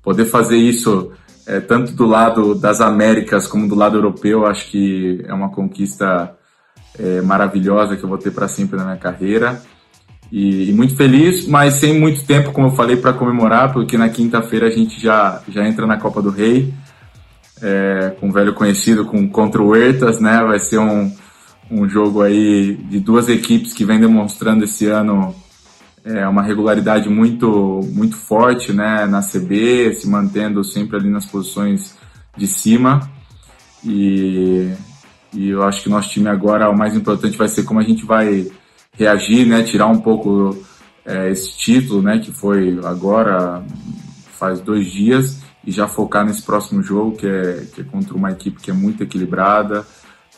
Poder 0.03 0.25
fazer 0.25 0.57
isso 0.57 1.13
é, 1.47 1.61
tanto 1.61 1.93
do 1.93 2.07
lado 2.07 2.55
das 2.55 2.81
Américas 2.81 3.47
como 3.47 3.69
do 3.69 3.75
lado 3.75 3.97
europeu, 3.97 4.47
acho 4.47 4.71
que 4.71 5.23
é 5.27 5.35
uma 5.35 5.51
conquista 5.51 6.35
é, 6.99 7.21
maravilhosa 7.21 7.97
que 7.97 8.03
eu 8.03 8.09
vou 8.09 8.19
ter 8.19 8.31
para 8.31 8.49
sempre 8.49 8.77
na 8.77 8.85
minha 8.85 8.97
carreira. 8.97 9.63
E, 10.33 10.71
e, 10.71 10.73
muito 10.73 10.97
feliz, 10.97 11.47
mas 11.47 11.75
sem 11.75 11.99
muito 11.99 12.25
tempo, 12.27 12.51
como 12.51 12.67
eu 12.67 12.73
falei, 12.73 12.97
para 12.97 13.13
comemorar, 13.13 13.73
porque 13.73 13.97
na 13.97 14.09
quinta-feira 14.09 14.67
a 14.67 14.71
gente 14.71 15.01
já, 15.01 15.41
já 15.49 15.65
entra 15.67 15.87
na 15.87 15.99
Copa 15.99 16.21
do 16.21 16.31
Rei, 16.31 16.75
é, 17.63 18.15
com 18.21 18.29
o 18.29 18.33
velho 18.33 18.55
conhecido, 18.55 19.05
com 19.07 19.29
contra 19.29 19.63
o 19.63 19.69
Huertas, 19.69 20.21
né? 20.21 20.43
Vai 20.43 20.59
ser 20.59 20.79
um, 20.79 21.13
um 21.71 21.89
jogo 21.89 22.23
aí 22.23 22.75
de 22.75 23.01
duas 23.01 23.29
equipes 23.29 23.73
que 23.73 23.85
vem 23.85 24.01
demonstrando 24.01 24.65
esse 24.65 24.87
ano 24.87 25.35
é, 26.07 26.27
uma 26.29 26.43
regularidade 26.43 27.09
muito, 27.09 27.81
muito 27.93 28.17
forte 28.17 28.73
né, 28.73 29.07
na 29.07 29.21
CB, 29.21 29.93
se 29.95 30.09
mantendo 30.09 30.63
sempre 30.63 30.97
ali 30.97 31.11
nas 31.11 31.27
posições 31.27 31.97
de 32.37 32.47
cima. 32.47 33.11
E, 33.85 34.73
e 35.35 35.49
eu 35.49 35.65
acho 35.65 35.83
que 35.83 35.89
nosso 35.89 36.09
time 36.11 36.29
agora, 36.29 36.71
o 36.71 36.79
mais 36.79 36.95
importante 36.95 37.37
vai 37.37 37.49
ser 37.49 37.65
como 37.65 37.81
a 37.81 37.83
gente 37.83 38.05
vai 38.05 38.47
reagir, 38.93 39.47
né, 39.47 39.65
tirar 39.65 39.89
um 39.89 39.99
pouco 39.99 40.57
é, 41.05 41.31
esse 41.31 41.57
título, 41.59 42.01
né, 42.01 42.19
que 42.19 42.31
foi 42.31 42.79
agora 42.85 43.65
faz 44.39 44.61
dois 44.61 44.87
dias, 44.87 45.43
e 45.67 45.73
já 45.73 45.89
focar 45.89 46.25
nesse 46.25 46.43
próximo 46.43 46.81
jogo, 46.83 47.17
que 47.17 47.27
é, 47.27 47.67
que 47.75 47.81
é 47.81 47.85
contra 47.85 48.15
uma 48.15 48.31
equipe 48.31 48.61
que 48.61 48.71
é 48.71 48.75
muito 48.75 49.03
equilibrada, 49.03 49.85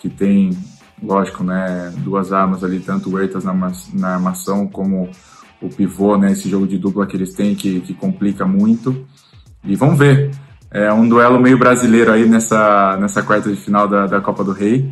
que 0.00 0.08
tem, 0.08 0.56
lógico, 1.02 1.44
né, 1.44 1.92
duas 1.98 2.32
armas 2.32 2.64
ali, 2.64 2.80
tanto 2.80 3.10
o 3.10 3.20
Eitas 3.20 3.44
na, 3.44 3.52
na 3.92 4.14
armação 4.14 4.66
como 4.66 5.10
o 5.60 5.68
pivô, 5.68 6.16
né, 6.16 6.32
esse 6.32 6.48
jogo 6.48 6.66
de 6.66 6.78
dupla 6.78 7.06
que 7.06 7.16
eles 7.16 7.34
têm, 7.34 7.54
que, 7.54 7.80
que 7.80 7.92
complica 7.92 8.46
muito. 8.46 9.06
E 9.62 9.76
vamos 9.76 9.98
ver. 9.98 10.30
É 10.70 10.92
um 10.92 11.08
duelo 11.08 11.40
meio 11.40 11.58
brasileiro 11.58 12.12
aí 12.12 12.28
nessa, 12.28 12.96
nessa 12.98 13.22
quarta 13.22 13.50
de 13.50 13.56
final 13.56 13.88
da, 13.88 14.06
da 14.06 14.20
Copa 14.20 14.44
do 14.44 14.52
Rei. 14.52 14.90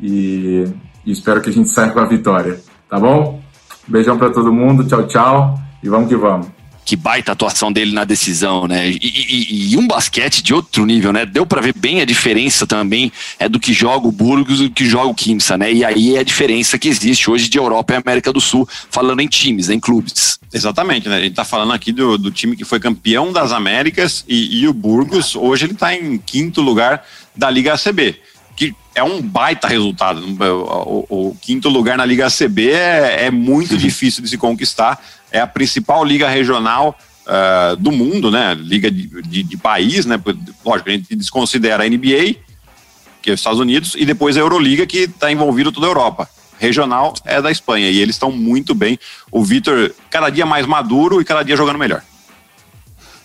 E, 0.00 0.64
e 1.04 1.12
espero 1.12 1.40
que 1.40 1.50
a 1.50 1.52
gente 1.52 1.68
saia 1.70 1.92
com 1.92 1.98
a 1.98 2.04
vitória. 2.04 2.60
Tá 2.88 2.98
bom? 2.98 3.42
Beijão 3.88 4.16
para 4.16 4.30
todo 4.30 4.52
mundo, 4.52 4.86
tchau, 4.86 5.06
tchau. 5.06 5.58
E 5.82 5.88
vamos 5.88 6.08
que 6.08 6.16
vamos 6.16 6.53
que 6.84 6.96
baita 6.96 7.32
atuação 7.32 7.72
dele 7.72 7.92
na 7.92 8.04
decisão, 8.04 8.68
né? 8.68 8.88
E, 8.88 8.98
e, 9.00 9.72
e 9.72 9.76
um 9.76 9.86
basquete 9.86 10.42
de 10.42 10.52
outro 10.52 10.84
nível, 10.84 11.12
né? 11.12 11.24
Deu 11.24 11.46
para 11.46 11.60
ver 11.60 11.74
bem 11.74 12.00
a 12.00 12.04
diferença 12.04 12.66
também 12.66 13.10
é 13.38 13.48
do 13.48 13.58
que 13.58 13.72
joga 13.72 14.06
o 14.06 14.12
Burgos 14.12 14.60
e 14.60 14.68
do 14.68 14.70
que 14.70 14.86
joga 14.86 15.08
o 15.08 15.14
Kimsa, 15.14 15.56
né? 15.56 15.72
E 15.72 15.84
aí 15.84 16.16
é 16.16 16.20
a 16.20 16.22
diferença 16.24 16.78
que 16.78 16.88
existe 16.88 17.30
hoje 17.30 17.48
de 17.48 17.58
Europa 17.58 17.94
e 17.94 17.96
América 17.96 18.32
do 18.32 18.40
Sul, 18.40 18.68
falando 18.90 19.20
em 19.20 19.26
times, 19.26 19.70
em 19.70 19.80
clubes. 19.80 20.38
Exatamente, 20.52 21.08
né? 21.08 21.16
A 21.16 21.20
gente 21.20 21.34
tá 21.34 21.44
falando 21.44 21.72
aqui 21.72 21.90
do, 21.90 22.18
do 22.18 22.30
time 22.30 22.56
que 22.56 22.64
foi 22.64 22.78
campeão 22.78 23.32
das 23.32 23.50
Américas 23.50 24.24
e, 24.28 24.60
e 24.60 24.68
o 24.68 24.72
Burgos, 24.72 25.34
hoje 25.34 25.64
ele 25.64 25.74
tá 25.74 25.94
em 25.94 26.18
quinto 26.18 26.60
lugar 26.60 27.04
da 27.34 27.48
Liga 27.48 27.74
ACB 27.74 28.20
que 28.56 28.74
é 28.94 29.02
um 29.02 29.20
baita 29.20 29.66
resultado. 29.66 30.22
O, 30.24 31.06
o, 31.08 31.28
o, 31.28 31.36
quinto 31.40 31.68
lugar 31.68 31.98
na 31.98 32.04
Liga 32.04 32.26
ACB 32.26 32.70
é, 32.70 33.26
é 33.26 33.30
muito 33.30 33.76
difícil 33.76 34.22
de 34.22 34.28
se 34.28 34.38
conquistar 34.38 35.02
é 35.34 35.40
a 35.40 35.48
principal 35.48 36.04
liga 36.04 36.28
regional 36.28 36.96
uh, 37.26 37.74
do 37.76 37.90
mundo, 37.90 38.30
né? 38.30 38.54
Liga 38.54 38.88
de, 38.88 39.20
de, 39.22 39.42
de, 39.42 39.56
país, 39.56 40.06
né? 40.06 40.18
Lógico, 40.64 40.88
a 40.88 40.92
gente 40.92 41.16
desconsidera 41.16 41.82
a 41.82 41.88
NBA, 41.88 42.36
que 43.20 43.30
é 43.30 43.32
os 43.32 43.40
Estados 43.40 43.58
Unidos, 43.58 43.96
e 43.98 44.06
depois 44.06 44.36
a 44.36 44.40
Euroliga, 44.40 44.86
que 44.86 44.98
está 44.98 45.32
envolvido 45.32 45.72
toda 45.72 45.88
a 45.88 45.90
Europa. 45.90 46.28
Regional 46.56 47.14
é 47.24 47.42
da 47.42 47.50
Espanha 47.50 47.90
e 47.90 47.98
eles 47.98 48.14
estão 48.14 48.30
muito 48.30 48.76
bem. 48.76 48.96
O 49.28 49.42
Vitor, 49.42 49.92
cada 50.08 50.30
dia 50.30 50.46
mais 50.46 50.66
maduro 50.66 51.20
e 51.20 51.24
cada 51.24 51.42
dia 51.42 51.56
jogando 51.56 51.80
melhor. 51.80 52.00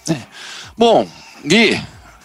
É. 0.10 0.16
Bom, 0.76 1.08
Gui, 1.46 1.80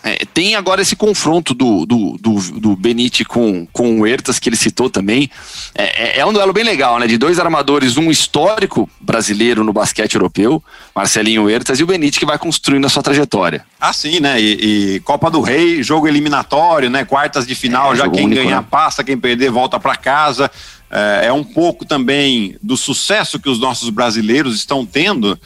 é, 0.04 0.18
tem 0.34 0.54
agora 0.54 0.82
esse 0.82 0.94
confronto 0.94 1.54
do, 1.54 1.86
do, 1.86 2.18
do, 2.20 2.60
do 2.60 2.76
Benite 2.76 3.24
com, 3.24 3.66
com 3.72 4.00
o 4.00 4.06
Ertas, 4.06 4.38
que 4.38 4.50
ele 4.50 4.56
citou 4.56 4.90
também. 4.90 5.30
É, 5.74 6.18
é, 6.18 6.20
é, 6.20 6.26
um 6.26 6.32
duelo 6.32 6.52
bem 6.52 6.62
legal, 6.62 6.98
né? 6.98 7.06
De 7.06 7.16
dois 7.16 7.38
armadores, 7.38 7.96
um 7.96 8.10
histórico 8.10 8.88
brasileiro 9.00 9.64
no 9.64 9.72
basquete 9.72 10.16
europeu, 10.16 10.62
Marcelinho 10.94 11.48
Ertas, 11.48 11.80
e 11.80 11.82
o 11.82 11.86
Benite 11.86 12.18
que 12.20 12.26
vai 12.26 12.36
construindo 12.36 12.84
a 12.84 12.90
sua 12.90 13.02
trajetória. 13.02 13.64
Ah, 13.80 13.94
sim, 13.94 14.20
né? 14.20 14.38
E, 14.38 14.96
e 14.96 15.00
Copa 15.00 15.30
do 15.30 15.40
Rei, 15.40 15.82
jogo 15.82 16.06
eliminatório, 16.06 16.90
né? 16.90 17.06
Quartas 17.06 17.46
de 17.46 17.54
final, 17.54 17.94
é, 17.94 17.96
já 17.96 18.06
quem 18.06 18.26
único, 18.26 18.42
ganhar 18.42 18.60
né? 18.60 18.66
passa, 18.70 19.02
quem 19.02 19.16
perder 19.16 19.50
volta 19.50 19.80
para 19.80 19.96
casa. 19.96 20.50
É, 20.90 21.28
é 21.28 21.32
um 21.32 21.42
pouco 21.42 21.86
também 21.86 22.56
do 22.62 22.76
sucesso 22.76 23.40
que 23.40 23.48
os 23.48 23.58
nossos 23.58 23.88
brasileiros 23.88 24.54
estão 24.54 24.84
tendo 24.84 25.40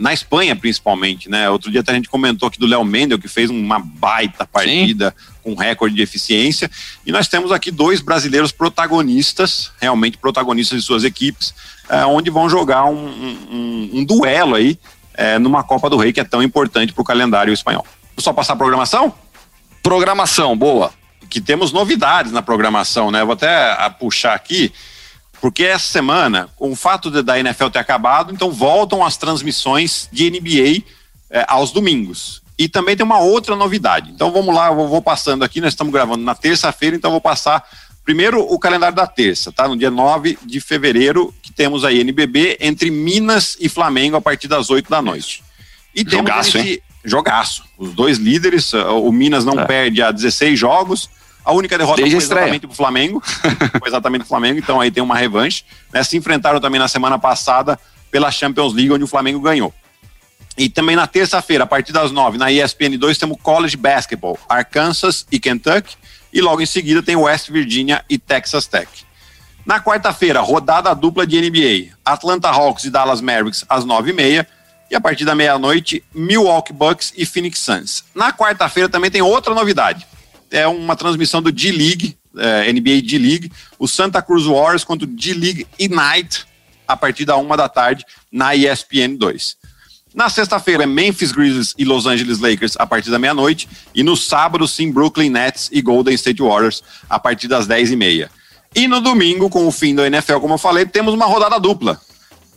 na 0.00 0.12
Espanha 0.12 0.54
principalmente, 0.54 1.28
né? 1.30 1.48
Outro 1.48 1.70
dia 1.70 1.80
até 1.80 1.92
a 1.92 1.94
gente 1.94 2.08
comentou 2.08 2.46
aqui 2.46 2.58
do 2.58 2.66
Léo 2.66 2.84
Mendel, 2.84 3.18
que 3.18 3.28
fez 3.28 3.48
uma 3.48 3.78
baita 3.78 4.46
partida 4.46 5.14
Sim. 5.16 5.34
com 5.42 5.54
recorde 5.54 5.96
de 5.96 6.02
eficiência. 6.02 6.70
E 7.06 7.10
nós 7.10 7.28
temos 7.28 7.50
aqui 7.50 7.70
dois 7.70 8.00
brasileiros 8.00 8.52
protagonistas, 8.52 9.72
realmente 9.80 10.18
protagonistas 10.18 10.80
de 10.80 10.84
suas 10.84 11.04
equipes, 11.04 11.54
é, 11.88 12.04
onde 12.04 12.30
vão 12.30 12.48
jogar 12.48 12.84
um, 12.84 13.06
um, 13.06 13.90
um 13.94 14.04
duelo 14.04 14.54
aí 14.54 14.78
é, 15.14 15.38
numa 15.38 15.64
Copa 15.64 15.88
do 15.88 15.96
Rei 15.96 16.12
que 16.12 16.20
é 16.20 16.24
tão 16.24 16.42
importante 16.42 16.92
para 16.92 17.02
o 17.02 17.04
calendário 17.04 17.52
espanhol. 17.52 17.84
Só 18.18 18.32
passar 18.32 18.52
a 18.52 18.56
programação? 18.56 19.14
Programação, 19.82 20.56
boa. 20.56 20.92
Que 21.30 21.40
temos 21.40 21.72
novidades 21.72 22.32
na 22.32 22.42
programação, 22.42 23.10
né? 23.10 23.24
Vou 23.24 23.32
até 23.32 23.74
puxar 23.98 24.34
aqui. 24.34 24.72
Porque 25.40 25.64
essa 25.64 25.86
semana, 25.86 26.48
com 26.56 26.72
o 26.72 26.76
fato 26.76 27.10
de, 27.10 27.22
da 27.22 27.38
NFL 27.38 27.68
ter 27.68 27.78
acabado, 27.78 28.32
então 28.32 28.50
voltam 28.50 29.04
as 29.04 29.16
transmissões 29.16 30.08
de 30.12 30.30
NBA 30.30 30.84
é, 31.30 31.44
aos 31.48 31.70
domingos. 31.70 32.42
E 32.58 32.68
também 32.68 32.96
tem 32.96 33.06
uma 33.06 33.20
outra 33.20 33.54
novidade. 33.54 34.10
Então 34.10 34.32
vamos 34.32 34.54
lá, 34.54 34.68
eu 34.68 34.88
vou 34.88 35.00
passando 35.00 35.44
aqui, 35.44 35.60
nós 35.60 35.72
estamos 35.72 35.92
gravando 35.92 36.24
na 36.24 36.34
terça-feira, 36.34 36.96
então 36.96 37.12
vou 37.12 37.20
passar 37.20 37.64
primeiro 38.04 38.40
o 38.40 38.58
calendário 38.58 38.96
da 38.96 39.06
terça, 39.06 39.52
tá? 39.52 39.68
No 39.68 39.76
dia 39.76 39.90
9 39.90 40.38
de 40.44 40.60
fevereiro, 40.60 41.32
que 41.42 41.52
temos 41.52 41.84
aí 41.84 42.00
NBB 42.00 42.56
entre 42.60 42.90
Minas 42.90 43.56
e 43.60 43.68
Flamengo 43.68 44.16
a 44.16 44.20
partir 44.20 44.48
das 44.48 44.70
8 44.70 44.90
da 44.90 45.00
noite. 45.00 45.44
E 45.94 46.00
jogaço, 46.00 46.52
temos 46.52 46.54
esse, 46.54 46.58
hein? 46.58 46.82
jogaço. 47.04 47.64
Os 47.76 47.92
dois 47.92 48.18
líderes, 48.18 48.72
o 48.72 49.12
Minas 49.12 49.44
não 49.44 49.60
é. 49.60 49.66
perde 49.66 50.02
há 50.02 50.10
16 50.10 50.58
jogos, 50.58 51.08
a 51.44 51.52
única 51.52 51.78
derrota 51.78 52.02
Desde 52.02 52.16
foi 52.20 52.24
exatamente 52.24 52.66
para 52.66 52.72
o 52.72 52.76
Flamengo. 52.76 53.22
foi 53.78 53.88
exatamente 53.88 54.22
o 54.22 54.26
Flamengo, 54.26 54.58
então 54.58 54.80
aí 54.80 54.90
tem 54.90 55.02
uma 55.02 55.16
revanche. 55.16 55.64
Né? 55.92 56.02
Se 56.02 56.16
enfrentaram 56.16 56.60
também 56.60 56.78
na 56.78 56.88
semana 56.88 57.18
passada 57.18 57.78
pela 58.10 58.30
Champions 58.30 58.74
League, 58.74 58.92
onde 58.92 59.04
o 59.04 59.06
Flamengo 59.08 59.40
ganhou. 59.40 59.72
E 60.56 60.68
também 60.68 60.96
na 60.96 61.06
terça-feira, 61.06 61.64
a 61.64 61.66
partir 61.66 61.92
das 61.92 62.10
nove, 62.10 62.36
na 62.36 62.50
ESPN 62.50 62.98
2, 62.98 63.16
temos 63.16 63.38
College 63.40 63.76
Basketball, 63.76 64.38
Arkansas 64.48 65.24
e 65.30 65.38
Kentucky. 65.38 65.96
E 66.32 66.40
logo 66.40 66.60
em 66.60 66.66
seguida 66.66 67.02
tem 67.02 67.16
West 67.16 67.48
Virginia 67.48 68.04
e 68.10 68.18
Texas 68.18 68.66
Tech. 68.66 68.88
Na 69.64 69.80
quarta-feira, 69.80 70.40
rodada 70.40 70.92
dupla 70.94 71.26
de 71.26 71.40
NBA. 71.40 71.96
Atlanta 72.04 72.48
Hawks 72.48 72.84
e 72.84 72.90
Dallas 72.90 73.20
Mavericks 73.20 73.64
às 73.68 73.84
nove 73.84 74.10
e 74.10 74.12
meia. 74.12 74.46
E 74.90 74.96
a 74.96 75.00
partir 75.00 75.24
da 75.24 75.34
meia-noite, 75.34 76.02
Milwaukee 76.12 76.72
Bucks 76.72 77.12
e 77.16 77.24
Phoenix 77.24 77.58
Suns. 77.60 78.04
Na 78.14 78.32
quarta-feira 78.32 78.88
também 78.88 79.10
tem 79.10 79.22
outra 79.22 79.54
novidade 79.54 80.06
é 80.50 80.66
uma 80.66 80.96
transmissão 80.96 81.42
do 81.42 81.52
D-League, 81.52 82.16
é, 82.36 82.72
NBA 82.72 83.02
D-League, 83.02 83.52
o 83.78 83.86
Santa 83.86 84.22
Cruz 84.22 84.44
Warriors 84.44 84.84
contra 84.84 85.06
o 85.06 85.10
D-League 85.10 85.66
Ignite, 85.78 86.46
a 86.86 86.96
partir 86.96 87.24
da 87.24 87.36
uma 87.36 87.56
da 87.56 87.68
tarde, 87.68 88.04
na 88.32 88.54
ESPN 88.54 89.16
2. 89.16 89.56
Na 90.14 90.30
sexta-feira 90.30 90.86
Memphis 90.86 91.32
Grizzlies 91.32 91.74
e 91.76 91.84
Los 91.84 92.06
Angeles 92.06 92.38
Lakers 92.38 92.76
a 92.78 92.86
partir 92.86 93.10
da 93.10 93.18
meia-noite. 93.18 93.68
E 93.94 94.02
no 94.02 94.16
sábado, 94.16 94.66
sim, 94.66 94.90
Brooklyn 94.90 95.28
Nets 95.28 95.68
e 95.70 95.82
Golden 95.82 96.14
State 96.14 96.42
Warriors 96.42 96.82
a 97.08 97.18
partir 97.18 97.46
das 97.46 97.68
10h30. 97.68 98.28
E 98.74 98.88
no 98.88 99.00
domingo, 99.00 99.50
com 99.50 99.66
o 99.66 99.70
fim 99.70 99.94
do 99.94 100.04
NFL, 100.04 100.38
como 100.40 100.54
eu 100.54 100.58
falei, 100.58 100.86
temos 100.86 101.12
uma 101.14 101.26
rodada 101.26 101.60
dupla. 101.60 102.00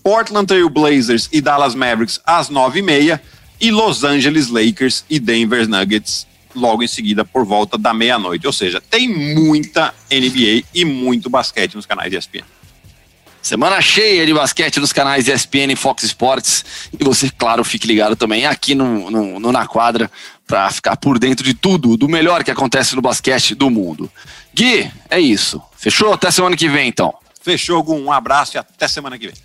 Portland 0.01 0.47
Trail 0.47 0.69
Blazers 0.69 1.29
e 1.31 1.41
Dallas 1.41 1.75
Mavericks 1.75 2.19
às 2.25 2.49
9h30 2.49 3.19
e 3.59 3.69
Los 3.69 4.03
Angeles 4.03 4.47
Lakers 4.47 5.05
e 5.09 5.19
Denver 5.19 5.67
Nuggets 5.67 6.25
logo 6.55 6.83
em 6.83 6.87
seguida 6.87 7.23
por 7.23 7.45
volta 7.45 7.77
da 7.77 7.93
meia-noite. 7.93 8.47
Ou 8.47 8.53
seja, 8.53 8.81
tem 8.81 9.07
muita 9.07 9.93
NBA 10.11 10.63
e 10.73 10.85
muito 10.85 11.29
basquete 11.29 11.75
nos 11.75 11.85
canais 11.85 12.09
de 12.09 12.17
ESPN. 12.17 12.43
Semana 13.41 13.81
cheia 13.81 14.23
de 14.25 14.33
basquete 14.33 14.79
nos 14.79 14.93
canais 14.93 15.27
ESPN 15.27 15.71
e 15.71 15.75
Fox 15.75 16.03
Sports. 16.03 16.63
E 16.97 17.03
você, 17.03 17.29
claro, 17.29 17.63
fique 17.63 17.87
ligado 17.87 18.15
também 18.15 18.45
aqui 18.45 18.75
no, 18.75 19.09
no, 19.09 19.39
no 19.39 19.51
Na 19.51 19.65
Quadra 19.65 20.11
para 20.45 20.69
ficar 20.69 20.95
por 20.97 21.17
dentro 21.17 21.43
de 21.43 21.53
tudo, 21.53 21.97
do 21.97 22.07
melhor 22.07 22.43
que 22.43 22.51
acontece 22.51 22.95
no 22.95 23.01
basquete 23.01 23.55
do 23.55 23.69
mundo. 23.69 24.11
Gui, 24.53 24.91
é 25.09 25.19
isso. 25.19 25.61
Fechou? 25.75 26.13
Até 26.13 26.29
semana 26.29 26.55
que 26.55 26.69
vem, 26.69 26.89
então. 26.89 27.13
Fechou, 27.41 27.81
Gum. 27.81 28.05
Um 28.05 28.11
abraço 28.11 28.57
e 28.57 28.59
até 28.59 28.87
semana 28.87 29.17
que 29.17 29.27
vem. 29.27 29.35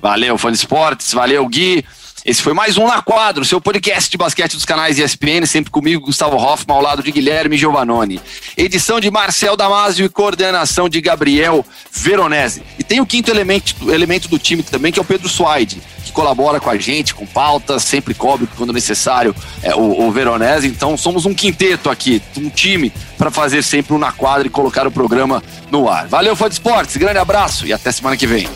Valeu, 0.00 0.38
fã 0.38 0.50
de 0.50 0.56
esportes. 0.56 1.12
Valeu, 1.12 1.46
Gui. 1.48 1.84
Esse 2.26 2.42
foi 2.42 2.52
mais 2.52 2.76
um 2.76 2.88
Na 2.88 3.00
Quadro, 3.00 3.44
seu 3.44 3.60
podcast 3.60 4.10
de 4.10 4.16
basquete 4.16 4.54
dos 4.54 4.64
canais 4.64 4.98
ESPN, 4.98 5.46
sempre 5.46 5.70
comigo, 5.70 6.06
Gustavo 6.06 6.34
Hoffman, 6.36 6.76
ao 6.76 6.82
lado 6.82 7.00
de 7.00 7.12
Guilherme 7.12 7.56
Giovanoni. 7.56 8.20
Edição 8.56 8.98
de 8.98 9.08
Marcel 9.12 9.56
Damasio 9.56 10.04
e 10.04 10.08
coordenação 10.08 10.88
de 10.88 11.00
Gabriel 11.00 11.64
Veronese. 11.92 12.64
E 12.80 12.82
tem 12.82 13.00
o 13.00 13.06
quinto 13.06 13.30
elemento, 13.30 13.92
elemento 13.92 14.26
do 14.26 14.40
time 14.40 14.64
também, 14.64 14.90
que 14.90 14.98
é 14.98 15.02
o 15.02 15.04
Pedro 15.04 15.28
Suaide, 15.28 15.80
que 16.04 16.10
colabora 16.10 16.58
com 16.58 16.68
a 16.68 16.76
gente, 16.76 17.14
com 17.14 17.24
pautas, 17.24 17.84
sempre 17.84 18.12
cobre 18.12 18.48
quando 18.56 18.72
necessário 18.72 19.32
é, 19.62 19.72
o, 19.76 20.08
o 20.08 20.10
Veronese. 20.10 20.66
Então 20.66 20.96
somos 20.96 21.26
um 21.26 21.32
quinteto 21.32 21.88
aqui, 21.88 22.20
um 22.36 22.50
time 22.50 22.92
para 23.16 23.30
fazer 23.30 23.62
sempre 23.62 23.94
um 23.94 23.98
Na 23.98 24.10
Quadro 24.10 24.48
e 24.48 24.50
colocar 24.50 24.84
o 24.84 24.90
programa 24.90 25.40
no 25.70 25.88
ar. 25.88 26.08
Valeu, 26.08 26.34
fã 26.34 26.48
de 26.48 26.54
esportes, 26.54 26.96
grande 26.96 27.18
abraço 27.18 27.68
e 27.68 27.72
até 27.72 27.92
semana 27.92 28.16
que 28.16 28.26
vem. 28.26 28.48